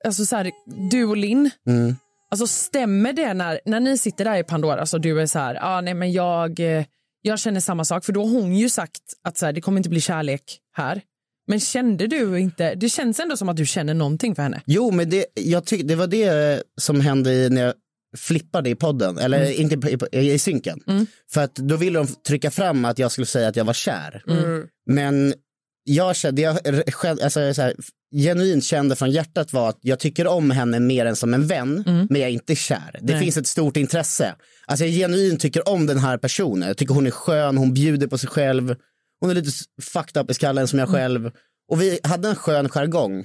Alltså 0.04 0.24
så 0.26 0.36
här, 0.36 0.50
du 0.90 1.04
och 1.04 1.16
Linn, 1.16 1.50
Mm. 1.66 1.96
alltså 2.30 2.46
stämmer 2.46 3.12
det 3.12 3.34
när, 3.34 3.60
när 3.66 3.80
ni 3.80 3.98
sitter 3.98 4.24
där 4.24 4.36
i 4.36 4.44
Pandora 4.44 4.86
så 4.86 4.98
du 4.98 5.20
är 5.20 5.26
så 5.26 5.38
här, 5.38 5.58
ah, 5.60 5.80
nej 5.80 5.94
men 5.94 6.12
jag, 6.12 6.60
eh, 6.60 6.84
jag 7.22 7.38
känner 7.38 7.60
samma 7.60 7.84
sak 7.84 8.04
för 8.04 8.12
då 8.12 8.24
har 8.24 8.30
hon 8.40 8.56
ju 8.56 8.68
sagt 8.68 9.02
att 9.24 9.36
så 9.38 9.46
här, 9.46 9.52
det 9.52 9.60
kommer 9.60 9.78
inte 9.78 9.88
bli 9.88 10.00
kärlek 10.00 10.58
här. 10.76 11.00
Men 11.46 11.60
kände 11.60 12.06
du 12.06 12.38
inte, 12.40 12.74
det 12.74 12.88
känns 12.88 13.20
ändå 13.20 13.36
som 13.36 13.48
att 13.48 13.56
du 13.56 13.66
känner 13.66 13.94
någonting 13.94 14.34
för 14.34 14.42
henne. 14.42 14.62
Jo, 14.66 14.90
men 14.90 15.10
det, 15.10 15.26
jag 15.34 15.64
tyck, 15.64 15.88
det 15.88 15.94
var 15.94 16.06
det 16.06 16.62
som 16.80 17.00
hände 17.00 17.48
när 17.50 17.62
jag 17.62 17.74
flippade 18.16 18.70
i 18.70 18.74
podden, 18.74 19.18
eller 19.18 19.60
inte 19.60 19.88
i, 19.88 20.20
i, 20.20 20.32
i 20.32 20.38
synken. 20.38 20.80
För 21.32 21.40
att 21.40 21.54
då 21.54 21.76
ville 21.76 21.98
de 21.98 22.06
trycka 22.06 22.50
fram 22.50 22.84
att 22.84 22.98
jag 22.98 23.12
skulle 23.12 23.26
säga 23.26 23.48
att 23.48 23.56
jag 23.56 23.64
var 23.64 23.72
kär. 23.72 24.22
Men 24.86 25.34
jag 25.84 26.16
kände, 26.16 26.42
jag, 26.42 26.58
alltså, 27.04 27.54
så 27.54 27.62
här, 27.62 27.74
genuint 28.16 28.64
kände 28.64 28.96
från 28.96 29.10
hjärtat 29.10 29.52
var 29.52 29.68
att 29.68 29.78
jag 29.80 29.98
tycker 29.98 30.26
om 30.26 30.50
henne 30.50 30.80
mer 30.80 31.06
än 31.06 31.16
som 31.16 31.34
en 31.34 31.46
vän, 31.46 31.82
men 32.10 32.20
jag 32.20 32.30
är 32.30 32.34
inte 32.34 32.54
kär. 32.54 32.98
Det 33.00 33.12
Nej. 33.12 33.22
finns 33.22 33.36
ett 33.36 33.46
stort 33.46 33.76
intresse. 33.76 34.34
Alltså 34.66 34.84
jag 34.84 34.94
genuint 34.94 35.40
tycker 35.40 35.68
om 35.68 35.86
den 35.86 35.98
här 35.98 36.18
personen. 36.18 36.68
Jag 36.68 36.76
tycker 36.76 36.94
hon 36.94 37.06
är 37.06 37.10
skön, 37.10 37.58
hon 37.58 37.74
bjuder 37.74 38.06
på 38.06 38.18
sig 38.18 38.28
själv. 38.28 38.74
Hon 39.20 39.30
är 39.30 39.34
lite 39.34 39.50
fucked 39.82 40.22
up 40.22 40.30
i 40.30 40.34
skallen 40.34 40.68
som 40.68 40.78
jag 40.78 40.88
själv. 40.88 41.30
Och 41.68 41.82
vi 41.82 41.98
hade 42.02 42.28
en 42.28 42.36
skön 42.36 42.68
jargong. 42.68 43.24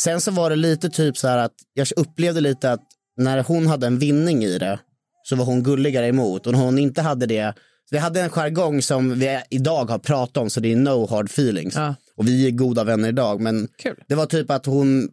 Sen 0.00 0.20
så 0.20 0.30
var 0.30 0.50
det 0.50 0.56
lite 0.56 0.90
typ 0.90 1.16
så 1.16 1.28
här 1.28 1.38
att 1.38 1.54
jag 1.74 1.88
upplevde 1.96 2.40
lite 2.40 2.72
att 2.72 2.82
när 3.16 3.42
hon 3.42 3.66
hade 3.66 3.86
en 3.86 3.98
vinning 3.98 4.44
i 4.44 4.58
det 4.58 4.78
så 5.22 5.36
var 5.36 5.44
hon 5.44 5.62
gulligare 5.62 6.06
emot. 6.06 6.46
Och 6.46 6.52
när 6.52 6.60
hon 6.60 6.78
inte 6.78 7.02
hade 7.02 7.26
det, 7.26 7.54
vi 7.90 7.98
hade 7.98 8.20
en 8.20 8.30
jargong 8.30 8.82
som 8.82 9.18
vi 9.18 9.40
idag 9.50 9.90
har 9.90 9.98
pratat 9.98 10.36
om 10.36 10.50
så 10.50 10.60
det 10.60 10.72
är 10.72 10.76
no 10.76 11.06
hard 11.10 11.26
feelings. 11.26 11.74
Ja. 11.74 11.94
Och 12.16 12.28
vi 12.28 12.46
är 12.46 12.50
goda 12.50 12.84
vänner 12.84 13.08
idag 13.08 13.40
men 13.40 13.68
Kul. 13.78 13.96
det 14.08 14.14
var 14.14 14.26
typ 14.26 14.50
att 14.50 14.66
hon, 14.66 15.08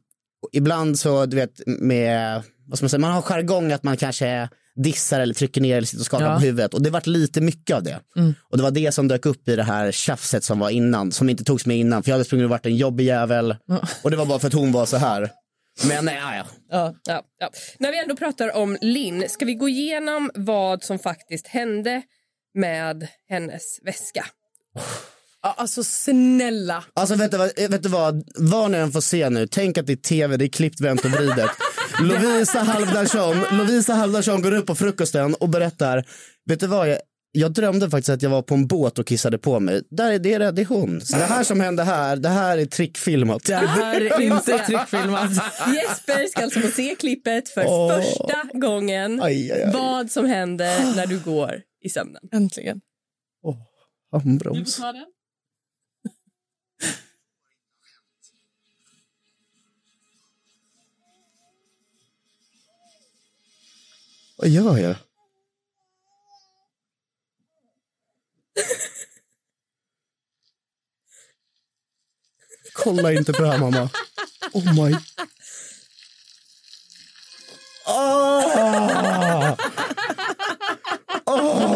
ibland 0.51 0.99
så 0.99 1.25
du 1.25 1.35
vet 1.35 1.61
med, 1.67 2.41
vad 2.67 2.77
ska 2.77 2.83
man 2.85 2.89
säga, 2.89 2.99
man 2.99 3.11
har 3.11 3.21
jargong 3.21 3.71
att 3.71 3.83
man 3.83 3.97
kanske 3.97 4.49
dissar 4.83 5.19
eller 5.19 5.33
trycker 5.33 5.61
ner 5.61 5.77
eller 5.77 5.87
sitter 5.87 6.01
och 6.01 6.05
skakar 6.05 6.25
Ja. 6.25 6.35
på 6.35 6.41
huvudet. 6.45 6.73
Och 6.73 6.81
det 6.81 6.89
vart 6.89 7.07
lite 7.07 7.41
mycket 7.41 7.75
av 7.75 7.83
det. 7.83 7.99
Och 8.51 8.57
det 8.57 8.63
var 8.63 8.71
det 8.71 8.91
som 8.91 9.07
dök 9.07 9.25
upp 9.25 9.47
i 9.49 9.55
det 9.55 9.63
här 9.63 9.91
tjafset 9.91 10.43
som 10.43 10.59
var 10.59 10.69
innan, 10.69 11.11
som 11.11 11.29
inte 11.29 11.43
togs 11.43 11.65
med 11.65 11.77
innan. 11.77 12.03
För 12.03 12.09
jag 12.09 12.13
hade 12.13 12.25
sprungit 12.25 12.43
och 12.45 12.49
varit 12.49 12.65
en 12.65 12.75
jobbig 12.75 13.03
jävel. 13.05 13.55
Och 14.03 14.11
det 14.11 14.17
var 14.17 14.25
bara 14.25 14.39
för 14.39 14.47
att 14.47 14.53
hon 14.53 14.71
var 14.71 14.85
så 14.85 14.97
här. 14.97 15.29
Men 15.87 16.05
nej, 16.05 16.15
ja, 16.21 16.35
ja. 16.35 16.45
Ja. 16.71 16.93
Ja, 17.07 17.21
ja. 17.39 17.49
När 17.79 17.91
vi 17.91 17.99
ändå 17.99 18.15
pratar 18.15 18.55
om 18.55 18.77
Linn, 18.81 19.25
ska 19.29 19.45
vi 19.45 19.53
gå 19.53 19.69
igenom 19.69 20.31
vad 20.35 20.83
som 20.83 20.99
faktiskt 20.99 21.47
hände 21.47 22.01
med 22.53 23.07
hennes 23.29 23.79
väska? 23.83 24.25
Ja, 25.43 25.55
alltså 25.57 25.83
snälla. 25.83 26.83
Alltså 26.93 27.15
vet 27.15 27.31
du, 27.31 27.37
vad, 27.37 27.51
vet 27.69 27.83
du 27.83 27.89
vad, 27.89 28.23
vad 28.35 28.71
ni 28.71 28.77
än 28.77 28.91
får 28.91 29.01
se 29.01 29.29
nu, 29.29 29.47
tänk 29.47 29.77
att 29.77 29.87
det 29.87 29.93
är 29.93 29.97
tv, 29.97 30.37
det 30.37 30.45
är 30.45 30.49
klippt, 30.49 30.81
vänt 30.81 31.05
och 31.05 31.11
vridet. 31.11 31.49
Lovisa 32.01 32.59
Halvdarsson, 32.59 33.37
Lovisa 33.51 33.93
Halvdarsson 33.93 34.41
går 34.41 34.55
upp 34.55 34.65
på 34.65 34.75
frukosten 34.75 35.33
och 35.33 35.49
berättar, 35.49 36.05
vet 36.45 36.59
du 36.59 36.67
vad, 36.67 36.89
jag, 36.89 36.97
jag 37.31 37.51
drömde 37.51 37.89
faktiskt 37.89 38.09
att 38.09 38.21
jag 38.21 38.29
var 38.29 38.41
på 38.41 38.53
en 38.53 38.67
båt 38.67 38.99
och 38.99 39.07
kissade 39.07 39.37
på 39.37 39.59
mig. 39.59 39.81
Där 39.89 40.11
är 40.11 40.19
det, 40.19 40.51
det 40.51 40.61
är 40.61 40.65
hon. 40.65 41.01
Så 41.01 41.17
det 41.17 41.23
här 41.23 41.43
som 41.43 41.59
hände 41.59 41.83
här, 41.83 42.15
det 42.15 42.29
här 42.29 42.57
är 42.57 42.65
trickfilmat. 42.65 43.43
Det 43.45 43.55
här 43.55 44.01
är 44.01 44.21
inte 44.21 44.57
trickfilmat. 44.57 45.31
Jesper 45.75 46.27
ska 46.27 46.43
alltså 46.43 46.59
få 46.59 46.67
se 46.67 46.95
klippet 46.95 47.49
för 47.49 47.65
Åh. 47.67 47.95
första 47.95 48.43
gången. 48.53 49.21
Aj, 49.21 49.51
aj, 49.51 49.63
aj. 49.63 49.73
Vad 49.73 50.11
som 50.11 50.25
händer 50.25 50.95
när 50.95 51.05
du 51.07 51.19
går 51.19 51.61
i 51.87 51.89
sömnen. 51.89 52.29
Äntligen. 52.31 52.81
Handbroms. 54.11 54.79
Vad 64.37 64.49
gör 64.49 64.77
jag? 64.77 64.95
Kolla 72.73 73.13
inte 73.13 73.33
på 73.33 73.41
det 73.41 73.47
här 73.51 73.57
mamma. 73.59 73.89
Oh 74.53 74.83
my... 74.85 74.95
Ah! 77.85 79.55
Ah! 81.25 81.75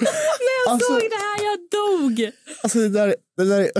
När 0.00 0.64
jag 0.64 0.72
Alltså- 0.72 0.86
såg 0.92 1.00
det 1.10 1.16
här, 1.16 1.44
jag 1.44 1.58
dog! 1.70 2.32
Alltså 2.72 2.88
det 2.88 2.88
där, 2.88 3.14
det 3.36 3.44
där 3.44 3.70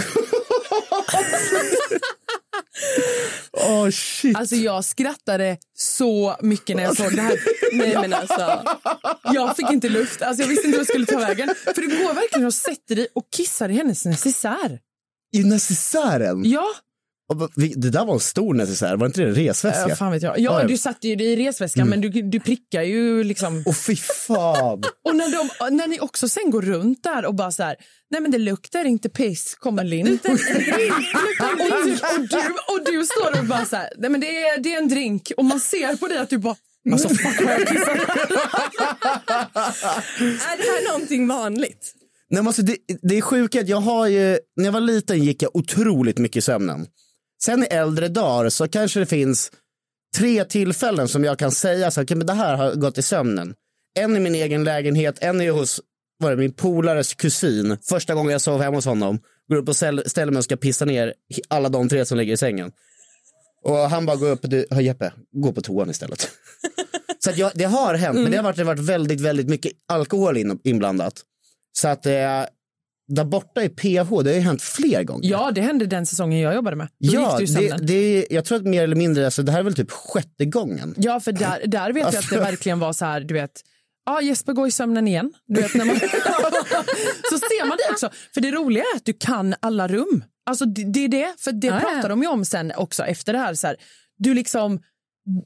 Oh, 3.52 3.90
shit. 3.90 4.36
Alltså 4.36 4.56
jag 4.56 4.84
skrattade 4.84 5.58
så 5.74 6.36
mycket 6.40 6.76
när 6.76 6.82
jag 6.82 6.96
såg 6.96 7.16
det 7.16 7.22
här. 7.22 7.38
Nej 7.72 7.94
men 8.00 8.12
alltså. 8.12 8.64
Jag 9.22 9.56
fick 9.56 9.70
inte 9.70 9.88
luft. 9.88 10.22
Alltså 10.22 10.42
jag 10.42 10.48
visste 10.48 10.66
inte 10.66 10.78
vad 10.78 10.80
jag 10.80 10.88
skulle 10.88 11.06
ta 11.06 11.18
vägen. 11.18 11.54
För 11.64 11.80
du 11.80 11.88
går 11.88 12.14
verkligen 12.14 12.46
och 12.46 12.54
sätter 12.54 12.96
dig 12.96 13.06
och 13.14 13.24
kissar 13.36 13.68
i 13.68 13.72
hennes 13.72 14.04
necessär. 14.04 14.78
I 15.32 15.44
necessären? 15.44 16.42
Ja. 16.44 16.66
Det 17.76 17.90
där 17.90 18.04
var 18.04 18.14
en 18.14 18.20
stor 18.20 18.54
necessär, 18.54 18.96
var 18.96 19.06
inte 19.06 19.20
det 19.20 19.28
en 19.28 19.34
resväska? 19.34 19.88
Ja, 19.88 19.96
fan 19.96 20.12
vet 20.12 20.22
jag. 20.22 20.38
Ja, 20.38 20.64
du 20.64 20.78
satte 20.78 21.08
ju 21.08 21.16
det 21.16 21.24
i 21.24 21.36
resväskan 21.36 21.88
men 21.88 22.00
du, 22.00 22.08
du 22.08 22.40
prickar 22.40 22.82
ju 22.82 23.24
liksom. 23.24 23.62
Åh 23.66 23.74
fy 23.74 23.96
fan. 23.96 24.82
Och 25.04 25.16
när, 25.16 25.30
de, 25.30 25.76
när 25.76 25.86
ni 25.86 26.00
också 26.00 26.28
sen 26.28 26.50
går 26.50 26.62
runt 26.62 27.02
där 27.02 27.26
och 27.26 27.34
bara 27.34 27.50
så 27.50 27.62
här, 27.62 27.76
nej 28.10 28.20
men 28.20 28.30
det 28.30 28.38
luktar 28.38 28.84
inte 28.84 29.08
piss, 29.08 29.54
kommer 29.54 29.84
Linn. 29.84 30.06
och, 30.06 30.20
du, 31.84 31.92
och, 31.92 32.28
du, 32.28 32.36
och 32.68 32.84
du 32.86 33.06
står 33.06 33.40
och 33.40 33.46
bara 33.46 33.64
så 33.64 33.76
här, 33.76 33.88
nej 33.98 34.10
men 34.10 34.20
det 34.20 34.26
är, 34.26 34.60
det 34.60 34.74
är 34.74 34.78
en 34.78 34.88
drink 34.88 35.32
och 35.36 35.44
man 35.44 35.60
ser 35.60 35.96
på 35.96 36.08
dig 36.08 36.18
att 36.18 36.30
du 36.30 36.38
bara, 36.38 36.56
alltså 36.92 37.08
fuck 37.08 37.40
jag 37.40 37.68
kissar. 37.68 37.94
Är 40.22 40.56
det 40.56 40.62
här 40.62 40.92
någonting 40.92 41.28
vanligt? 41.28 41.94
Nej, 42.30 42.42
men 42.42 42.46
alltså 42.46 42.62
det, 42.62 42.76
det 43.02 43.18
är 43.18 43.20
sjukt 43.20 43.54
jag 43.54 43.80
har 43.80 44.06
ju, 44.06 44.38
när 44.56 44.64
jag 44.64 44.72
var 44.72 44.80
liten 44.80 45.24
gick 45.24 45.42
jag 45.42 45.56
otroligt 45.56 46.18
mycket 46.18 46.36
i 46.36 46.40
sömnen. 46.40 46.86
Sen 47.44 47.62
i 47.62 47.66
äldre 47.66 48.08
dagar 48.08 48.48
så 48.48 48.68
kanske 48.68 49.00
det 49.00 49.06
finns 49.06 49.52
tre 50.16 50.44
tillfällen 50.44 51.08
som 51.08 51.24
jag 51.24 51.38
kan 51.38 51.50
säga 51.52 51.90
så 51.90 52.00
här, 52.00 52.14
men 52.14 52.26
det 52.26 52.32
här 52.32 52.56
har 52.56 52.74
gått 52.74 52.98
i 52.98 53.02
sömnen. 53.02 53.54
En 53.98 54.16
i 54.16 54.20
min 54.20 54.34
egen 54.34 54.64
lägenhet, 54.64 55.18
en 55.20 55.40
är 55.40 55.50
hos 55.50 55.80
var 56.18 56.30
det, 56.30 56.36
min 56.36 56.52
polares 56.52 57.14
kusin. 57.14 57.78
Första 57.88 58.14
gången 58.14 58.32
jag 58.32 58.40
sov 58.40 58.62
hemma 58.62 58.76
hos 58.76 58.84
honom. 58.84 59.18
Går 59.48 59.56
upp 59.56 59.68
och 59.68 59.76
ställer 59.76 60.26
mig 60.30 60.38
och 60.38 60.44
ska 60.44 60.56
pissa 60.56 60.84
ner 60.84 61.14
alla 61.48 61.68
de 61.68 61.88
tre 61.88 62.04
som 62.06 62.18
ligger 62.18 62.32
i 62.32 62.36
sängen. 62.36 62.72
Och 63.64 63.76
han 63.78 64.06
bara 64.06 64.16
går 64.16 64.30
upp 64.30 64.44
och 64.44 64.50
du, 64.50 64.66
"Hör, 64.70 64.80
Jeppe, 64.80 65.12
gå 65.32 65.52
på 65.52 65.60
toan 65.60 65.90
istället. 65.90 66.30
så 67.24 67.30
att 67.30 67.38
jag, 67.38 67.52
det 67.54 67.64
har 67.64 67.94
hänt, 67.94 68.18
men 68.20 68.30
det 68.30 68.36
har 68.36 68.44
varit, 68.44 68.56
det 68.56 68.62
har 68.62 68.74
varit 68.74 68.88
väldigt, 68.88 69.20
väldigt 69.20 69.48
mycket 69.48 69.72
alkohol 69.88 70.36
in, 70.36 70.60
inblandat. 70.64 71.22
Så 71.72 71.88
att 71.88 72.06
eh, 72.06 72.12
där 73.14 73.24
borta 73.24 73.62
i 73.62 73.68
PH, 73.68 74.08
det 74.22 74.30
har 74.30 74.34
ju 74.34 74.40
hänt 74.40 74.62
fler 74.62 75.02
gånger. 75.04 75.30
Ja, 75.30 75.50
det 75.50 75.60
hände 75.60 75.86
den 75.86 76.06
säsongen 76.06 76.40
jag 76.40 76.54
jobbade 76.54 76.76
med. 76.76 76.88
Då 76.98 77.12
Ja, 77.12 77.38
det, 77.38 77.86
det, 77.86 77.94
är- 77.94 78.26
jag 78.34 78.44
tror 78.44 78.58
att 78.58 78.64
mer 78.64 78.82
eller 78.82 78.96
mindre, 78.96 79.24
alltså, 79.24 79.42
det 79.42 79.52
här 79.52 79.58
är 79.58 79.62
väl 79.62 79.74
typ 79.74 79.90
sjätte 79.90 80.44
gången. 80.44 80.94
Ja, 80.96 81.20
för 81.20 81.32
där, 81.32 81.66
där 81.66 81.92
vet 81.92 82.00
jag 82.00 82.08
att 82.08 82.16
Alltså- 82.16 82.34
det 82.34 82.40
verkligen 82.40 82.78
var 82.78 82.92
så 82.92 83.04
här, 83.04 83.20
du 83.20 83.34
vet, 83.34 83.50
ja 84.06 84.22
Jesper 84.22 84.52
går 84.52 84.68
i 84.68 84.70
sömnen 84.70 85.08
igen. 85.08 85.32
Du 85.46 85.60
vet, 85.62 85.74
när 85.74 85.84
man... 85.84 85.96
så 87.30 87.38
ser 87.38 87.68
man 87.68 87.78
det 87.86 87.92
också. 87.92 88.10
För 88.34 88.40
det 88.40 88.50
roliga 88.50 88.82
är 88.94 88.96
att 88.96 89.04
du 89.04 89.12
kan 89.12 89.54
alla 89.60 89.88
rum. 89.88 90.24
Alltså 90.46 90.64
det, 90.64 90.92
det 90.92 91.04
är 91.04 91.08
det, 91.08 91.34
för 91.38 91.52
det 91.52 91.66
ja. 91.66 91.80
pratar 91.80 92.08
de 92.08 92.22
ju 92.22 92.28
om 92.28 92.44
sen 92.44 92.72
också 92.76 93.04
efter 93.04 93.32
det 93.32 93.38
här. 93.38 93.54
Så 93.54 93.66
här 93.66 93.76
du 94.18 94.34
liksom, 94.34 94.80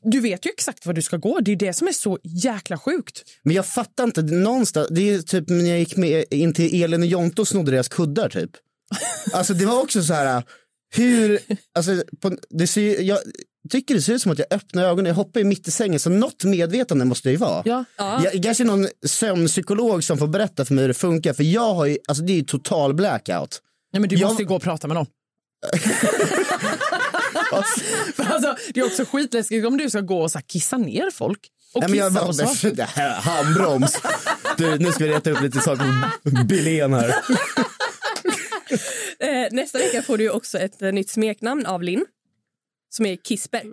du 0.03 0.21
vet 0.21 0.47
ju 0.47 0.51
exakt 0.51 0.87
var 0.87 0.93
du 0.93 1.03
ska 1.03 1.17
gå. 1.17 1.41
Det 1.41 1.53
är 1.53 1.57
det 1.57 1.73
som 1.73 1.89
är 1.89 1.93
så 1.93 2.19
jäkla 2.23 2.79
sjukt. 2.79 3.23
Men 3.43 3.55
jag 3.57 3.67
fattar 3.67 4.05
inte, 4.05 4.23
någonstans, 4.23 4.89
det 4.91 5.11
är 5.11 5.19
typ 5.23 5.49
när 5.49 5.65
jag 5.71 5.79
gick 5.79 5.97
med 5.97 6.25
in 6.31 6.55
till 6.55 6.83
Elin 6.83 7.01
och 7.03 7.07
Jonte 7.07 7.41
och 7.41 7.49
snodde 7.49 7.71
deras 7.71 7.89
kuddar 7.89 8.29
typ. 8.29 8.51
Alltså 9.33 9.55
det 9.55 9.67
var 9.67 9.83
också 9.83 10.03
så 10.03 10.15
här, 10.15 10.43
hur, 10.95 11.39
alltså 11.75 12.03
på, 12.21 12.37
det 12.51 12.67
ser, 12.67 13.01
jag 13.01 13.19
tycker 13.71 13.95
det 13.95 14.03
ser 14.03 14.12
ut 14.12 14.23
som 14.23 14.33
att 14.33 14.39
jag 14.39 14.47
öppnar 14.51 14.85
ögonen, 14.85 15.07
jag 15.07 15.15
hoppar 15.15 15.41
ju 15.41 15.45
mitt 15.47 15.69
i 15.69 15.71
sängen, 15.71 16.01
så 16.01 16.11
något 16.11 16.45
medvetande 16.45 17.05
måste 17.05 17.29
det 17.29 17.33
ju 17.33 17.37
vara. 17.39 17.62
Ja. 17.67 17.85
Jag, 18.33 18.43
kanske 18.43 18.65
någon 18.65 18.89
sömnpsykolog 19.07 20.05
som 20.05 20.19
får 20.19 20.27
berätta 20.27 20.65
för 20.65 20.75
mig 20.75 20.83
hur 20.83 20.89
det 20.89 20.95
funkar, 20.95 21.33
för 21.33 21.43
jag 21.43 21.75
har 21.75 21.87
ju, 21.87 21.99
alltså 22.09 22.25
det 22.25 22.33
är 22.33 22.37
ju 22.37 22.45
total 22.45 22.95
blackout. 22.95 23.62
Nej, 23.93 24.01
men 24.01 24.09
du 24.09 24.17
Jag- 24.17 24.29
måste 24.29 24.43
ju 24.43 24.49
gå 24.49 24.57
och 24.57 24.62
prata 24.62 24.89
med 24.89 24.95
någon. 24.95 25.07
För 28.15 28.25
alltså, 28.33 28.57
det 28.75 28.81
är 28.81 28.87
också 28.87 29.05
skitläskigt 29.05 29.67
om 29.67 29.77
du 29.77 29.91
ska 29.91 30.01
gå 30.01 30.23
och 30.23 30.31
så 30.31 30.39
här, 30.39 30.45
kissa 30.47 30.77
ner 30.77 31.11
folk. 31.11 31.41
Och 31.75 31.81
Nej, 31.81 31.91
men 31.91 31.99
jag, 31.99 32.29
och 32.29 32.35
så. 32.35 32.71
det 32.71 32.83
här, 32.83 33.21
handbroms. 33.21 34.01
Du, 34.57 34.79
nu 34.79 34.93
ska 34.93 35.05
vi 35.05 35.11
reta 35.11 35.31
upp 35.31 35.43
lite 35.43 35.61
saker 35.61 35.85
på 36.23 36.31
Billén 36.45 36.95
här. 36.95 37.15
Eh, 39.19 39.47
nästa 39.51 39.79
vecka 39.79 40.03
får 40.03 40.19
du 40.19 40.31
också 40.31 40.59
ett 40.59 40.83
eh, 40.83 40.93
nytt 40.93 41.11
smeknamn 41.11 41.67
av 41.67 41.83
Linn. 41.83 42.07
Som 42.91 43.07
är 43.07 43.17
Kisper. 43.17 43.63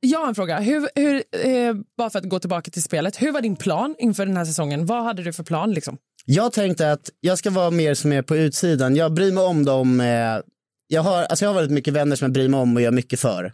Jag 0.00 0.20
har 0.20 0.28
en 0.28 0.34
fråga. 0.34 0.60
Hur, 0.60 0.88
hur, 0.94 1.22
eh, 1.32 1.74
bara 1.96 2.10
för 2.10 2.18
att 2.18 2.28
gå 2.28 2.38
tillbaka 2.38 2.70
till 2.70 2.82
spelet. 2.82 3.22
Hur 3.22 3.32
var 3.32 3.40
din 3.40 3.56
plan 3.56 3.94
inför 3.98 4.26
den 4.26 4.36
här 4.36 4.44
säsongen? 4.44 4.86
Vad 4.86 5.04
hade 5.04 5.22
du 5.22 5.32
för 5.32 5.44
plan? 5.44 5.72
Liksom? 5.72 5.98
Jag 6.32 6.52
tänkte 6.52 6.92
att 6.92 7.10
jag 7.20 7.38
ska 7.38 7.50
vara 7.50 7.70
mer 7.70 7.94
som 7.94 8.12
är 8.12 8.22
på 8.22 8.36
utsidan. 8.36 8.96
Jag 8.96 9.12
bryr 9.12 9.32
mig 9.32 9.44
om 9.44 9.64
dem. 9.64 10.00
Eh, 10.00 10.40
jag, 10.86 11.02
har, 11.02 11.22
alltså 11.22 11.44
jag 11.44 11.50
har 11.50 11.54
väldigt 11.54 11.74
mycket 11.74 11.94
vänner 11.94 12.16
som 12.16 12.24
jag 12.24 12.32
bryr 12.32 12.48
mig 12.48 12.60
om 12.60 12.76
och 12.76 12.82
gör 12.82 12.90
mycket 12.90 13.20
för. 13.20 13.52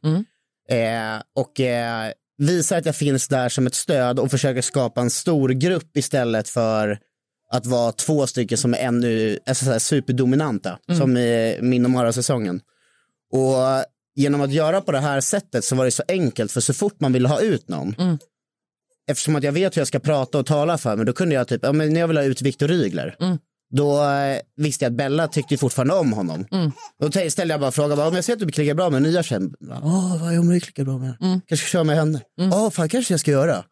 Eh, 0.70 1.22
och 1.36 1.60
eh, 1.60 2.12
visar 2.38 2.78
att 2.78 2.86
jag 2.86 2.96
finns 2.96 3.28
där 3.28 3.48
som 3.48 3.66
ett 3.66 3.74
stöd 3.74 4.18
och 4.18 4.30
försöker 4.30 4.62
skapa 4.62 5.00
en 5.00 5.10
stor 5.10 5.48
grupp 5.48 5.96
istället 5.96 6.48
för 6.48 6.98
att 7.52 7.66
vara 7.66 7.92
två 7.92 8.26
stycken 8.26 8.58
som 8.58 8.74
är 8.74 8.78
ännu 8.78 9.38
alltså 9.46 9.64
så 9.64 9.70
här 9.70 9.78
superdominanta, 9.78 10.78
som 10.98 11.16
i 11.16 11.58
min 11.62 11.84
och 11.84 11.90
Mara-säsongen. 11.90 12.60
Och 13.32 13.56
genom 14.14 14.40
att 14.40 14.52
göra 14.52 14.80
på 14.80 14.92
det 14.92 15.00
här 15.00 15.20
sättet 15.20 15.64
så 15.64 15.76
var 15.76 15.84
det 15.84 15.90
så 15.90 16.02
enkelt, 16.08 16.52
för 16.52 16.60
så 16.60 16.74
fort 16.74 17.00
man 17.00 17.12
ville 17.12 17.28
ha 17.28 17.40
ut 17.40 17.68
någon, 17.68 17.94
eftersom 19.10 19.36
att 19.36 19.42
jag 19.44 19.52
vet 19.52 19.76
hur 19.76 19.80
jag 19.80 19.88
ska 19.88 19.98
prata 19.98 20.38
och 20.38 20.46
tala 20.46 20.78
för 20.78 20.96
mig, 20.96 21.06
då 21.06 21.12
kunde 21.12 21.34
jag 21.34 21.48
typ, 21.48 21.60
ja, 21.62 21.72
men 21.72 21.92
när 21.92 22.00
jag 22.00 22.08
vill 22.08 22.16
ha 22.16 22.24
ut 22.24 22.42
Viktor 22.42 22.68
Rygler, 22.68 23.16
då 23.74 24.04
eh, 24.04 24.38
visste 24.56 24.84
jag 24.84 24.90
att 24.90 24.96
Bella 24.96 25.28
tyckte 25.28 25.56
fortfarande 25.56 25.94
om 25.94 26.12
honom. 26.12 26.46
Då 27.00 27.08
t- 27.10 27.30
ställde 27.30 27.54
jag 27.54 27.60
bara 27.60 27.70
frågan, 27.70 27.96
bara, 27.96 28.08
om 28.08 28.14
jag 28.14 28.24
ser 28.24 28.32
att 28.32 28.38
du 28.38 28.48
klickar 28.48 28.74
bra 28.74 28.90
med 28.90 29.02
nya 29.02 29.22
tjejen, 29.22 29.54
åh 29.82 30.22
vad 30.22 30.34
är 30.34 30.38
om 30.38 30.48
du 30.48 30.60
klickar 30.60 30.84
bra 30.84 30.98
med 30.98 31.06
henne? 31.20 31.40
Kanske 31.46 31.66
kör 31.70 31.84
med 31.84 31.96
henne? 31.96 32.20
Ja, 32.36 32.70
fan 32.70 32.88
kanske 32.88 33.12
jag 33.12 33.20
ska 33.20 33.30
göra. 33.30 33.64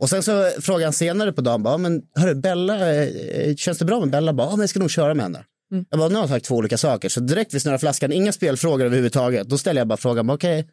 Och 0.00 0.08
sen 0.10 0.22
så 0.22 0.50
frågade 0.60 0.84
han 0.86 0.92
senare 0.92 1.32
på 1.32 1.40
dagen, 1.40 1.62
bara, 1.62 1.78
men 1.78 2.02
hörru 2.18 2.34
Bella, 2.34 2.94
eh, 3.04 3.54
känns 3.56 3.78
det 3.78 3.84
bra 3.84 4.00
med 4.00 4.10
Bella? 4.10 4.32
Bara, 4.32 4.46
ja, 4.46 4.50
men 4.50 4.60
jag 4.60 4.70
ska 4.70 4.78
nog 4.80 4.90
köra 4.90 5.14
med 5.14 5.22
henne. 5.24 5.44
Jag 5.90 5.98
bara, 5.98 6.08
nu 6.08 6.14
har 6.14 6.22
jag 6.22 6.28
sagt 6.28 6.46
två 6.46 6.54
olika 6.56 6.78
saker. 6.78 7.08
Så 7.08 7.20
direkt 7.20 7.54
vid 7.54 7.62
snurrar 7.62 7.78
flaskan, 7.78 8.12
inga 8.12 8.32
spelfrågor 8.32 8.84
överhuvudtaget. 8.84 9.48
Då 9.48 9.58
ställer 9.58 9.80
jag 9.80 9.88
bara 9.88 9.96
frågan, 9.96 10.30
okej, 10.30 10.68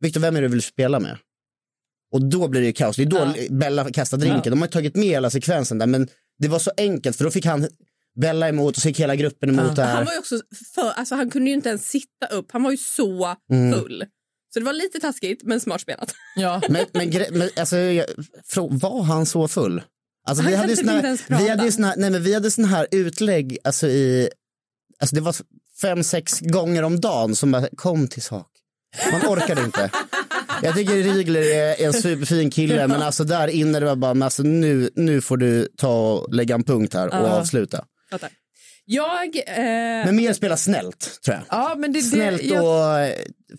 Viktor, 0.00 0.20
vem 0.20 0.36
är 0.36 0.40
det 0.42 0.48
du 0.48 0.52
vill 0.52 0.62
spela 0.62 1.00
med? 1.00 1.16
Och 2.12 2.24
då 2.24 2.48
blir 2.48 2.60
det 2.60 2.66
ju 2.66 2.72
kaos. 2.72 2.96
Det 2.96 3.02
är 3.02 3.06
då 3.06 3.34
Bella 3.50 3.90
kastar 3.90 4.18
drinken. 4.18 4.50
De 4.52 4.60
har 4.60 4.66
ju 4.68 4.72
tagit 4.72 4.96
med 4.96 5.04
hela 5.08 5.30
sekvensen 5.30 5.78
där, 5.78 5.86
men 5.86 6.08
det 6.38 6.48
var 6.48 6.58
så 6.58 6.70
enkelt 6.76 7.16
för 7.16 7.24
då 7.24 7.30
fick 7.30 7.46
han 7.46 7.68
Bella 8.20 8.48
emot 8.48 8.76
och 8.76 8.82
så 8.82 8.88
gick 8.88 9.00
hela 9.00 9.16
gruppen 9.16 9.48
emot 9.48 9.76
det 9.76 9.82
här. 9.84 9.94
Han 9.94 10.04
var 10.04 10.12
ju 10.12 10.18
också 10.18 10.40
för, 10.74 10.90
alltså 10.90 11.14
han 11.14 11.30
kunde 11.30 11.50
ju 11.50 11.54
inte 11.56 11.68
ens 11.68 11.88
sitta 11.88 12.26
upp. 12.30 12.52
Han 12.52 12.62
var 12.62 12.70
ju 12.70 12.76
så 12.76 13.36
Mm. 13.52 13.78
full. 13.80 14.04
Så 14.54 14.58
det 14.58 14.64
var 14.66 14.72
lite 14.72 15.00
taskigt, 15.00 15.42
men 15.44 15.60
smart 15.60 15.80
spelat. 15.80 16.14
Ja. 16.36 16.60
Men, 16.68 16.86
men, 16.92 17.10
men 17.30 17.48
alltså, 17.56 17.76
jag, 17.76 18.06
var 18.56 19.02
han 19.02 19.26
så 19.26 19.48
full? 19.48 19.82
Alltså, 20.28 20.42
Han 20.42 20.50
vi, 20.52 20.56
hade 20.56 20.68
ju 20.72 20.76
kan 20.76 20.84
såna, 20.84 20.96
inte 20.96 21.06
ens 21.06 21.20
vi 21.22 21.26
prata. 21.26 21.50
hade 21.50 21.64
ju 21.64 21.72
såna, 21.72 21.94
nej, 21.96 22.10
men 22.10 22.22
vi 22.22 22.34
hade 22.34 22.50
såna 22.50 22.68
här 22.68 22.86
utlägg 22.90 23.58
alltså 23.64 23.86
i, 23.88 24.28
alltså 25.00 25.14
det 25.16 25.20
var 25.22 25.36
fem, 25.82 26.04
sex 26.04 26.40
gånger 26.40 26.82
om 26.82 27.00
dagen 27.00 27.36
som 27.36 27.52
bara 27.52 27.68
kom 27.76 28.08
till 28.08 28.22
sak. 28.22 28.48
Man 29.12 29.20
orkade 29.38 29.62
inte. 29.64 29.90
Jag 30.62 30.74
tycker 30.74 30.92
Rigler 30.94 31.42
är 31.42 31.86
en 31.86 31.92
superfin 31.92 32.50
kille, 32.50 32.88
men 32.88 33.02
alltså 33.02 33.24
där 33.24 33.48
inne 33.48 33.80
det 33.80 33.86
var 33.86 33.96
bara, 33.96 34.14
men 34.14 34.22
alltså 34.22 34.42
nu, 34.42 34.90
nu 34.96 35.20
får 35.20 35.36
du 35.36 35.68
ta 35.76 36.12
och 36.12 36.34
lägga 36.34 36.54
en 36.54 36.64
punkt 36.64 36.94
här 36.94 37.06
och 37.08 37.14
Ja. 37.14 37.18
avsluta. 37.40 37.84
Jag... 38.84 39.36
Eh, 39.36 39.54
Men 40.06 40.16
mer 40.16 40.32
spela 40.32 40.56
snällt, 40.56 41.20
tror 41.24 41.36
jag. 41.36 41.44
Ja, 41.48 41.74
men 41.78 41.92
det, 41.92 41.98
det, 41.98 42.02
Snällt 42.04 42.42
jag, 42.42 42.64
och, 42.64 43.10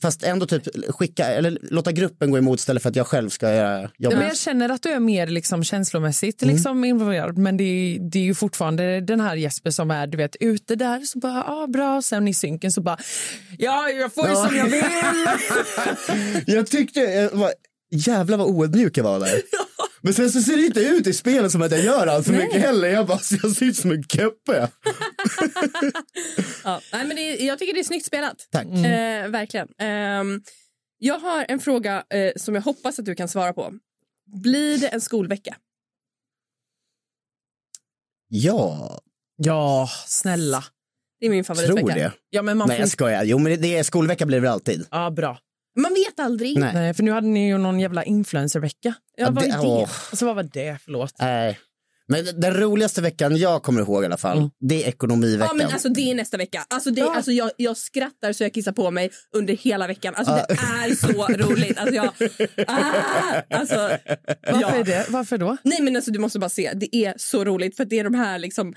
fast 0.02 0.24
ändå 0.24 0.46
typ 0.46 0.64
skicka, 0.96 1.26
eller 1.26 1.58
låta 1.62 1.92
gruppen 1.92 2.32
gå 2.32 2.38
emot 2.38 2.60
istället 2.60 2.84
för 2.84 2.90
att 2.90 2.96
jag 2.96 3.08
själv 3.08 3.30
ska 3.30 3.54
göra 3.54 3.90
jobbet. 3.98 4.18
men 4.20 4.28
jag 4.28 4.38
känner 4.38 4.70
att 4.70 4.82
du 4.82 4.90
är 4.90 5.00
mer 5.00 5.28
liksom 5.28 5.64
känslomässigt 5.64 6.44
Mm. 6.44 6.56
liksom 6.56 6.84
involverad. 6.86 7.38
Men 7.38 7.58
det 7.58 7.64
är, 7.64 8.00
det 8.12 8.20
är 8.20 8.24
ju 8.24 8.36
fortfarande 8.36 9.02
den 9.02 9.20
här 9.22 9.36
Jesper 9.36 9.70
som 9.72 9.92
är 9.92 10.08
du 10.08 10.18
vet, 10.18 10.36
ute 10.40 10.76
där. 10.76 11.00
Så 11.00 11.20
bara, 11.20 11.44
ah, 11.44 11.68
bra. 11.68 12.02
Sen 12.02 12.28
i 12.28 12.34
synken 12.34 12.72
så 12.72 12.82
bara, 12.82 12.98
ja, 13.58 13.90
jag 13.90 14.14
får 14.14 14.26
ju 14.28 14.32
Ja. 14.34 14.48
som 14.48 14.58
jag 14.58 14.66
vill. 14.66 14.84
Jag 16.56 16.68
tyckte, 16.68 17.00
jag 17.00 17.30
var, 17.32 17.52
jävlar 17.92 18.38
vad 18.38 18.48
oödmjuk 18.48 18.98
jag 18.98 19.04
var 19.04 19.20
där. 19.20 19.30
Men 20.04 20.14
sen 20.14 20.32
så 20.32 20.42
ser 20.42 20.58
det 20.58 20.66
inte 20.66 20.80
ut 20.80 21.08
i 21.08 21.14
spelet 21.14 21.52
som 21.52 21.62
att 21.62 21.72
jag 21.72 21.84
gör 21.84 22.08
allt 22.08 22.26
för 22.26 22.34
mycket 22.34 22.62
heller. 22.62 22.88
Jag 22.88 23.08
bara, 23.08 23.20
jag 23.44 23.52
ser 23.52 23.66
ut 23.66 23.78
som 23.78 23.92
en 23.92 24.04
keppe. 24.04 24.52
ja, 26.64 26.82
nej, 26.94 27.08
men 27.08 27.16
det, 27.16 27.38
jag 27.38 27.60
tycker 27.60 27.74
det 27.74 27.80
är 27.80 27.84
snyggt 27.84 28.06
spelat. 28.06 28.48
Tack. 28.52 28.66
Eh, 28.66 29.30
verkligen. 29.30 29.68
Ehm, 29.78 30.42
jag 30.98 31.20
har 31.20 31.46
en 31.50 31.60
fråga 31.60 32.04
eh, 32.10 32.32
som 32.36 32.56
jag 32.56 32.62
hoppas 32.62 33.00
att 33.00 33.06
du 33.06 33.16
kan 33.16 33.28
svara 33.28 33.54
på. 33.54 33.74
Blir 34.44 34.78
det 34.78 34.88
en 34.88 35.02
skolvecka? 35.02 35.56
Ja, 38.28 39.00
Ja, 39.36 39.90
snälla. 40.06 40.64
Det 41.20 41.26
är 41.26 41.30
min 41.30 41.44
favoritvecka. 41.44 41.80
tror 41.80 41.96
det. 41.96 42.12
Ja, 42.30 42.42
men 42.42 42.58
man 42.58 42.68
Nej, 42.68 42.78
får... 42.78 42.82
jag 42.82 42.90
skojar. 42.90 43.24
Jo, 43.24 43.38
men 43.38 43.62
det, 43.62 43.78
är 43.78 43.84
skolvecka 43.84 44.26
blir 44.26 44.42
det 44.42 44.52
alltid. 44.52 44.86
Ja, 44.92 45.12
bra. 45.12 45.40
Man 45.76 45.94
vet 45.94 46.20
aldrig. 46.20 46.60
Nej. 46.60 46.74
Nej, 46.74 46.94
för 46.94 47.04
nu 47.04 47.12
hade 47.12 47.28
ni 47.28 47.48
ju 47.48 47.58
någon 47.58 47.80
jävla 47.80 48.04
influencervecka. 48.04 48.94
Ja, 49.18 49.30
vad 49.32 49.44
det- 49.44 49.52
det? 49.52 49.60
åh. 49.60 49.82
Alltså 49.82 50.26
vad 50.26 50.36
var 50.36 50.44
det? 50.44 50.78
Förlåt. 50.86 51.14
Nej. 51.20 51.60
Men 52.08 52.26
den 52.42 52.54
roligaste 52.54 53.02
veckan 53.02 53.38
jag 53.38 53.64
kommer 53.64 53.82
ihåg 53.82 54.04
i 54.04 54.06
alla 54.06 54.18
fall, 54.18 54.50
det 54.60 54.84
är 54.84 54.88
ekonomiveckan. 54.88 55.48
Ja, 55.60 55.64
men 55.64 55.74
alltså, 55.74 55.90
det 55.90 56.12
är 56.12 56.16
nästa 56.16 56.38
vecka. 56.38 56.66
Alltså, 56.70 56.92
det, 56.92 57.02
alltså, 57.02 57.32
jag, 57.32 57.52
jag 57.58 57.78
skrattar 57.78 58.34
så 58.34 58.44
jag 58.44 58.54
kissar 58.54 58.72
på 58.72 58.92
mig 58.92 59.12
under 59.34 59.54
hela 59.54 59.88
veckan. 59.88 60.16
Alltså, 60.16 60.34
Det 60.34 60.54
är 60.54 60.96
så 60.96 61.28
roligt. 61.48 61.78
Alltså, 61.78 61.96
jag, 61.96 62.10
ah, 62.68 63.42
alltså, 63.50 63.76
Varför, 63.76 64.62
ja. 64.62 64.70
är 64.70 64.84
det? 64.84 65.06
Varför 65.10 65.38
då? 65.38 65.58
Nej, 65.64 65.82
men 65.82 65.96
alltså, 65.96 66.12
du 66.12 66.20
måste 66.20 66.40
bara 66.40 66.50
se. 66.50 66.72
Det 66.76 66.96
är 66.96 67.14
så 67.18 67.44
roligt. 67.44 67.78
För 67.78 67.86
det 67.86 68.00
är 68.00 68.04
de 68.04 68.14
här 68.14 68.40
liksom... 68.40 68.68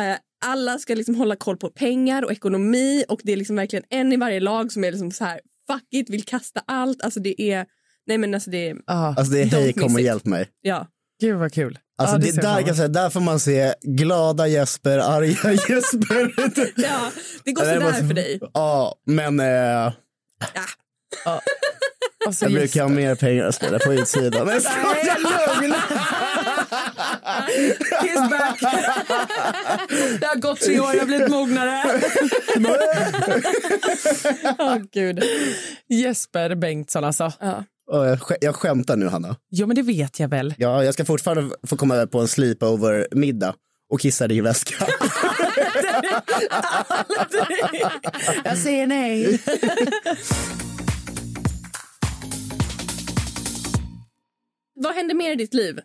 Eh, 0.00 0.16
alla 0.44 0.78
ska 0.78 0.94
liksom 0.94 1.14
hålla 1.14 1.36
koll 1.36 1.56
på 1.56 1.68
pengar 1.70 2.24
och 2.24 2.32
ekonomi 2.32 3.04
och 3.08 3.20
det 3.24 3.32
är 3.32 3.36
liksom 3.36 3.56
verkligen 3.56 3.84
en 3.90 4.12
i 4.12 4.16
varje 4.16 4.40
lag 4.40 4.72
som 4.72 4.84
är 4.84 4.90
liksom 4.90 5.10
så 5.10 5.24
här 5.24 5.40
fuck 5.70 5.84
it, 5.92 6.10
vill 6.10 6.24
kasta 6.24 6.62
allt. 6.66 7.02
Alltså 7.02 7.20
det 7.20 7.42
är... 7.42 7.66
Nej 8.06 8.18
men 8.18 8.34
alltså 8.34 8.50
det 8.50 8.68
är... 8.68 8.76
Ah, 8.86 9.06
Alltså 9.08 9.32
det 9.32 9.42
är 9.42 9.46
hej 9.46 9.72
kom 9.72 9.94
och 9.94 10.00
hjälp 10.00 10.24
mig. 10.24 10.48
Ja. 10.60 10.86
gud 11.20 11.36
vad 11.38 11.52
kul. 11.52 11.78
Alltså 11.98 12.16
Ja, 12.16 12.18
det, 12.18 12.26
jag 12.26 12.36
där, 12.36 12.62
kan 12.62 12.74
säga, 12.76 12.88
där 12.88 13.10
får 13.10 13.20
man 13.20 13.40
se 13.40 13.74
glada 13.82 14.46
Jesper, 14.48 14.98
arga 14.98 15.52
Jesper. 15.68 16.34
ja, 16.76 17.10
det 17.44 17.52
går 17.52 17.64
Ja, 17.64 17.74
det 17.74 17.80
sådär 17.80 18.06
för 18.08 18.14
dig. 18.14 18.40
Ja, 18.54 18.94
men 19.06 19.40
eh, 19.40 19.46
emot. 19.46 19.94
Alltså, 21.24 21.40
jag 22.40 22.52
brukar 22.52 22.82
ha 22.82 22.88
mer 22.88 23.14
pengar 23.14 23.44
att 23.44 23.54
spela 23.54 23.78
på 23.78 23.94
utsidan. 23.94 24.46
Nej, 24.46 24.54
jag 24.54 24.62
skojar. 24.62 25.60
lugn! 25.60 25.74
He's 28.02 28.30
back! 28.30 28.60
Det 30.20 30.26
har 30.26 30.36
gått 30.36 30.60
tre 30.60 30.80
år, 30.80 30.92
jag 30.92 30.98
har 31.00 31.06
blivit 31.06 31.30
mognare. 31.30 31.82
Åh 34.58 34.76
gud. 34.92 35.22
Jesper 35.88 36.54
Bengtsson 36.54 37.04
alltså. 37.04 37.32
Ja. 37.40 37.64
Jag, 37.86 38.18
sk- 38.18 38.36
jag 38.40 38.54
skämtar 38.56 38.96
nu 38.96 39.08
Hanna. 39.08 39.36
Jo 39.50 39.66
men 39.66 39.76
det 39.76 39.82
vet 39.82 40.20
jag 40.20 40.28
väl. 40.28 40.54
Ja, 40.58 40.84
jag 40.84 40.94
ska 40.94 41.04
fortfarande 41.04 41.54
få 41.66 41.76
komma 41.76 41.94
över 41.94 42.06
på 42.06 42.20
en 42.20 42.28
sleepover-middag 42.28 43.54
och 43.92 44.00
kissa 44.00 44.28
dig 44.28 44.36
i 44.36 44.40
väskan. 44.40 44.88
Jag 48.44 48.58
säger 48.58 48.86
nej. 48.86 49.40
Vad 54.84 54.94
händer 54.94 55.14
mer 55.14 55.32
i 55.32 55.36
ditt 55.36 55.54
liv? 55.54 55.80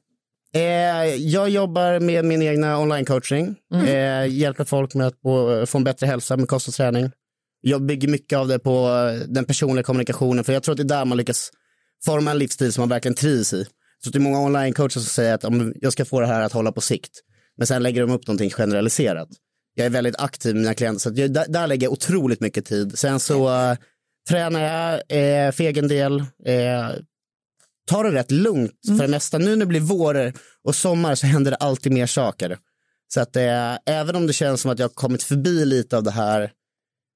Eh, 0.55 1.15
jag 1.15 1.49
jobbar 1.49 1.99
med 1.99 2.25
min 2.25 2.41
egna 2.41 2.77
online-coaching. 2.77 3.55
Eh, 3.73 4.27
hjälper 4.27 4.63
folk 4.63 4.93
med 4.93 5.07
att 5.07 5.21
få, 5.21 5.65
få 5.65 5.77
en 5.77 5.83
bättre 5.83 6.07
hälsa 6.07 6.37
med 6.37 6.47
kost 6.47 6.67
och 6.67 6.73
träning. 6.73 7.11
Jag 7.61 7.81
bygger 7.81 8.07
mycket 8.07 8.37
av 8.37 8.47
det 8.47 8.59
på 8.59 8.87
eh, 8.87 9.27
den 9.27 9.45
personliga 9.45 9.83
kommunikationen, 9.83 10.43
för 10.43 10.53
jag 10.53 10.63
tror 10.63 10.73
att 10.73 10.77
det 10.77 10.83
är 10.83 10.97
där 10.97 11.05
man 11.05 11.17
lyckas 11.17 11.51
forma 12.05 12.31
en 12.31 12.37
livsstil 12.37 12.73
som 12.73 12.81
man 12.81 12.89
verkligen 12.89 13.15
trivs 13.15 13.53
i. 13.53 13.65
Så 14.03 14.09
det 14.09 14.17
är 14.17 14.19
många 14.19 14.39
online-coacher 14.39 14.89
som 14.89 15.01
säger 15.01 15.33
att 15.33 15.43
om 15.43 15.73
jag 15.75 15.93
ska 15.93 16.05
få 16.05 16.19
det 16.19 16.27
här 16.27 16.41
att 16.41 16.53
hålla 16.53 16.71
på 16.71 16.81
sikt. 16.81 17.11
Men 17.57 17.67
sen 17.67 17.83
lägger 17.83 18.01
de 18.01 18.11
upp 18.11 18.27
någonting 18.27 18.49
generaliserat. 18.49 19.29
Jag 19.75 19.85
är 19.85 19.89
väldigt 19.89 20.19
aktiv 20.19 20.55
med 20.55 20.61
mina 20.61 20.73
klienter, 20.73 20.99
så 20.99 21.11
jag, 21.15 21.33
där, 21.33 21.45
där 21.49 21.67
lägger 21.67 21.85
jag 21.85 21.93
otroligt 21.93 22.39
mycket 22.39 22.65
tid. 22.65 22.99
Sen 22.99 23.19
så 23.19 23.49
eh, 23.49 23.77
tränar 24.29 24.59
jag 24.59 24.93
eh, 24.93 25.51
för 25.51 25.63
egen 25.63 25.87
del. 25.87 26.19
Eh, 26.45 26.89
tar 27.89 28.03
det 28.03 28.11
rätt 28.11 28.31
lugnt 28.31 28.71
för 28.87 29.03
det 29.03 29.07
mesta. 29.07 29.37
Nu 29.37 29.49
när 29.49 29.57
det 29.57 29.65
blir 29.65 29.79
vår 29.79 30.33
och 30.63 30.75
sommar 30.75 31.15
så 31.15 31.27
händer 31.27 31.51
det 31.51 31.57
alltid 31.57 31.91
mer 31.91 32.07
saker. 32.07 32.57
Så 33.13 33.21
att 33.21 33.35
eh, 33.35 33.75
även 33.85 34.15
om 34.15 34.27
det 34.27 34.33
känns 34.33 34.61
som 34.61 34.71
att 34.71 34.79
jag 34.79 34.87
har 34.87 34.93
kommit 34.93 35.23
förbi 35.23 35.65
lite 35.65 35.97
av 35.97 36.03
det 36.03 36.11
här 36.11 36.51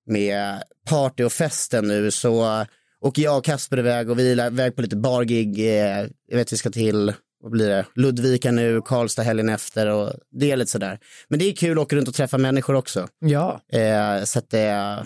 med 0.10 0.64
party 0.90 1.24
och 1.24 1.32
festen 1.32 1.88
nu 1.88 2.12
så 2.12 2.44
eh, 2.44 2.66
åker 3.02 3.22
jag 3.22 3.38
och 3.38 3.46
Kasper 3.46 3.80
iväg 3.80 4.10
och 4.10 4.20
vi 4.20 4.32
är 4.32 4.48
iväg 4.48 4.76
på 4.76 4.82
lite 4.82 4.96
bargig. 4.96 5.60
Eh, 5.60 6.08
jag 6.28 6.38
vet 6.38 6.54
vi 6.54 6.58
ska 6.58 6.70
till, 6.70 7.14
vad 7.44 7.52
blir 7.52 7.70
det, 7.70 7.86
Ludvika 7.96 8.52
nu, 8.52 8.82
Karlstad 8.82 9.24
helgen 9.24 9.50
efter 9.50 9.88
och 9.88 10.14
det 10.32 10.52
är 10.52 10.58
lite 10.58 10.72
sådär. 10.72 11.00
Men 11.28 11.40
det 11.40 11.46
är 11.46 11.56
kul 11.56 11.78
att 11.78 11.84
åka 11.84 11.96
runt 11.96 12.08
och 12.08 12.16
träffa 12.16 12.38
människor 12.38 12.74
också. 12.74 13.08
Ja. 13.20 13.62
Eh, 13.72 14.24
så 14.24 14.40
att 14.40 14.50
det, 14.50 15.06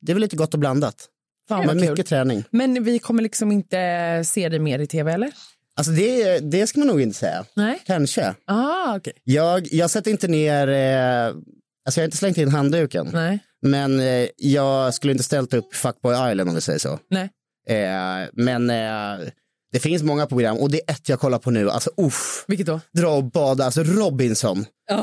det 0.00 0.12
är 0.12 0.14
väl 0.14 0.20
lite 0.20 0.36
gott 0.36 0.54
och 0.54 0.60
blandat. 0.60 1.08
Fan 1.48 1.58
Men 1.58 1.66
vad 1.66 1.90
mycket 1.90 2.06
träning. 2.06 2.44
Men 2.50 2.84
vi 2.84 2.98
kommer 2.98 3.22
liksom 3.22 3.52
inte 3.52 4.22
se 4.26 4.48
dig 4.48 4.58
mer 4.58 4.78
i 4.78 4.86
tv 4.86 5.12
eller? 5.12 5.32
Alltså 5.76 5.92
det, 5.92 6.38
det 6.38 6.66
ska 6.66 6.78
man 6.78 6.88
nog 6.88 7.00
inte 7.00 7.18
säga. 7.18 7.44
Nej. 7.54 7.82
Kanske. 7.86 8.34
Ah, 8.44 8.96
okej. 8.96 9.12
Jag, 9.24 9.68
jag 9.72 9.90
sätter 9.90 10.10
inte 10.10 10.28
ner, 10.28 10.68
eh, 10.68 11.26
alltså 11.26 12.00
jag 12.00 12.02
har 12.02 12.04
inte 12.04 12.16
slängt 12.16 12.38
in 12.38 12.48
handduken. 12.48 13.10
Nej. 13.12 13.38
Men 13.62 14.00
eh, 14.00 14.28
jag 14.36 14.94
skulle 14.94 15.12
inte 15.12 15.24
ställt 15.24 15.54
upp 15.54 15.74
Fuckboy 15.74 16.30
Island 16.30 16.48
om 16.48 16.54
vi 16.54 16.60
säger 16.60 16.78
så. 16.78 16.98
Nej. 17.10 17.30
Eh, 17.68 18.28
men 18.32 18.70
eh, 18.70 19.26
det 19.72 19.78
finns 19.80 20.02
många 20.02 20.26
program 20.26 20.56
och 20.58 20.70
det 20.70 20.80
är 20.86 20.92
ett 20.94 21.08
jag 21.08 21.20
kollar 21.20 21.38
på 21.38 21.50
nu. 21.50 21.70
Alltså 21.70 21.90
uff, 21.96 22.44
Vilket 22.48 22.66
då? 22.66 22.80
dra 22.96 23.08
och 23.08 23.24
bada, 23.24 23.64
alltså 23.64 23.82
Robinson. 23.82 24.64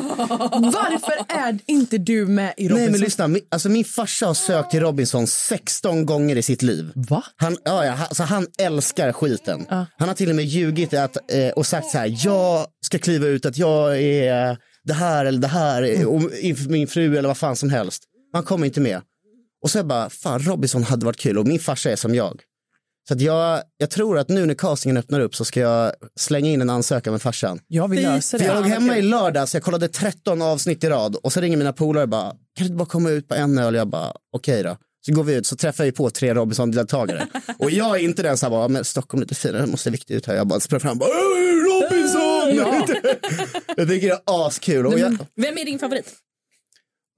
Varför 0.51 1.33
är 1.39 1.59
inte 1.65 1.97
du 1.97 2.25
med 2.25 2.53
i 2.57 2.63
Robinson? 2.63 2.77
Nej 2.83 2.91
men 2.91 2.99
lyssna, 2.99 3.27
min, 3.27 3.41
alltså 3.51 3.69
min 3.69 3.85
farsa 3.85 4.25
har 4.27 4.33
sökt 4.33 4.71
till 4.71 4.79
Robinson 4.79 5.27
16 5.27 6.05
gånger 6.05 6.35
i 6.35 6.41
sitt 6.41 6.61
liv. 6.61 6.91
Va? 6.95 7.23
Han, 7.37 7.57
ja, 7.65 7.85
ja, 7.85 7.91
han- 7.91 8.01
alltså 8.07 8.23
han 8.23 8.47
älskar 8.57 9.11
skiten. 9.13 9.65
Han 9.69 10.07
har 10.07 10.13
till 10.15 10.29
och 10.29 10.35
med 10.35 10.45
ljugit 10.45 10.93
att, 10.93 11.31
eh, 11.31 11.49
och 11.49 11.65
sagt 11.65 11.87
så 11.91 11.97
här, 11.97 12.15
jag 12.25 12.65
ska 12.85 12.99
kliva 12.99 13.27
ut 13.27 13.45
att 13.45 13.57
jag 13.57 14.01
är 14.01 14.57
det 14.83 14.93
här 14.93 15.25
eller 15.25 15.39
det 15.39 15.47
här 15.47 15.83
eh, 15.83 16.05
och 16.05 16.21
inför 16.41 16.69
min 16.69 16.87
fru 16.87 17.17
eller 17.17 17.27
vad 17.27 17.37
fan 17.37 17.55
som 17.55 17.69
helst. 17.69 18.03
Han 18.33 18.43
kommer 18.43 18.65
inte 18.65 18.81
med. 18.81 19.01
Och 19.63 19.69
så 19.71 19.77
jag 19.77 19.87
bara, 19.87 20.09
fan 20.09 20.39
Robinson 20.39 20.83
hade 20.83 21.05
varit 21.05 21.19
kul 21.19 21.37
och 21.37 21.47
min 21.47 21.59
farsa 21.59 21.91
är 21.91 21.95
som 21.95 22.15
jag. 22.15 22.41
Så 23.07 23.13
att 23.13 23.21
jag, 23.21 23.61
jag 23.77 23.89
tror 23.89 24.17
att 24.19 24.29
nu 24.29 24.45
när 24.45 24.53
castingen 24.53 24.97
öppnar 24.97 25.19
upp 25.19 25.35
så 25.35 25.45
ska 25.45 25.59
jag 25.59 25.93
slänga 26.19 26.49
in 26.49 26.61
en 26.61 26.69
ansökan 26.69 27.11
med 27.13 27.21
farsan. 27.21 27.59
Ja, 27.67 27.87
vi 27.87 28.01
löser 28.01 28.37
För 28.37 28.45
det. 28.45 28.51
jag 28.53 28.61
låg 28.61 28.71
hemma 28.71 28.97
i 28.97 29.01
lördags, 29.01 29.53
jag 29.53 29.63
kollade 29.63 29.87
13 29.87 30.41
avsnitt 30.41 30.83
i 30.83 30.89
rad 30.89 31.15
och 31.15 31.33
så 31.33 31.41
ringer 31.41 31.57
mina 31.57 31.73
polare 31.73 32.07
bara, 32.07 32.29
kan 32.29 32.37
du 32.55 32.63
inte 32.63 32.75
bara 32.75 32.85
komma 32.85 33.09
ut 33.09 33.27
på 33.27 33.35
en 33.35 33.57
öl? 33.57 33.75
Jag 33.75 33.87
bara, 33.87 34.13
okej 34.35 34.63
då. 34.63 34.77
Så 35.05 35.13
går 35.13 35.23
vi 35.23 35.35
ut 35.35 35.47
så 35.47 35.55
träffar 35.55 35.83
vi 35.83 35.91
på 35.91 36.09
tre 36.09 36.33
Robinson-deltagare. 36.33 37.27
och 37.59 37.71
jag 37.71 37.95
är 37.99 38.03
inte 38.03 38.23
den 38.23 38.37
som 38.37 38.51
bara, 38.51 38.67
men 38.67 38.83
Stockholm 38.83 39.21
är 39.21 39.25
lite 39.25 39.35
finare, 39.35 39.61
det 39.61 39.67
måste 39.67 39.89
viktigt 39.89 40.17
ut 40.17 40.25
här. 40.25 40.35
Jag 40.35 40.47
bara 40.47 40.59
sprang 40.59 40.79
fram, 40.79 40.97
bara, 40.97 41.09
"Öh, 41.09 41.63
Robinson! 41.63 42.55
jag 43.77 43.87
tycker 43.89 44.07
det 44.07 44.13
är 44.13 44.19
askul. 44.47 44.87
Och 44.87 44.99
jag, 44.99 45.17
Vem 45.35 45.57
är 45.57 45.65
din 45.65 45.79
favorit? 45.79 46.13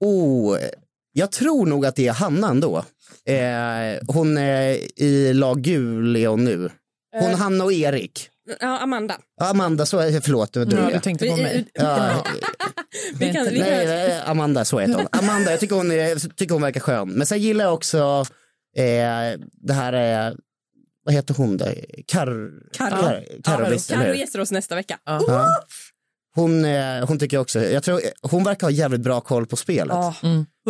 oh, 0.04 0.58
jag 1.18 1.32
tror 1.32 1.66
nog 1.66 1.86
att 1.86 1.96
det 1.96 2.08
är 2.08 2.12
Hanna 2.12 2.48
ändå. 2.48 2.76
Eh, 3.24 4.02
hon 4.08 4.38
är 4.38 5.00
i 5.02 5.34
lag 5.34 5.60
gul 5.60 6.26
hon 6.26 6.44
nu. 6.44 6.70
Hon, 7.18 7.30
Eh. 7.30 7.38
Hanna 7.38 7.64
och 7.64 7.72
Erik. 7.72 8.30
Ja, 8.60 8.78
Amanda. 8.78 9.16
Amanda, 9.40 9.86
så 9.86 9.98
är, 9.98 10.20
förlåt, 10.20 10.52
du 10.52 10.60
Ja, 10.60 10.90
du 10.92 11.00
tänkte 11.00 11.26
på 11.28 11.36
mig. 11.36 11.66
Ja, 11.74 12.24
Vi 13.18 13.32
kan, 13.32 13.44
vi 13.44 13.58
kan, 13.58 13.68
Nej, 13.68 14.10
eh, 14.10 14.30
Amanda, 14.30 14.64
så 14.64 14.78
heter 14.78 14.94
hon. 14.94 15.06
Amanda, 15.12 15.50
jag 15.50 15.60
tycker 15.60 15.76
hon, 15.76 15.90
är, 15.90 16.34
tycker 16.34 16.52
hon 16.52 16.62
verkar 16.62 16.80
skön. 16.80 17.08
Men 17.08 17.26
sen 17.26 17.38
gillar 17.38 17.64
jag 17.64 17.74
också 17.74 18.26
eh, 18.76 19.40
det 19.52 19.72
här, 19.72 20.26
eh, 20.28 20.34
vad 21.04 21.14
heter 21.14 21.34
hon 21.34 21.56
då? 21.56 21.64
Kar... 22.06 22.50
Karo. 22.72 23.00
Kar... 23.00 23.24
Carro 23.44 23.64
hur? 24.04 24.14
gästar 24.14 24.40
oss 24.40 24.50
nästa 24.50 24.74
vecka. 24.74 24.98
Ja. 25.04 25.46
Hon, 26.36 26.64
eh, 26.64 27.06
hon 27.08 27.18
tycker 27.18 27.38
också, 27.38 27.60
jag 27.60 27.82
tror, 27.82 28.00
hon 28.22 28.44
verkar 28.44 28.66
ha 28.66 28.70
jävligt 28.72 29.00
bra 29.00 29.20
koll 29.20 29.46
på 29.46 29.56
spelet. 29.56 29.96
Ja, 29.96 30.14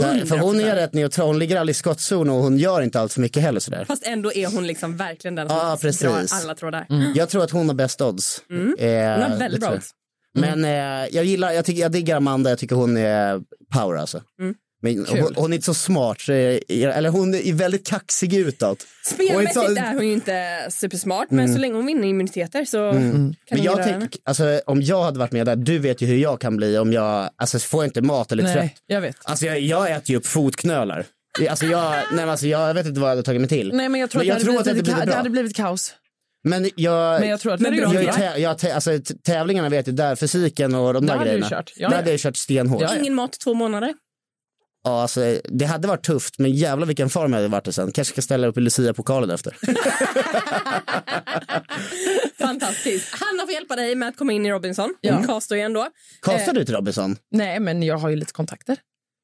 Där- 0.00 0.24
För 0.26 0.38
hon 0.38 0.54
100%. 0.60 0.66
är 0.72 0.76
rätt 0.76 0.92
neutral, 0.92 1.26
hon 1.26 1.38
ligger 1.38 1.56
aldrig 1.56 1.74
i 1.74 1.78
skottzon 1.78 2.30
och 2.30 2.36
hon 2.36 2.58
gör 2.58 2.82
inte 2.82 3.00
allt 3.00 3.12
för 3.12 3.20
mycket 3.20 3.42
heller 3.42 3.60
sådär. 3.60 3.84
Fast 3.84 4.06
ändå 4.06 4.32
är 4.32 4.46
hon 4.46 4.66
liksom 4.66 4.96
verkligen 4.96 5.34
den 5.34 5.48
som 5.48 5.56
Ja, 5.56 5.76
drar 5.92 6.44
alla 6.44 6.54
trådar. 6.54 6.86
Jag 7.14 7.28
tror 7.28 7.44
att 7.44 7.50
hon 7.50 7.68
har 7.68 7.74
bäst 7.74 8.00
odds. 8.00 8.42
Eh, 8.50 8.56
Hon 8.56 9.22
har 9.32 9.38
väldigt 9.38 9.60
bra 9.60 9.74
odds. 9.74 9.90
Men 10.34 10.64
eh, 10.64 10.70
jag 11.16 11.24
gillar, 11.24 11.52
jag, 11.52 11.64
tycker, 11.64 11.82
jag 11.82 11.92
diggar 11.92 12.16
Amanda, 12.16 12.50
jag 12.50 12.58
tycker 12.58 12.76
hon 12.76 12.96
är 12.96 13.40
power 13.74 13.96
alltså. 13.96 14.20
Mm. 14.40 14.54
Men 14.94 15.06
hon, 15.22 15.34
hon 15.36 15.52
är 15.52 15.54
inte 15.54 15.64
så 15.64 15.74
smart, 15.74 16.28
eller 16.28 17.08
hon 17.08 17.34
är 17.34 17.52
väldigt 17.52 17.86
kaxig 17.86 18.34
utåt. 18.34 18.86
Hon 19.18 19.26
är 19.26 19.40
inte 19.40 19.52
Spelmässigt 19.52 19.78
så- 19.78 19.84
är 19.86 19.94
hon 19.94 20.06
ju 20.06 20.12
inte 20.12 20.66
supersmart, 20.70 21.30
men 21.30 21.54
så 21.54 21.58
länge 21.60 21.74
hon 21.74 21.86
vinner 21.86 22.08
immuniteter 22.08 22.64
så 22.64 22.92
kan 22.92 23.34
Men 23.50 23.62
jag 23.62 23.82
tänk, 23.84 24.16
alltså, 24.24 24.60
om 24.66 24.82
jag 24.82 25.02
hade 25.02 25.18
varit 25.18 25.32
med 25.32 25.46
där, 25.46 25.56
du 25.56 25.78
vet 25.78 26.02
ju 26.02 26.06
hur 26.06 26.16
jag 26.16 26.40
kan 26.40 26.56
bli 26.56 26.78
om 26.78 26.92
jag, 26.92 27.30
alltså 27.36 27.58
får 27.58 27.82
jag 27.84 27.88
inte 27.88 28.02
mat 28.02 28.32
eller 28.32 28.42
trött. 28.42 28.56
Nej, 28.56 28.76
jag 28.86 29.00
vet. 29.00 29.16
Alltså 29.24 29.46
jag, 29.46 29.60
jag 29.60 29.90
äter 29.90 30.10
ju 30.10 30.16
upp 30.16 30.26
fotknölar. 30.26 31.04
Alltså 31.50 31.66
jag, 31.66 31.94
nej, 32.12 32.24
alltså 32.24 32.46
jag 32.46 32.74
vet 32.74 32.86
inte 32.86 33.00
vad 33.00 33.06
jag 33.10 33.12
hade 33.12 33.22
tagit 33.22 33.40
mig 33.40 33.48
till. 33.48 33.72
Nej, 33.74 33.88
men 33.88 34.00
jag 34.00 34.10
tror, 34.10 34.24
Men 34.24 34.36
att, 34.36 34.44
det, 34.44 34.50
hade 34.50 34.60
att 34.60 34.66
det 34.66 34.72
blivit, 34.72 34.88
hade 34.88 35.00
blivit 35.00 35.10
det 35.12 35.16
hade 35.16 35.30
blivit 35.30 35.56
kaos. 35.56 35.94
Men 36.44 36.70
jag, 36.76 37.20
Men 37.20 37.28
jag 37.28 37.40
tror 37.40 37.54
att 37.54 37.60
Men 37.60 37.72
det 37.72 37.78
jag, 37.78 38.04
bra. 38.04 38.12
tä, 38.12 38.32
jag, 38.38 38.58
tä, 38.58 38.74
alltså, 38.74 38.90
tävlingarna 39.26 39.68
vet 39.68 39.86
jag, 39.86 39.96
där 39.96 40.16
fysiken 40.16 40.74
och 40.74 40.94
de 40.94 41.06
Där 41.06 41.16
där 41.18 41.24
grejerna. 41.24 41.48
kört. 41.48 41.72
Ja, 41.76 41.88
där 41.88 41.94
ja. 41.94 41.98
hade 41.98 42.10
jag 42.10 42.20
kört 42.20 42.36
stenhårt. 42.36 42.82
Ja, 42.82 42.88
Ja, 42.88 42.94
ja. 42.94 43.00
Ingen 43.00 43.14
mat 43.14 43.34
i 43.34 43.38
två 43.38 43.54
månader. 43.54 43.94
Alltså, 44.90 45.40
det 45.44 45.64
hade 45.64 45.88
varit 45.88 46.02
tufft, 46.06 46.38
men 46.38 46.50
jävlar 46.50 46.86
vilken 46.86 47.10
form 47.10 47.32
jag 47.32 47.38
hade 47.38 47.48
varit 47.48 47.68
i 47.68 47.72
sen. 47.72 47.92
Kanske 47.92 48.12
ska 48.12 48.22
ställa 48.22 48.46
upp 48.46 48.58
i 48.58 48.60
Lucia-pokalen 48.60 49.30
efter. 49.30 49.56
Fantastiskt. 52.38 53.14
Hanna 53.14 53.42
får 53.46 53.52
hjälpa 53.52 53.76
dig 53.76 53.94
med 53.94 54.08
att 54.08 54.16
komma 54.16 54.32
in 54.32 54.46
i 54.46 54.50
Robinson. 54.50 54.94
Ja. 55.00 55.14
Hon 55.14 55.26
castar 55.26 55.56
ju 55.56 55.62
ändå. 55.62 55.88
Kastar 56.22 56.52
du 56.52 56.64
till 56.64 56.74
Robinson? 56.74 57.16
Nej, 57.30 57.60
men 57.60 57.82
jag 57.82 57.98
har 57.98 58.08
ju 58.08 58.16
lite 58.16 58.32
kontakter. 58.32 58.76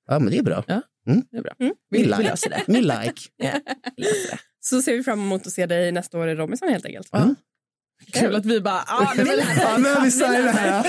Ja, 0.09 0.19
men 0.19 0.31
det 0.33 0.39
är 0.39 0.43
bra. 0.43 0.65
Ja, 0.67 0.83
Mm. 1.07 1.23
det 1.31 1.37
är 1.39 1.43
bra. 1.43 1.53
We 1.59 1.73
Vi, 1.91 1.99
vi 1.99 2.05
like. 2.05 2.23
löser 2.23 2.51
det. 2.51 2.63
Me 2.67 2.81
like. 2.81 3.15
Ja, 3.37 3.53
vi 3.97 4.03
löser 4.03 4.31
det. 4.31 4.39
Så 4.61 4.83
ser 4.83 4.93
vi 4.97 5.03
fram 5.03 5.21
emot 5.21 5.47
att 5.47 5.53
se 5.53 5.67
dig 5.67 5.93
nästa 5.93 6.19
år 6.19 6.29
i 6.29 6.35
Robinson 6.35 6.69
helt 6.69 6.87
enkelt. 6.87 7.09
Ja. 7.13 7.35
Kul 8.12 8.34
att 8.34 8.46
vi 8.46 8.61
bara... 8.61 8.84
Ah, 8.86 9.12
nu 9.16 9.24
har 9.24 9.30
vi 10.03 10.42
det 10.42 10.50
här. 10.50 10.82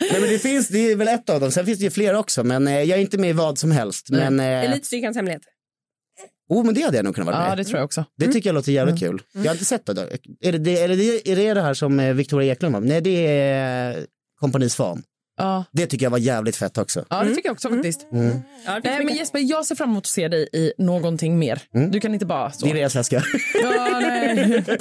Nej, 0.00 0.20
men 0.20 0.30
det, 0.30 0.38
finns, 0.38 0.68
det 0.68 0.78
är 0.92 0.96
väl 0.96 1.08
ett 1.08 1.30
av 1.30 1.40
dem. 1.40 1.50
Sen 1.50 1.66
finns 1.66 1.78
det 1.78 1.84
ju 1.84 1.90
fler 1.90 2.14
också. 2.14 2.44
Men 2.44 2.68
eh, 2.68 2.82
jag 2.82 2.98
är 2.98 3.02
inte 3.02 3.18
med 3.18 3.30
i 3.30 3.32
vad 3.32 3.58
som 3.58 3.70
helst. 3.70 4.10
Men, 4.10 4.40
eh, 4.40 4.46
Elitstyrkans 4.64 5.16
hemlighet. 5.16 5.42
oh, 6.48 6.64
men 6.64 6.74
det 6.74 6.82
hade 6.82 6.96
jag 6.96 7.04
nog 7.04 7.14
kunnat 7.14 7.26
vara 7.26 7.38
med 7.42 7.50
ja, 7.50 7.56
det 7.56 7.64
tror 7.64 7.78
jag 7.78 7.84
också. 7.84 8.04
Det 8.16 8.32
tycker 8.32 8.48
jag 8.48 8.54
låter 8.54 8.72
jävligt 8.72 9.00
kul. 9.00 9.22
Jag 9.32 9.44
har 9.44 9.52
inte 9.52 9.64
sett 9.64 9.86
det. 9.86 9.92
Då. 9.92 10.02
Är 10.40 10.52
det 10.52 10.58
det, 10.58 10.82
eller 10.82 10.96
det, 10.96 11.28
är 11.32 11.36
det 11.36 11.54
det 11.54 11.62
här 11.62 11.74
som 11.74 12.00
eh, 12.00 12.14
Victoria 12.14 12.52
Eklund 12.52 12.74
var? 12.74 12.80
Nej, 12.80 13.00
det 13.00 13.26
är 13.26 13.98
eh, 13.98 14.04
Kompani 14.40 14.68
Svan. 14.68 15.02
Ja. 15.38 15.64
Det 15.72 15.86
tycker 15.86 16.06
jag 16.06 16.10
var 16.10 16.18
jävligt 16.18 16.56
fett 16.56 16.78
också. 16.78 17.04
Ja, 17.10 17.24
det 17.24 17.34
tycker 17.34 17.48
jag 17.48 17.54
också 17.54 17.68
faktiskt. 17.68 18.06
Mm. 18.12 18.38
Nej, 18.84 19.04
men 19.04 19.14
Jesper, 19.14 19.38
jag 19.38 19.66
ser 19.66 19.74
fram 19.74 19.90
emot 19.90 20.02
att 20.02 20.06
se 20.06 20.28
dig 20.28 20.48
i 20.52 20.72
någonting 20.78 21.38
mer. 21.38 21.62
Du 21.90 22.00
kan 22.00 22.14
inte 22.14 22.26
bara 22.26 22.52
så. 22.52 22.66
Din 22.66 22.76
resväska. 22.76 23.22
Ja, 23.62 24.00
nej. 24.00 24.64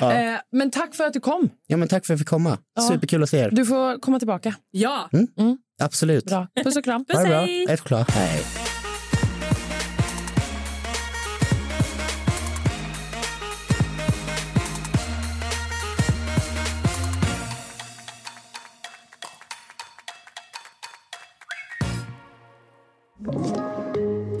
Ja. 0.00 0.12
Eh, 0.12 0.38
men 0.52 0.70
tack 0.70 0.94
för 0.94 1.04
att 1.04 1.12
du 1.12 1.20
kom. 1.20 1.50
ja, 1.66 1.76
men 1.76 1.88
tack 1.88 2.06
för 2.06 2.12
att 2.12 2.14
jag 2.14 2.18
fick 2.18 2.28
komma. 2.28 2.58
Ja. 2.74 2.82
Superkul 2.82 3.22
att 3.22 3.30
se 3.30 3.38
er. 3.38 3.50
Du 3.52 3.66
får 3.66 4.00
komma 4.00 4.18
tillbaka. 4.18 4.54
Ja. 4.70 5.08
Mm. 5.12 5.58
Absolut. 5.82 6.24
Bra. 6.24 6.46
Puss 6.64 6.76
och 6.76 6.84
kram. 6.84 7.04
Ha 7.12 7.20
det 7.22 7.28
bra. 7.28 7.72
Ett 7.74 7.80
choklad. 7.80 8.04
Hej. 8.10 8.42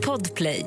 Podplay. 0.04 0.66